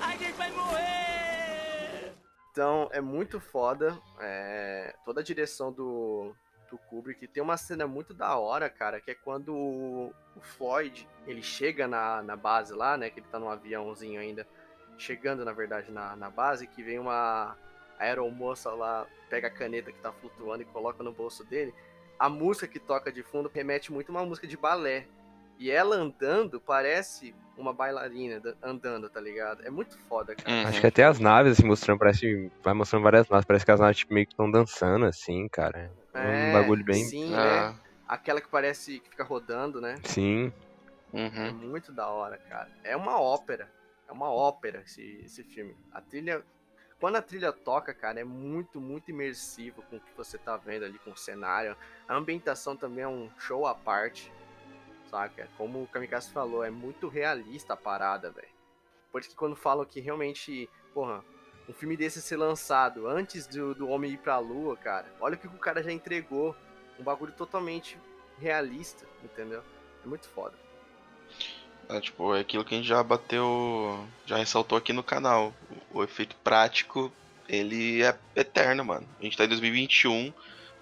A 0.00 0.16
gente 0.16 0.32
vai 0.32 0.50
morrer! 0.52 1.07
Então, 2.58 2.88
é 2.90 3.00
muito 3.00 3.38
foda. 3.38 3.96
É... 4.18 4.92
Toda 5.04 5.20
a 5.20 5.22
direção 5.22 5.70
do, 5.70 6.34
do 6.68 6.76
Kubrick. 6.76 7.28
Tem 7.28 7.40
uma 7.40 7.56
cena 7.56 7.86
muito 7.86 8.12
da 8.12 8.36
hora, 8.36 8.68
cara, 8.68 9.00
que 9.00 9.12
é 9.12 9.14
quando 9.14 9.54
o, 9.54 10.12
Floyd, 10.40 11.08
ele 11.24 11.40
chega 11.40 11.86
na, 11.86 12.20
na 12.20 12.34
base 12.34 12.74
lá, 12.74 12.96
né, 12.96 13.10
que 13.10 13.20
ele 13.20 13.28
tá 13.30 13.38
num 13.38 13.48
aviãozinho 13.48 14.20
ainda, 14.20 14.44
chegando, 14.98 15.44
na 15.44 15.52
verdade, 15.52 15.92
na, 15.92 16.16
na 16.16 16.30
base, 16.30 16.66
que 16.66 16.82
vem 16.82 16.98
uma 16.98 17.56
aeromoça 17.96 18.72
lá, 18.72 19.06
pega 19.30 19.46
a 19.46 19.52
caneta 19.52 19.92
que 19.92 20.00
tá 20.00 20.10
flutuando 20.10 20.62
e 20.64 20.66
coloca 20.66 21.00
no 21.04 21.12
bolso 21.12 21.44
dele. 21.44 21.72
A 22.18 22.28
música 22.28 22.66
que 22.66 22.80
toca 22.80 23.12
de 23.12 23.22
fundo 23.22 23.48
remete 23.54 23.92
muito 23.92 24.10
a 24.10 24.16
uma 24.16 24.26
música 24.26 24.48
de 24.48 24.56
balé. 24.56 25.06
E 25.58 25.70
ela 25.70 25.96
andando 25.96 26.60
parece 26.60 27.34
uma 27.56 27.72
bailarina 27.72 28.40
andando, 28.62 29.10
tá 29.10 29.20
ligado? 29.20 29.66
É 29.66 29.70
muito 29.70 29.98
foda, 30.08 30.34
cara. 30.34 30.50
Uhum. 30.50 30.68
Acho 30.68 30.80
que 30.80 30.86
até 30.86 31.04
as 31.04 31.18
naves, 31.18 31.52
assim, 31.52 31.66
mostrando, 31.66 31.98
parece. 31.98 32.50
Vai 32.62 32.72
mostrando 32.72 33.02
várias 33.02 33.28
naves, 33.28 33.44
parece 33.44 33.64
que 33.64 33.70
as 33.72 33.80
naves 33.80 33.96
tipo, 33.98 34.14
meio 34.14 34.26
que 34.26 34.32
estão 34.32 34.48
dançando, 34.48 35.04
assim, 35.04 35.48
cara. 35.48 35.90
É, 36.14 36.50
um 36.50 36.52
bagulho 36.52 36.84
bem. 36.84 37.04
Sim, 37.04 37.34
ah. 37.34 37.72
né? 37.72 37.80
Aquela 38.06 38.40
que 38.40 38.48
parece 38.48 39.00
que 39.00 39.10
fica 39.10 39.24
rodando, 39.24 39.80
né? 39.80 39.96
Sim. 40.04 40.52
Uhum. 41.12 41.46
É 41.46 41.52
muito 41.52 41.92
da 41.92 42.08
hora, 42.08 42.38
cara. 42.48 42.68
É 42.84 42.96
uma 42.96 43.20
ópera. 43.20 43.68
É 44.08 44.12
uma 44.12 44.30
ópera 44.30 44.82
esse, 44.86 45.20
esse 45.24 45.42
filme. 45.42 45.76
A 45.92 46.00
trilha. 46.00 46.42
Quando 47.00 47.16
a 47.16 47.22
trilha 47.22 47.52
toca, 47.52 47.94
cara, 47.94 48.20
é 48.20 48.24
muito, 48.24 48.80
muito 48.80 49.10
imersivo 49.10 49.82
com 49.82 49.96
o 49.96 50.00
que 50.00 50.16
você 50.16 50.36
tá 50.36 50.56
vendo 50.56 50.84
ali 50.84 50.98
com 50.98 51.10
o 51.10 51.16
cenário. 51.16 51.76
A 52.08 52.14
ambientação 52.14 52.76
também 52.76 53.04
é 53.04 53.08
um 53.08 53.28
show 53.38 53.66
à 53.66 53.74
parte. 53.74 54.32
Saca? 55.10 55.48
Como 55.56 55.82
o 55.82 55.86
Kamikaze 55.86 56.30
falou, 56.30 56.64
é 56.64 56.70
muito 56.70 57.08
realista 57.08 57.74
a 57.74 57.76
parada, 57.76 58.30
velho. 58.30 58.48
Por 59.10 59.20
isso 59.20 59.30
que 59.30 59.36
quando 59.36 59.56
falam 59.56 59.84
que 59.84 60.00
realmente, 60.00 60.68
porra, 60.92 61.24
um 61.68 61.72
filme 61.72 61.96
desse 61.96 62.20
ser 62.22 62.36
lançado 62.36 63.06
antes 63.06 63.46
do, 63.46 63.74
do 63.74 63.88
Homem 63.88 64.12
ir 64.12 64.18
pra 64.18 64.38
Lua, 64.38 64.76
cara, 64.76 65.12
olha 65.20 65.34
o 65.34 65.38
que 65.38 65.46
o 65.46 65.58
cara 65.58 65.82
já 65.82 65.92
entregou. 65.92 66.54
Um 66.98 67.04
bagulho 67.04 67.32
totalmente 67.32 67.96
realista, 68.40 69.06
entendeu? 69.22 69.62
É 70.04 70.08
muito 70.08 70.28
foda. 70.28 70.54
É, 71.88 72.00
tipo, 72.00 72.34
é 72.34 72.40
aquilo 72.40 72.64
que 72.64 72.74
a 72.74 72.78
gente 72.78 72.88
já 72.88 73.02
bateu, 73.02 74.06
já 74.26 74.36
ressaltou 74.36 74.76
aqui 74.76 74.92
no 74.92 75.02
canal. 75.02 75.54
O, 75.92 76.00
o 76.00 76.04
efeito 76.04 76.36
prático, 76.42 77.12
ele 77.48 78.02
é 78.02 78.18
eterno, 78.36 78.84
mano. 78.84 79.08
A 79.18 79.22
gente 79.22 79.36
tá 79.36 79.44
em 79.44 79.48
2021, 79.48 80.32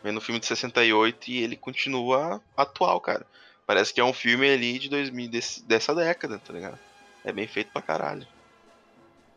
vendo 0.03 0.19
um 0.19 0.21
filme 0.21 0.41
de 0.41 0.47
68 0.47 1.31
e 1.31 1.43
ele 1.43 1.57
continua 1.57 2.41
atual, 2.57 3.01
cara. 3.01 3.27
Parece 3.67 3.93
que 3.93 4.01
é 4.01 4.05
um 4.05 4.13
filme 4.13 4.49
ali 4.49 4.79
de 4.79 4.89
2000, 4.89 5.29
desse, 5.29 5.63
dessa 5.65 5.95
década, 5.95 6.39
tá 6.39 6.53
ligado? 6.53 6.79
É 7.25 7.33
bem 7.33 7.49
feito 7.49 7.73
pra 7.73 7.83
caralho. 7.83 8.27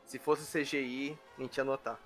Se 0.06 0.20
fosse 0.20 0.46
CGI, 0.46 1.18
a 1.38 1.42
gente 1.42 1.58
ia 1.58 1.64
notar. 1.64 2.00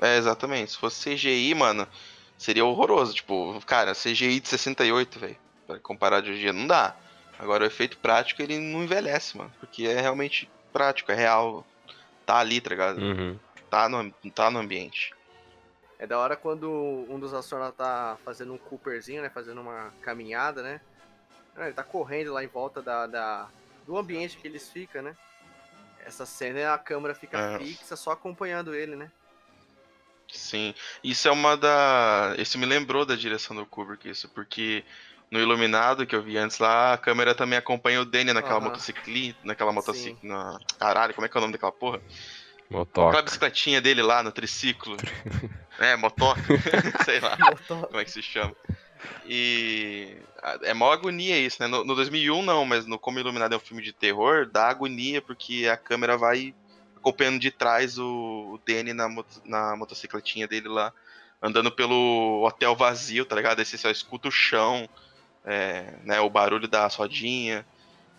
É, 0.00 0.18
exatamente. 0.18 0.72
Se 0.72 0.78
fosse 0.78 1.14
CGI, 1.14 1.54
mano, 1.54 1.88
seria 2.36 2.64
horroroso. 2.64 3.14
Tipo, 3.14 3.58
cara, 3.66 3.94
CGI 3.94 4.40
de 4.40 4.48
68, 4.48 5.18
velho. 5.18 5.36
Pra 5.66 5.78
comparar 5.78 6.20
de 6.20 6.30
hoje 6.30 6.40
em 6.40 6.42
dia, 6.42 6.52
não 6.52 6.66
dá. 6.66 6.94
Agora, 7.38 7.64
o 7.64 7.66
efeito 7.66 7.96
prático, 7.98 8.42
ele 8.42 8.58
não 8.58 8.84
envelhece, 8.84 9.36
mano. 9.36 9.52
Porque 9.58 9.86
é 9.86 10.00
realmente 10.00 10.50
prático, 10.72 11.10
é 11.10 11.14
real. 11.14 11.64
Tá 12.26 12.38
ali, 12.38 12.60
tá 12.60 12.70
ligado? 12.70 12.98
Uhum. 13.00 13.38
Tá, 13.70 13.88
no, 13.88 14.10
tá 14.30 14.50
no 14.50 14.58
ambiente. 14.58 15.14
É 15.98 16.06
da 16.06 16.18
hora 16.18 16.36
quando 16.36 16.70
um 17.08 17.18
dos 17.18 17.32
astronautas 17.32 17.78
tá 17.78 18.18
fazendo 18.24 18.52
um 18.52 18.58
Cooperzinho, 18.58 19.22
né? 19.22 19.30
Fazendo 19.30 19.60
uma 19.60 19.92
caminhada, 20.02 20.62
né? 20.62 20.80
Ele 21.56 21.72
tá 21.72 21.82
correndo 21.84 22.32
lá 22.32 22.42
em 22.42 22.48
volta 22.48 22.82
da, 22.82 23.06
da 23.06 23.48
do 23.86 23.96
ambiente 23.96 24.36
que 24.38 24.48
eles 24.48 24.68
ficam, 24.70 25.02
né? 25.02 25.16
essa 26.04 26.26
cena 26.26 26.74
a 26.74 26.78
câmera 26.78 27.14
fica 27.14 27.38
é. 27.38 27.58
fixa 27.58 27.96
só 27.96 28.12
acompanhando 28.12 28.74
ele, 28.74 28.94
né? 28.94 29.10
Sim, 30.28 30.74
isso 31.02 31.28
é 31.28 31.30
uma 31.30 31.56
da. 31.56 32.34
Isso 32.38 32.58
me 32.58 32.66
lembrou 32.66 33.04
da 33.04 33.14
direção 33.14 33.54
do 33.54 33.66
Kubrick, 33.66 34.08
isso, 34.08 34.28
porque 34.28 34.84
no 35.30 35.38
Iluminado 35.38 36.06
que 36.06 36.16
eu 36.16 36.22
vi 36.22 36.36
antes 36.36 36.58
lá, 36.58 36.94
a 36.94 36.98
câmera 36.98 37.34
também 37.34 37.58
acompanha 37.58 38.00
o 38.00 38.04
Danny 38.04 38.32
naquela 38.32 38.58
uhum. 38.58 38.64
motocicleta. 38.64 39.38
Naquela 39.44 39.72
motocicleta. 39.72 40.26
Na... 40.26 40.58
Caralho, 40.78 41.14
como 41.14 41.26
é 41.26 41.28
que 41.28 41.36
é 41.36 41.38
o 41.38 41.40
nome 41.40 41.52
daquela 41.52 41.72
porra? 41.72 42.00
Motoca. 42.68 43.08
Aquela 43.08 43.22
bicicletinha 43.22 43.80
dele 43.80 44.02
lá 44.02 44.22
no 44.22 44.32
triciclo. 44.32 44.96
é, 45.78 45.94
motoca. 45.94 46.42
Sei 47.04 47.20
lá. 47.20 47.36
Como 47.68 48.00
é 48.00 48.04
que 48.04 48.10
se 48.10 48.22
chama. 48.22 48.56
E 49.26 50.16
é 50.62 50.74
mó 50.74 50.92
agonia 50.92 51.38
isso, 51.38 51.56
né? 51.60 51.66
No, 51.66 51.84
no 51.84 51.94
2001 51.94 52.42
não, 52.42 52.64
mas 52.64 52.86
no 52.86 52.98
Como 52.98 53.18
Iluminado 53.18 53.54
é 53.54 53.56
um 53.56 53.60
filme 53.60 53.82
de 53.82 53.92
terror, 53.92 54.46
dá 54.46 54.68
agonia 54.68 55.22
porque 55.22 55.66
a 55.70 55.76
câmera 55.76 56.16
vai 56.16 56.54
acompanhando 56.96 57.38
de 57.38 57.50
trás 57.50 57.98
o, 57.98 58.54
o 58.54 58.60
Danny 58.66 58.92
na, 58.92 59.08
na 59.44 59.76
motocicletinha 59.76 60.46
dele 60.48 60.68
lá, 60.68 60.92
andando 61.42 61.70
pelo 61.70 62.44
hotel 62.46 62.74
vazio, 62.74 63.24
tá 63.24 63.36
ligado? 63.36 63.58
Aí 63.58 63.64
você 63.64 63.76
só 63.76 63.90
escuta 63.90 64.28
o 64.28 64.32
chão, 64.32 64.88
é, 65.44 65.94
né, 66.02 66.20
o 66.20 66.30
barulho 66.30 66.68
da 66.68 66.86
rodinha. 66.86 67.64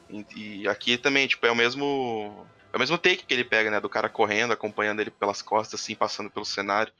E, 0.09 0.26
e, 0.36 0.67
aqui 0.67 0.97
também, 0.97 1.28
tipo, 1.28 1.45
é 1.45 1.51
o 1.51 1.55
mesmo. 1.55 2.45
É 2.71 2.78
o 2.78 2.80
mesmo 2.80 2.97
take 2.97 3.26
que 3.26 3.34
ele 3.34 3.43
pega, 3.43 3.71
né? 3.71 3.80
Do 3.80 3.89
cara 3.89 4.09
correndo, 4.09 4.51
acompanhando 4.51 4.99
ele 4.99 5.09
pelas 5.09 5.41
costas, 5.41 5.80
assim, 5.80 5.95
passando 5.95 6.30
pelo 6.30 6.45
cenário. 6.45 6.93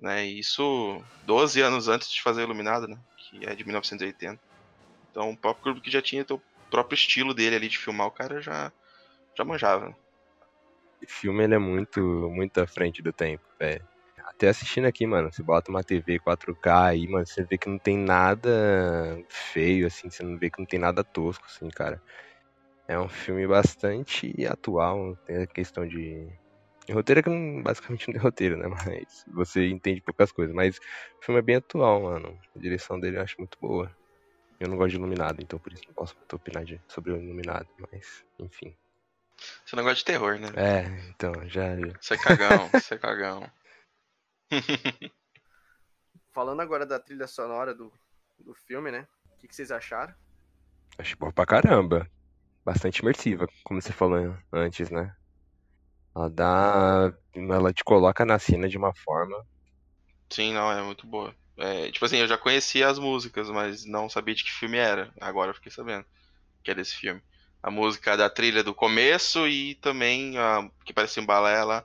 Né? 0.00 0.26
E 0.26 0.40
isso 0.40 1.02
12 1.24 1.60
anos 1.60 1.86
antes 1.88 2.10
de 2.10 2.22
fazer 2.22 2.42
Iluminado, 2.42 2.88
né? 2.88 2.98
Que 3.16 3.46
é 3.46 3.54
de 3.54 3.64
1980. 3.64 4.49
Então 5.10 5.30
o 5.30 5.36
próprio 5.36 5.64
clube 5.64 5.80
que 5.80 5.90
já 5.90 6.00
tinha 6.00 6.24
o 6.30 6.40
próprio 6.70 6.94
estilo 6.94 7.34
dele 7.34 7.56
ali 7.56 7.68
de 7.68 7.78
filmar, 7.78 8.06
o 8.06 8.12
cara 8.12 8.40
já, 8.40 8.72
já 9.36 9.44
manjava. 9.44 9.94
O 11.02 11.06
filme 11.08 11.44
ele 11.44 11.54
é 11.54 11.58
muito, 11.58 12.00
muito 12.30 12.60
à 12.60 12.66
frente 12.66 13.02
do 13.02 13.12
tempo, 13.12 13.42
velho. 13.58 13.84
Até 14.26 14.48
assistindo 14.48 14.86
aqui, 14.86 15.06
mano, 15.06 15.32
você 15.32 15.42
bota 15.42 15.70
uma 15.70 15.82
TV 15.82 16.18
4K 16.20 16.86
aí, 16.86 17.08
mano, 17.08 17.26
você 17.26 17.42
vê 17.44 17.58
que 17.58 17.68
não 17.68 17.78
tem 17.78 17.98
nada 17.98 18.50
feio, 19.28 19.86
assim, 19.86 20.08
você 20.08 20.22
não 20.22 20.38
vê 20.38 20.50
que 20.50 20.58
não 20.58 20.66
tem 20.66 20.78
nada 20.78 21.02
tosco, 21.02 21.44
assim, 21.46 21.68
cara. 21.68 22.00
É 22.86 22.98
um 22.98 23.08
filme 23.08 23.46
bastante 23.46 24.34
atual, 24.46 25.16
tem 25.26 25.42
a 25.42 25.46
questão 25.46 25.86
de. 25.86 26.28
Roteiro 26.90 27.20
é 27.20 27.22
que 27.22 27.62
basicamente 27.62 28.08
não 28.08 28.14
tem 28.14 28.22
roteiro, 28.22 28.56
né? 28.56 28.66
Mas 28.84 29.24
você 29.32 29.68
entende 29.68 30.00
poucas 30.00 30.32
coisas. 30.32 30.54
Mas 30.54 30.76
o 30.76 31.24
filme 31.24 31.38
é 31.38 31.42
bem 31.42 31.56
atual, 31.56 32.02
mano. 32.02 32.36
A 32.56 32.58
direção 32.58 32.98
dele 32.98 33.18
eu 33.18 33.22
acho 33.22 33.36
muito 33.38 33.56
boa. 33.60 33.94
Eu 34.60 34.68
não 34.68 34.76
gosto 34.76 34.90
de 34.90 34.96
Iluminado, 34.96 35.40
então 35.42 35.58
por 35.58 35.72
isso 35.72 35.82
não 35.86 35.94
posso 35.94 36.14
muito 36.14 36.36
opinar 36.36 36.64
de, 36.64 36.78
sobre 36.86 37.12
o 37.12 37.16
Iluminado, 37.16 37.66
mas 37.90 38.22
enfim. 38.38 38.76
Você 39.64 39.74
não 39.74 39.82
gosta 39.82 39.96
de 39.96 40.04
terror, 40.04 40.38
né? 40.38 40.48
É, 40.54 41.08
então, 41.08 41.32
já. 41.48 41.74
Você 41.98 42.12
é 42.12 42.18
cagão, 42.18 42.68
você 42.70 42.94
é 42.94 42.98
cagão. 42.98 43.50
Falando 46.30 46.60
agora 46.60 46.84
da 46.84 47.00
trilha 47.00 47.26
sonora 47.26 47.74
do, 47.74 47.90
do 48.38 48.54
filme, 48.54 48.90
né? 48.90 49.08
O 49.32 49.38
que, 49.38 49.48
que 49.48 49.56
vocês 49.56 49.70
acharam? 49.70 50.14
Acho 50.98 51.16
boa 51.16 51.32
pra 51.32 51.46
caramba. 51.46 52.06
Bastante 52.62 52.98
imersiva, 52.98 53.48
como 53.64 53.80
você 53.80 53.92
falou 53.92 54.36
antes, 54.52 54.90
né? 54.90 55.16
Ela 56.14 56.28
dá. 56.28 57.14
Ela 57.34 57.72
te 57.72 57.82
coloca 57.82 58.26
na 58.26 58.38
cena 58.38 58.68
de 58.68 58.76
uma 58.76 58.92
forma. 58.94 59.42
Sim, 60.28 60.52
não, 60.52 60.70
é 60.70 60.82
muito 60.82 61.06
boa. 61.06 61.34
É, 61.60 61.90
tipo 61.90 62.06
assim, 62.06 62.16
eu 62.16 62.26
já 62.26 62.38
conhecia 62.38 62.88
as 62.88 62.98
músicas, 62.98 63.50
mas 63.50 63.84
não 63.84 64.08
sabia 64.08 64.34
de 64.34 64.42
que 64.42 64.50
filme 64.50 64.78
era. 64.78 65.12
Agora 65.20 65.50
eu 65.50 65.54
fiquei 65.54 65.70
sabendo 65.70 66.06
que 66.64 66.70
era 66.70 66.80
esse 66.80 66.96
filme. 66.96 67.20
A 67.62 67.70
música 67.70 68.16
da 68.16 68.30
trilha 68.30 68.64
do 68.64 68.74
começo 68.74 69.46
e 69.46 69.74
também 69.74 70.38
a 70.38 70.66
que 70.86 70.94
parecia 70.94 71.22
um 71.22 71.26
balé 71.26 71.62
lá. 71.62 71.84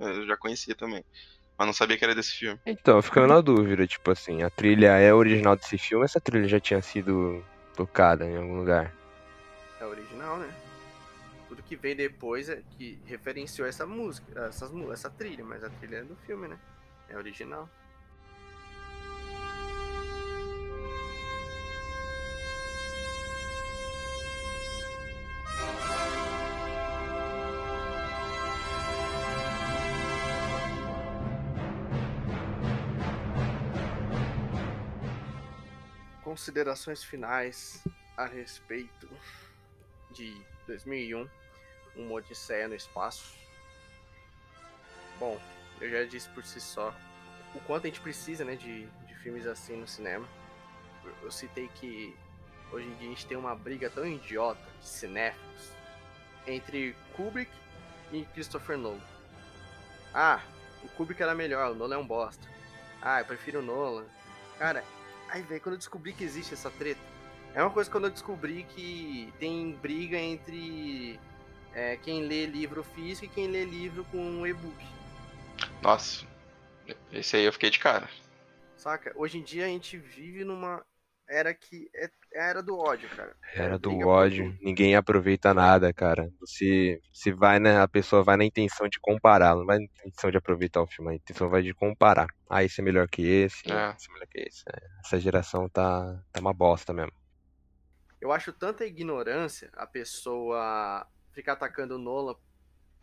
Eu 0.00 0.26
já 0.26 0.38
conhecia 0.38 0.74
também. 0.74 1.04
Mas 1.58 1.66
não 1.66 1.74
sabia 1.74 1.98
que 1.98 2.04
era 2.04 2.14
desse 2.14 2.32
filme. 2.32 2.58
Então, 2.64 3.02
ficando 3.02 3.26
na 3.26 3.42
dúvida, 3.42 3.86
tipo 3.86 4.10
assim, 4.10 4.42
a 4.42 4.48
trilha 4.48 4.96
é 4.96 5.12
original 5.12 5.54
desse 5.54 5.76
filme 5.76 6.02
ou 6.02 6.04
essa 6.04 6.20
trilha 6.20 6.48
já 6.48 6.58
tinha 6.58 6.80
sido 6.80 7.44
tocada 7.76 8.24
em 8.24 8.36
algum 8.38 8.56
lugar? 8.56 8.94
É 9.78 9.84
original, 9.84 10.38
né? 10.38 10.50
Tudo 11.46 11.62
que 11.62 11.76
veio 11.76 11.96
depois 11.96 12.48
é 12.48 12.62
que 12.78 12.98
referenciou 13.04 13.68
essa 13.68 13.84
música, 13.84 14.46
essas, 14.46 14.70
essa 14.90 15.10
trilha, 15.10 15.44
mas 15.44 15.62
a 15.62 15.68
trilha 15.68 15.96
é 15.96 16.04
do 16.04 16.16
filme, 16.24 16.48
né? 16.48 16.58
É 17.08 17.16
original. 17.16 17.68
Considerações 36.22 37.02
finais 37.02 37.82
a 38.16 38.26
respeito 38.26 39.08
de 40.10 40.40
2001, 40.66 41.28
uma 41.96 42.12
Odisseia 42.14 42.68
no 42.68 42.74
Espaço. 42.74 43.36
Bom, 45.18 45.40
eu 45.80 45.90
já 45.90 46.04
disse 46.04 46.28
por 46.30 46.44
si 46.44 46.60
só 46.60 46.94
o 47.54 47.60
quanto 47.60 47.86
a 47.86 47.90
gente 47.90 48.00
precisa 48.00 48.44
né, 48.44 48.56
de, 48.56 48.86
de 48.86 49.14
filmes 49.16 49.46
assim 49.46 49.76
no 49.76 49.86
cinema. 49.86 50.26
Eu, 51.22 51.30
citei 51.30 51.68
que 51.74 52.14
hoje 52.70 52.86
em 52.86 52.94
dia 52.96 53.06
a 53.06 53.10
gente 53.10 53.26
tem 53.26 53.36
uma 53.36 53.54
briga 53.54 53.88
tão 53.88 54.06
idiota 54.06 54.60
de 54.80 54.86
cinéfilos 54.86 55.72
entre 56.46 56.94
Kubrick 57.16 57.50
e 58.12 58.24
Christopher 58.34 58.76
Nolan. 58.76 59.00
Ah, 60.12 60.42
o 60.82 60.88
Kubrick 60.88 61.22
era 61.22 61.34
melhor, 61.34 61.72
o 61.72 61.74
Nolan 61.74 61.96
é 61.96 61.98
um 61.98 62.06
bosta. 62.06 62.46
Ah, 63.00 63.20
eu 63.20 63.24
prefiro 63.24 63.60
o 63.60 63.62
Nolan. 63.62 64.04
Cara, 64.58 64.84
aí 65.28 65.42
velho, 65.42 65.60
quando 65.60 65.74
eu 65.74 65.78
descobri 65.78 66.12
que 66.12 66.24
existe 66.24 66.52
essa 66.52 66.70
treta, 66.70 67.00
é 67.54 67.62
uma 67.62 67.70
coisa 67.70 67.90
quando 67.90 68.04
eu 68.04 68.10
descobri 68.10 68.64
que 68.64 69.32
tem 69.38 69.72
briga 69.80 70.18
entre 70.18 71.18
é, 71.72 71.96
quem 71.96 72.26
lê 72.26 72.46
livro 72.46 72.82
físico 72.82 73.26
e 73.26 73.28
quem 73.28 73.46
lê 73.48 73.64
livro 73.64 74.04
com 74.10 74.46
e-book. 74.46 74.97
Nossa, 75.82 76.26
esse 77.12 77.36
aí 77.36 77.44
eu 77.44 77.52
fiquei 77.52 77.70
de 77.70 77.78
cara. 77.78 78.08
Saca? 78.76 79.12
Hoje 79.16 79.38
em 79.38 79.42
dia 79.42 79.64
a 79.64 79.68
gente 79.68 79.96
vive 79.96 80.44
numa 80.44 80.84
era 81.28 81.52
que 81.52 81.90
é, 81.94 82.10
é 82.32 82.40
a 82.40 82.46
era 82.46 82.62
do 82.62 82.76
ódio, 82.78 83.08
cara. 83.10 83.36
Era 83.54 83.78
do 83.78 83.98
ódio, 84.06 84.56
ninguém 84.62 84.96
aproveita 84.96 85.52
nada, 85.52 85.92
cara. 85.92 86.32
Você 86.40 87.00
se 87.12 87.30
vai, 87.30 87.58
né, 87.58 87.80
a 87.80 87.86
pessoa 87.86 88.22
vai 88.22 88.36
na 88.36 88.44
intenção 88.44 88.88
de 88.88 88.98
comparar, 88.98 89.54
não 89.54 89.66
vai 89.66 89.78
na 89.78 89.84
intenção 89.84 90.30
de 90.30 90.38
aproveitar 90.38 90.80
o 90.80 90.86
filme, 90.86 91.12
a 91.12 91.16
intenção 91.16 91.50
vai 91.50 91.62
de 91.62 91.74
comparar. 91.74 92.28
Ah, 92.48 92.64
esse 92.64 92.80
é 92.80 92.84
melhor 92.84 93.06
que 93.08 93.22
esse, 93.22 93.70
é. 93.70 93.94
esse 93.94 94.08
é 94.08 94.12
melhor 94.12 94.26
que 94.28 94.40
esse. 94.40 94.64
É, 94.72 94.86
essa 95.04 95.20
geração 95.20 95.68
tá, 95.68 96.18
tá 96.32 96.40
uma 96.40 96.54
bosta 96.54 96.92
mesmo. 96.94 97.12
Eu 98.20 98.32
acho 98.32 98.52
tanta 98.52 98.86
ignorância 98.86 99.70
a 99.74 99.86
pessoa 99.86 101.06
ficar 101.32 101.52
atacando 101.52 101.96
o 101.96 101.98
Nolan 101.98 102.34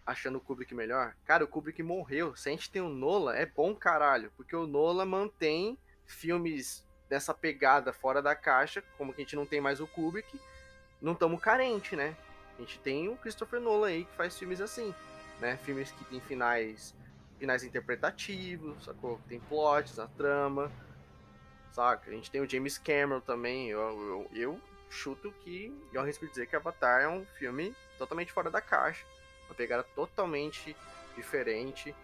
achando 0.05 0.37
o 0.37 0.41
Kubrick 0.41 0.73
melhor. 0.75 1.15
Cara, 1.25 1.43
o 1.43 1.47
Kubrick 1.47 1.81
morreu. 1.81 2.35
Se 2.35 2.49
a 2.49 2.51
gente 2.51 2.69
tem 2.69 2.81
o 2.81 2.89
Nolan, 2.89 3.33
é 3.33 3.45
bom 3.45 3.75
caralho. 3.75 4.31
Porque 4.37 4.55
o 4.55 4.67
Nolan 4.67 5.05
mantém 5.05 5.77
filmes 6.05 6.85
dessa 7.09 7.33
pegada 7.33 7.93
fora 7.93 8.21
da 8.21 8.35
caixa, 8.35 8.83
como 8.97 9.13
que 9.13 9.21
a 9.21 9.23
gente 9.23 9.35
não 9.35 9.45
tem 9.45 9.61
mais 9.61 9.79
o 9.79 9.87
Kubrick, 9.87 10.39
não 11.01 11.13
estamos 11.13 11.41
carente, 11.41 11.95
né? 11.95 12.15
A 12.57 12.61
gente 12.61 12.79
tem 12.79 13.09
o 13.09 13.17
Christopher 13.17 13.59
Nolan 13.59 13.87
aí 13.87 14.05
que 14.05 14.15
faz 14.15 14.37
filmes 14.37 14.61
assim, 14.61 14.93
né? 15.39 15.57
Filmes 15.57 15.91
que 15.91 16.03
tem 16.05 16.19
finais 16.21 16.95
finais 17.37 17.63
interpretativos, 17.63 18.85
sacou? 18.85 19.19
Tem 19.27 19.39
plots, 19.39 19.99
a 19.99 20.07
trama, 20.07 20.71
saca? 21.71 22.09
A 22.09 22.13
gente 22.13 22.31
tem 22.31 22.41
o 22.41 22.49
James 22.49 22.77
Cameron 22.77 23.19
também. 23.19 23.69
Eu, 23.69 23.79
eu, 23.81 24.27
eu 24.33 24.61
chuto 24.89 25.31
que 25.41 25.73
eu 25.91 26.01
arrisco 26.01 26.25
dizer 26.27 26.47
que 26.47 26.55
Avatar 26.55 27.01
é 27.01 27.09
um 27.09 27.25
filme 27.37 27.75
totalmente 27.97 28.31
fora 28.31 28.49
da 28.49 28.61
caixa. 28.61 29.05
Uma 29.47 29.55
pegada 29.55 29.83
totalmente 29.83 30.75
diferente, 31.15 31.95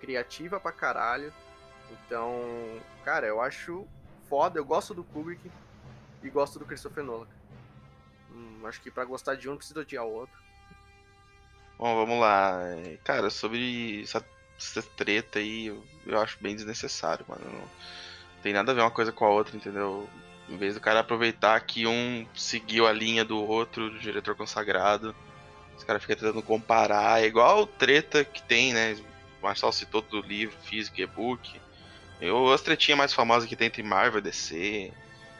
criativa 0.00 0.58
pra 0.58 0.72
caralho. 0.72 1.32
Então, 1.90 2.40
cara, 3.04 3.26
eu 3.26 3.40
acho 3.40 3.86
foda. 4.28 4.58
Eu 4.58 4.64
gosto 4.64 4.94
do 4.94 5.04
Kubrick 5.04 5.50
e 6.22 6.30
gosto 6.30 6.58
do 6.58 6.64
Christopher 6.64 7.04
Nolan. 7.04 7.28
Hum, 8.32 8.60
acho 8.66 8.80
que 8.80 8.90
para 8.90 9.04
gostar 9.04 9.34
de 9.34 9.48
um 9.48 9.56
precisa 9.56 9.80
odiar 9.80 10.04
o 10.04 10.12
outro. 10.12 10.36
Bom, 11.78 11.94
vamos 11.94 12.20
lá. 12.20 12.58
Cara, 13.04 13.30
sobre 13.30 14.02
essa, 14.02 14.24
essa 14.58 14.82
treta 14.82 15.38
aí, 15.38 15.66
eu, 15.66 15.84
eu, 16.06 16.20
acho 16.20 16.38
bem 16.40 16.54
desnecessário, 16.54 17.24
mano. 17.28 17.44
Não 17.44 18.42
tem 18.42 18.52
nada 18.52 18.72
a 18.72 18.74
ver 18.74 18.80
uma 18.80 18.90
coisa 18.90 19.12
com 19.12 19.24
a 19.24 19.30
outra, 19.30 19.56
entendeu? 19.56 20.08
Em 20.48 20.56
vez 20.56 20.74
do 20.74 20.80
cara 20.80 21.00
aproveitar 21.00 21.60
que 21.60 21.86
um 21.86 22.26
seguiu 22.34 22.86
a 22.86 22.92
linha 22.92 23.24
do 23.24 23.38
outro, 23.38 23.90
do 23.90 23.98
diretor 23.98 24.34
consagrado, 24.34 25.14
os 25.76 25.84
caras 25.84 26.02
ficam 26.02 26.16
tentando 26.16 26.42
comparar. 26.42 27.22
É 27.22 27.26
igual 27.26 27.66
treta 27.66 28.24
que 28.24 28.42
tem, 28.42 28.72
né? 28.72 28.96
O 29.40 29.44
Marcel 29.44 29.72
citou 29.72 30.02
do 30.02 30.20
livro 30.20 30.56
físico 30.62 31.00
e-book. 31.00 31.60
Eu, 32.20 32.52
as 32.52 32.62
tretinhas 32.62 32.98
mais 32.98 33.12
famosas 33.12 33.48
que 33.48 33.56
tem 33.56 33.66
entre 33.66 33.82
Marvel 33.82 34.20
e 34.20 34.22
DC. 34.22 34.92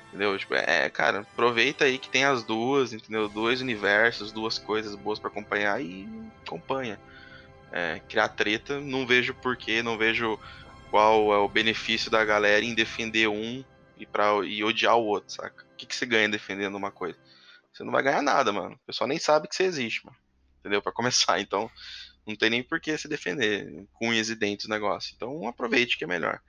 Entendeu? 0.08 0.38
Tipo, 0.38 0.54
é, 0.54 0.88
cara, 0.88 1.20
aproveita 1.20 1.84
aí 1.84 1.98
que 1.98 2.08
tem 2.08 2.24
as 2.24 2.42
duas, 2.42 2.92
entendeu? 2.92 3.28
Dois 3.28 3.60
universos, 3.60 4.32
duas 4.32 4.58
coisas 4.58 4.94
boas 4.94 5.18
para 5.18 5.28
acompanhar 5.28 5.82
e 5.82 6.08
acompanha. 6.44 6.98
É, 7.72 8.00
criar 8.08 8.28
treta, 8.28 8.80
não 8.80 9.06
vejo 9.06 9.34
porquê, 9.34 9.82
não 9.82 9.98
vejo 9.98 10.38
qual 10.90 11.32
é 11.32 11.38
o 11.38 11.48
benefício 11.48 12.10
da 12.10 12.24
galera 12.24 12.64
em 12.64 12.74
defender 12.74 13.28
um 13.28 13.64
e, 13.98 14.06
pra, 14.06 14.26
e 14.44 14.62
odiar 14.62 14.96
o 14.96 15.04
outro, 15.04 15.32
saca? 15.32 15.64
O 15.64 15.76
que, 15.76 15.86
que 15.86 15.94
você 15.94 16.06
ganha 16.06 16.28
defendendo 16.28 16.76
uma 16.76 16.90
coisa? 16.90 17.18
Você 17.72 17.84
não 17.84 17.92
vai 17.92 18.02
ganhar 18.02 18.22
nada, 18.22 18.52
mano. 18.52 18.74
O 18.74 18.86
pessoal 18.86 19.08
nem 19.08 19.18
sabe 19.18 19.48
que 19.48 19.54
você 19.54 19.64
existe, 19.64 20.04
mano. 20.06 20.16
Entendeu? 20.66 20.82
Para 20.82 20.90
começar. 20.90 21.38
Então, 21.38 21.70
não 22.26 22.34
tem 22.34 22.50
nem 22.50 22.60
por 22.60 22.80
que 22.80 22.98
se 22.98 23.06
defender 23.06 23.86
com 23.92 24.08
unhas 24.08 24.28
e 24.28 24.34
dentes 24.34 24.66
o 24.66 24.68
negócio. 24.68 25.12
Então, 25.14 25.46
aproveite 25.46 25.96
que 25.96 26.02
é 26.02 26.08
melhor. 26.08 26.42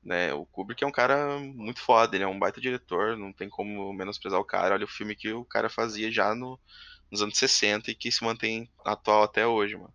Né? 0.00 0.32
O 0.32 0.46
Kubrick 0.46 0.84
é 0.84 0.86
um 0.86 0.92
cara 0.92 1.40
muito 1.40 1.80
foda, 1.80 2.16
ele 2.16 2.22
é 2.22 2.26
um 2.28 2.38
baita 2.38 2.60
diretor, 2.60 3.16
não 3.16 3.32
tem 3.32 3.48
como 3.48 3.92
menosprezar 3.92 4.38
o 4.38 4.44
cara. 4.44 4.74
Olha 4.74 4.84
o 4.84 4.88
filme 4.88 5.16
que 5.16 5.32
o 5.32 5.44
cara 5.44 5.68
fazia 5.68 6.08
já 6.08 6.36
no, 6.36 6.56
nos 7.10 7.20
anos 7.20 7.36
60 7.36 7.90
e 7.90 7.96
que 7.96 8.12
se 8.12 8.22
mantém 8.22 8.70
atual 8.84 9.24
até 9.24 9.44
hoje, 9.44 9.76
mano. 9.76 9.92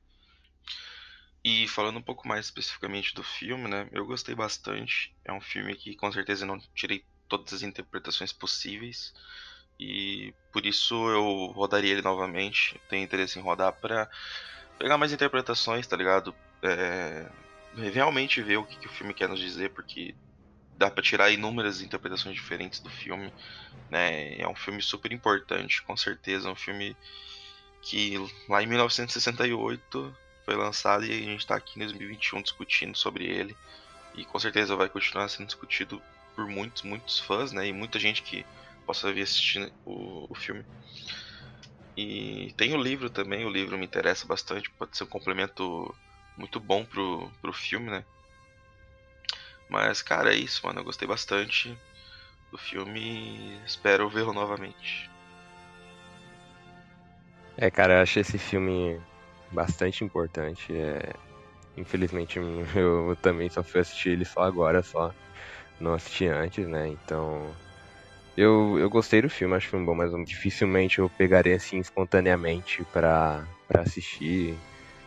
E 1.42 1.70
falando 1.70 2.00
um 2.00 2.04
pouco 2.04 2.28
mais 2.28 2.48
especificamente 2.48 3.16
do 3.16 3.24
filme, 3.24 3.70
né? 3.70 3.88
Eu 3.94 4.06
gostei 4.06 4.36
bastante. 4.36 5.16
É 5.24 5.32
um 5.32 5.42
filme 5.42 5.74
que 5.74 5.96
com 5.96 6.12
certeza 6.12 6.46
não 6.46 6.60
tirei 6.76 7.06
todas 7.30 7.54
as 7.54 7.62
interpretações 7.64 8.34
possíveis. 8.34 9.14
E 9.86 10.34
por 10.52 10.66
isso 10.66 10.96
eu 11.10 11.48
rodaria 11.48 11.92
ele 11.92 12.02
novamente. 12.02 12.80
Tenho 12.90 13.04
interesse 13.04 13.38
em 13.38 13.42
rodar 13.42 13.74
para 13.74 14.10
pegar 14.80 14.98
mais 14.98 15.12
interpretações, 15.12 15.86
tá 15.86 15.98
ligado? 15.98 16.34
É, 16.62 17.26
realmente 17.92 18.42
ver 18.42 18.58
o 18.58 18.64
que, 18.64 18.78
que, 18.78 18.88
o 18.88 18.92
filme 18.92 19.14
quer 19.14 19.28
nos 19.28 19.40
dizer, 19.40 19.72
porque 19.72 20.16
dá 20.78 20.90
para 20.90 21.04
tirar 21.04 21.32
inúmeras 21.32 21.82
interpretações 21.82 22.34
diferentes 22.36 22.80
do 22.80 22.90
filme. 22.90 23.34
Né? 23.90 24.38
É 24.38 24.48
um 24.48 24.56
filme 24.56 24.82
super 24.82 25.12
importante, 25.12 25.82
com 25.82 25.98
certeza. 25.98 26.48
É 26.48 26.52
um 26.52 26.56
filme 26.56 26.96
que 27.82 28.16
lá 28.48 28.64
em 28.64 28.68
1968 28.68 30.16
foi 30.46 30.56
lançado 30.56 31.06
e 31.06 31.12
a 31.12 31.14
gente 31.14 31.40
está 31.40 31.56
aqui 31.56 31.78
em 31.78 31.84
2021 31.84 32.42
discutindo 32.42 32.98
sobre 32.98 33.26
ele. 33.26 33.56
E 34.16 34.24
com 34.24 34.40
certeza 34.40 34.78
vai 34.78 34.88
continuar 34.88 35.28
sendo 35.28 35.48
discutido 35.48 36.02
por 36.36 36.48
muitos, 36.48 36.84
muitos 36.84 37.20
fãs, 37.20 37.52
né? 37.52 37.68
E 37.68 37.74
muita 37.74 38.00
gente 38.00 38.22
que 38.22 38.46
possa 38.86 39.12
vir 39.12 39.24
assistir 39.24 39.72
o, 39.86 40.28
o 40.30 40.36
filme. 40.36 40.66
E 41.96 42.54
tem 42.58 42.74
o 42.74 42.82
livro 42.82 43.10
também, 43.10 43.46
o 43.46 43.50
livro 43.50 43.78
me 43.78 43.86
interessa 43.86 44.28
bastante, 44.28 44.72
pode 44.72 44.98
ser 44.98 45.04
um 45.04 45.08
complemento 45.08 45.94
muito 46.38 46.60
bom 46.60 46.84
pro, 46.84 47.32
pro 47.42 47.54
filme, 47.54 47.90
né? 47.92 48.04
Mas, 49.70 50.02
cara, 50.02 50.34
é 50.34 50.38
isso, 50.38 50.66
mano. 50.66 50.80
Eu 50.80 50.84
gostei 50.84 51.08
bastante 51.08 51.78
do 52.52 52.58
filme 52.58 53.60
espero 53.66 54.10
vê-lo 54.10 54.34
novamente. 54.34 55.10
É, 57.58 57.70
cara, 57.70 57.96
eu 57.96 58.02
achei 58.02 58.22
esse 58.22 58.38
filme 58.38 59.00
bastante 59.52 60.04
importante. 60.04 60.76
É... 60.76 61.14
Infelizmente 61.76 62.38
eu 62.76 63.16
também 63.22 63.50
só 63.50 63.64
fui 63.64 63.82
assistir 63.82 64.10
ele 64.10 64.26
só 64.26 64.42
agora, 64.42 64.84
só 64.84 65.14
não 65.80 65.94
assisti 65.94 66.28
antes, 66.28 66.68
né? 66.68 66.88
Então 66.88 67.54
eu, 68.38 68.78
eu 68.80 68.90
gostei 68.90 69.22
do 69.22 69.30
filme, 69.30 69.56
acho 69.56 69.68
que 69.68 69.72
foi 69.72 69.84
bom, 69.84 69.96
mas 69.96 70.12
dificilmente 70.26 71.00
eu 71.00 71.10
pegaria 71.10 71.56
assim 71.56 71.80
espontaneamente 71.80 72.84
pra 72.92 73.46
assistir, 73.76 74.56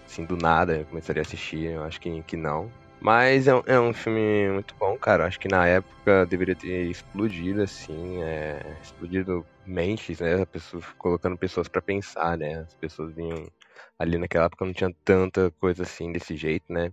assim, 0.07 0.25
do 0.25 0.37
nada, 0.37 0.79
eu 0.79 0.85
começaria 0.87 1.23
a 1.23 1.25
assistir, 1.25 1.73
eu 1.73 1.85
acho 1.85 2.01
que, 2.01 2.23
que 2.23 2.37
não. 2.37 2.71
Mas 3.01 3.47
é 3.47 3.55
um, 3.55 3.63
é 3.67 3.79
um 3.79 3.93
filme 3.93 4.49
muito 4.51 4.75
bom, 4.77 4.97
cara. 4.99 5.27
Acho 5.27 5.39
que 5.39 5.49
na 5.49 5.67
época 5.67 6.25
deveria 6.27 6.57
ter 6.57 6.91
explodido, 6.91 7.63
assim, 7.63 8.23
é, 8.23 8.59
explodido 8.83 9.47
mentes, 9.67 10.21
né? 10.21 10.45
Pessoa, 10.47 10.83
colocando 10.99 11.37
pessoas 11.37 11.69
para 11.69 11.83
pensar, 11.83 12.39
né? 12.39 12.61
As 12.61 12.75
pessoas 12.75 13.15
vinham 13.15 13.47
ali 13.99 14.19
naquela 14.19 14.47
época 14.47 14.65
não 14.65 14.73
tinha 14.73 14.93
tanta 15.05 15.51
coisa 15.61 15.83
assim 15.83 16.11
desse 16.13 16.37
jeito, 16.37 16.73
né? 16.73 16.93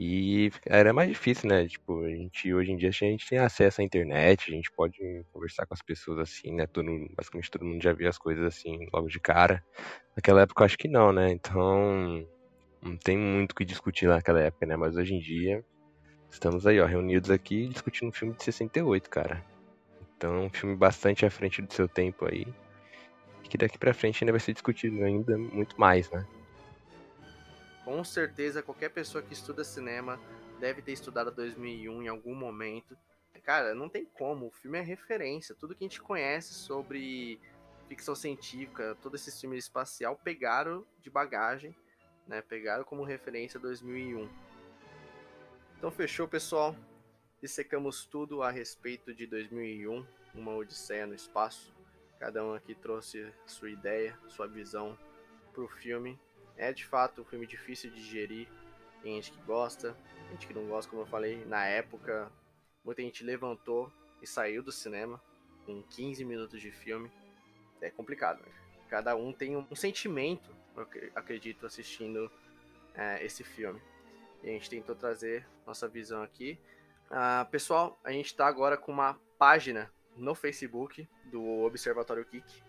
E 0.00 0.52
era 0.64 0.92
mais 0.92 1.08
difícil, 1.08 1.48
né? 1.48 1.66
Tipo, 1.66 2.04
a 2.04 2.10
gente, 2.10 2.54
hoje 2.54 2.70
em 2.70 2.76
dia 2.76 2.88
a 2.88 2.92
gente 2.92 3.28
tem 3.28 3.38
acesso 3.38 3.80
à 3.80 3.84
internet, 3.84 4.48
a 4.48 4.54
gente 4.54 4.70
pode 4.70 4.96
conversar 5.32 5.66
com 5.66 5.74
as 5.74 5.82
pessoas 5.82 6.20
assim, 6.20 6.54
né? 6.54 6.68
Todo, 6.68 6.88
basicamente 7.16 7.50
todo 7.50 7.64
mundo 7.64 7.82
já 7.82 7.92
via 7.92 8.08
as 8.08 8.16
coisas 8.16 8.44
assim 8.44 8.86
logo 8.92 9.08
de 9.08 9.18
cara. 9.18 9.60
Naquela 10.14 10.42
época 10.42 10.62
eu 10.62 10.66
acho 10.66 10.78
que 10.78 10.86
não, 10.86 11.12
né? 11.12 11.32
Então 11.32 12.24
não 12.80 12.96
tem 12.96 13.18
muito 13.18 13.50
o 13.50 13.54
que 13.56 13.64
discutir 13.64 14.06
naquela 14.06 14.40
época, 14.40 14.66
né? 14.66 14.76
Mas 14.76 14.96
hoje 14.96 15.14
em 15.14 15.18
dia 15.18 15.64
estamos 16.30 16.64
aí, 16.64 16.78
ó, 16.78 16.86
reunidos 16.86 17.28
aqui 17.28 17.66
discutindo 17.66 18.10
um 18.10 18.12
filme 18.12 18.34
de 18.34 18.44
68, 18.44 19.10
cara. 19.10 19.44
Então, 20.16 20.44
um 20.44 20.50
filme 20.50 20.76
bastante 20.76 21.26
à 21.26 21.30
frente 21.30 21.60
do 21.60 21.72
seu 21.72 21.88
tempo 21.88 22.24
aí. 22.24 22.46
Que 23.48 23.58
daqui 23.58 23.78
pra 23.78 23.94
frente 23.94 24.22
ainda 24.22 24.32
vai 24.32 24.40
ser 24.40 24.52
discutido 24.52 25.02
ainda 25.02 25.36
muito 25.36 25.80
mais, 25.80 26.08
né? 26.10 26.24
Com 27.88 28.04
certeza, 28.04 28.62
qualquer 28.62 28.90
pessoa 28.90 29.22
que 29.22 29.32
estuda 29.32 29.64
cinema 29.64 30.20
deve 30.60 30.82
ter 30.82 30.92
estudado 30.92 31.30
2001 31.30 32.02
em 32.02 32.08
algum 32.08 32.34
momento. 32.34 32.94
Cara, 33.42 33.74
não 33.74 33.88
tem 33.88 34.04
como, 34.04 34.48
o 34.48 34.50
filme 34.50 34.76
é 34.76 34.82
referência. 34.82 35.54
Tudo 35.54 35.74
que 35.74 35.82
a 35.82 35.88
gente 35.88 36.02
conhece 36.02 36.52
sobre 36.52 37.40
ficção 37.88 38.14
científica, 38.14 38.94
todo 39.00 39.14
esse 39.14 39.40
filme 39.40 39.56
espacial, 39.56 40.20
pegaram 40.22 40.86
de 41.00 41.08
bagagem, 41.08 41.74
né? 42.26 42.42
Pegaram 42.42 42.84
como 42.84 43.04
referência 43.04 43.58
2001. 43.58 44.28
Então 45.78 45.90
fechou, 45.90 46.28
pessoal. 46.28 46.76
Dissecamos 47.40 48.04
tudo 48.04 48.42
a 48.42 48.50
respeito 48.50 49.14
de 49.14 49.26
2001, 49.26 50.06
uma 50.34 50.54
odisseia 50.54 51.06
no 51.06 51.14
espaço. 51.14 51.74
Cada 52.18 52.44
um 52.44 52.52
aqui 52.52 52.74
trouxe 52.74 53.32
sua 53.46 53.70
ideia, 53.70 54.14
sua 54.28 54.46
visão 54.46 54.94
pro 55.54 55.66
filme. 55.66 56.20
É 56.58 56.72
de 56.72 56.84
fato 56.84 57.22
um 57.22 57.24
filme 57.24 57.46
difícil 57.46 57.90
de 57.90 58.02
digerir. 58.02 58.48
Tem 59.00 59.14
gente 59.14 59.30
que 59.30 59.40
gosta, 59.42 59.96
gente 60.32 60.46
que 60.46 60.52
não 60.52 60.66
gosta, 60.66 60.90
como 60.90 61.02
eu 61.02 61.06
falei. 61.06 61.44
Na 61.44 61.64
época, 61.64 62.30
muita 62.84 63.00
gente 63.00 63.24
levantou 63.24 63.90
e 64.20 64.26
saiu 64.26 64.62
do 64.62 64.72
cinema 64.72 65.22
com 65.64 65.82
15 65.84 66.24
minutos 66.24 66.60
de 66.60 66.72
filme. 66.72 67.10
É 67.80 67.88
complicado. 67.90 68.40
Né? 68.40 68.52
Cada 68.88 69.14
um 69.14 69.32
tem 69.32 69.56
um 69.56 69.74
sentimento, 69.76 70.50
eu 70.76 70.86
acredito, 71.14 71.64
assistindo 71.64 72.30
é, 72.92 73.24
esse 73.24 73.44
filme. 73.44 73.80
E 74.42 74.50
a 74.50 74.52
gente 74.52 74.68
tentou 74.68 74.96
trazer 74.96 75.46
nossa 75.64 75.86
visão 75.86 76.22
aqui. 76.22 76.58
Uh, 77.06 77.48
pessoal, 77.50 77.98
a 78.04 78.10
gente 78.12 78.26
está 78.26 78.46
agora 78.46 78.76
com 78.76 78.92
uma 78.92 79.18
página 79.38 79.90
no 80.16 80.34
Facebook 80.34 81.08
do 81.24 81.62
Observatório 81.62 82.26
Geek. 82.30 82.62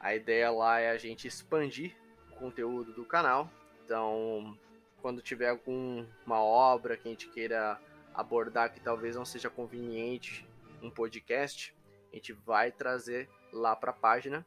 A 0.00 0.14
ideia 0.14 0.50
lá 0.50 0.80
é 0.80 0.90
a 0.90 0.98
gente 0.98 1.26
expandir 1.26 1.96
conteúdo 2.36 2.92
do 2.92 3.04
canal. 3.04 3.50
Então, 3.84 4.56
quando 5.02 5.22
tiver 5.22 5.50
alguma 5.50 6.40
obra 6.40 6.96
que 6.96 7.08
a 7.08 7.10
gente 7.10 7.28
queira 7.28 7.80
abordar 8.14 8.72
que 8.72 8.80
talvez 8.80 9.14
não 9.14 9.24
seja 9.24 9.50
conveniente 9.50 10.46
um 10.82 10.90
podcast, 10.90 11.74
a 12.12 12.16
gente 12.16 12.32
vai 12.32 12.72
trazer 12.72 13.28
lá 13.52 13.76
para 13.76 13.90
a 13.90 13.94
página. 13.94 14.44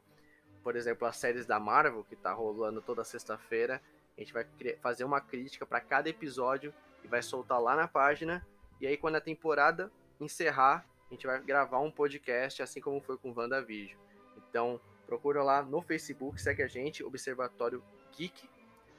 Por 0.62 0.76
exemplo, 0.76 1.06
as 1.06 1.16
séries 1.16 1.46
da 1.46 1.58
Marvel, 1.58 2.04
que 2.04 2.14
está 2.14 2.32
rolando 2.32 2.82
toda 2.82 3.04
sexta-feira, 3.04 3.80
a 4.16 4.20
gente 4.20 4.32
vai 4.32 4.46
fazer 4.82 5.04
uma 5.04 5.20
crítica 5.20 5.64
para 5.64 5.80
cada 5.80 6.08
episódio 6.08 6.74
e 7.02 7.08
vai 7.08 7.22
soltar 7.22 7.60
lá 7.60 7.74
na 7.74 7.88
página. 7.88 8.46
E 8.80 8.86
aí, 8.86 8.96
quando 8.96 9.16
a 9.16 9.20
temporada 9.20 9.90
encerrar, 10.20 10.84
a 11.10 11.14
gente 11.14 11.26
vai 11.26 11.40
gravar 11.40 11.80
um 11.80 11.90
podcast, 11.90 12.62
assim 12.62 12.80
como 12.80 13.00
foi 13.00 13.16
com 13.16 13.30
o 13.30 13.34
WandaVision. 13.34 13.98
Então, 14.36 14.80
procura 15.10 15.42
lá 15.42 15.60
no 15.60 15.82
Facebook, 15.82 16.40
segue 16.40 16.62
a 16.62 16.68
gente, 16.68 17.02
Observatório 17.02 17.82
Geek, 18.16 18.48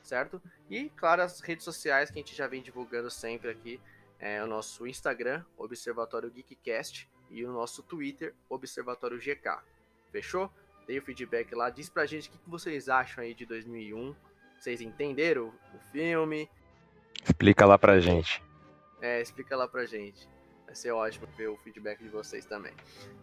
certo? 0.04 0.42
E, 0.70 0.90
claro, 0.90 1.22
as 1.22 1.40
redes 1.40 1.64
sociais 1.64 2.12
que 2.12 2.20
a 2.20 2.22
gente 2.22 2.36
já 2.36 2.48
vem 2.48 2.62
divulgando 2.62 3.10
sempre 3.10 3.50
aqui. 3.50 3.80
É 4.20 4.44
o 4.44 4.46
nosso 4.46 4.86
Instagram, 4.86 5.46
Observatório 5.58 6.30
Geekcast, 6.30 7.10
e 7.30 7.46
o 7.46 7.52
nosso 7.54 7.82
Twitter, 7.82 8.36
Observatório 8.50 9.18
GK. 9.18 9.64
Fechou? 10.12 10.52
Dê 10.86 11.00
o 11.00 11.02
feedback 11.02 11.56
lá, 11.56 11.70
diz 11.70 11.90
pra 11.90 12.06
gente 12.06 12.28
o 12.28 12.34
que 12.34 12.50
vocês 12.50 12.90
acham 12.90 13.24
aí 13.24 13.34
de 13.34 13.46
2001. 13.46 14.14
Vocês 14.60 14.82
entenderam 14.82 15.48
o 15.74 15.80
filme? 15.94 16.50
Explica 17.24 17.66
lá 17.66 17.80
pra 17.80 18.02
gente. 18.02 18.44
É, 19.02 19.22
explica 19.22 19.56
lá 19.56 19.66
pra 19.66 19.86
gente. 19.86 20.28
Vai 20.66 20.76
ser 20.76 20.92
ótimo 20.92 21.26
ver 21.38 21.48
o 21.48 21.58
feedback 21.58 22.04
de 22.04 22.10
vocês 22.10 22.46
também. 22.46 22.74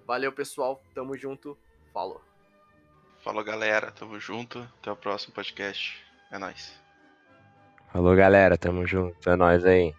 Valeu, 0.07 0.33
pessoal. 0.33 0.83
Tamo 0.95 1.17
junto. 1.19 1.57
Falou. 1.93 2.28
Falou, 3.23 3.45
galera. 3.45 3.91
Tamo 3.91 4.19
junto. 4.19 4.61
Até 4.81 4.91
o 4.91 4.97
próximo 4.97 5.35
podcast. 5.35 6.03
É 6.31 6.39
nóis. 6.39 6.73
Falou, 7.93 8.15
galera. 8.15 8.57
Tamo 8.57 8.87
junto. 8.87 9.29
É 9.29 9.37
nóis 9.37 9.65
aí. 9.65 9.95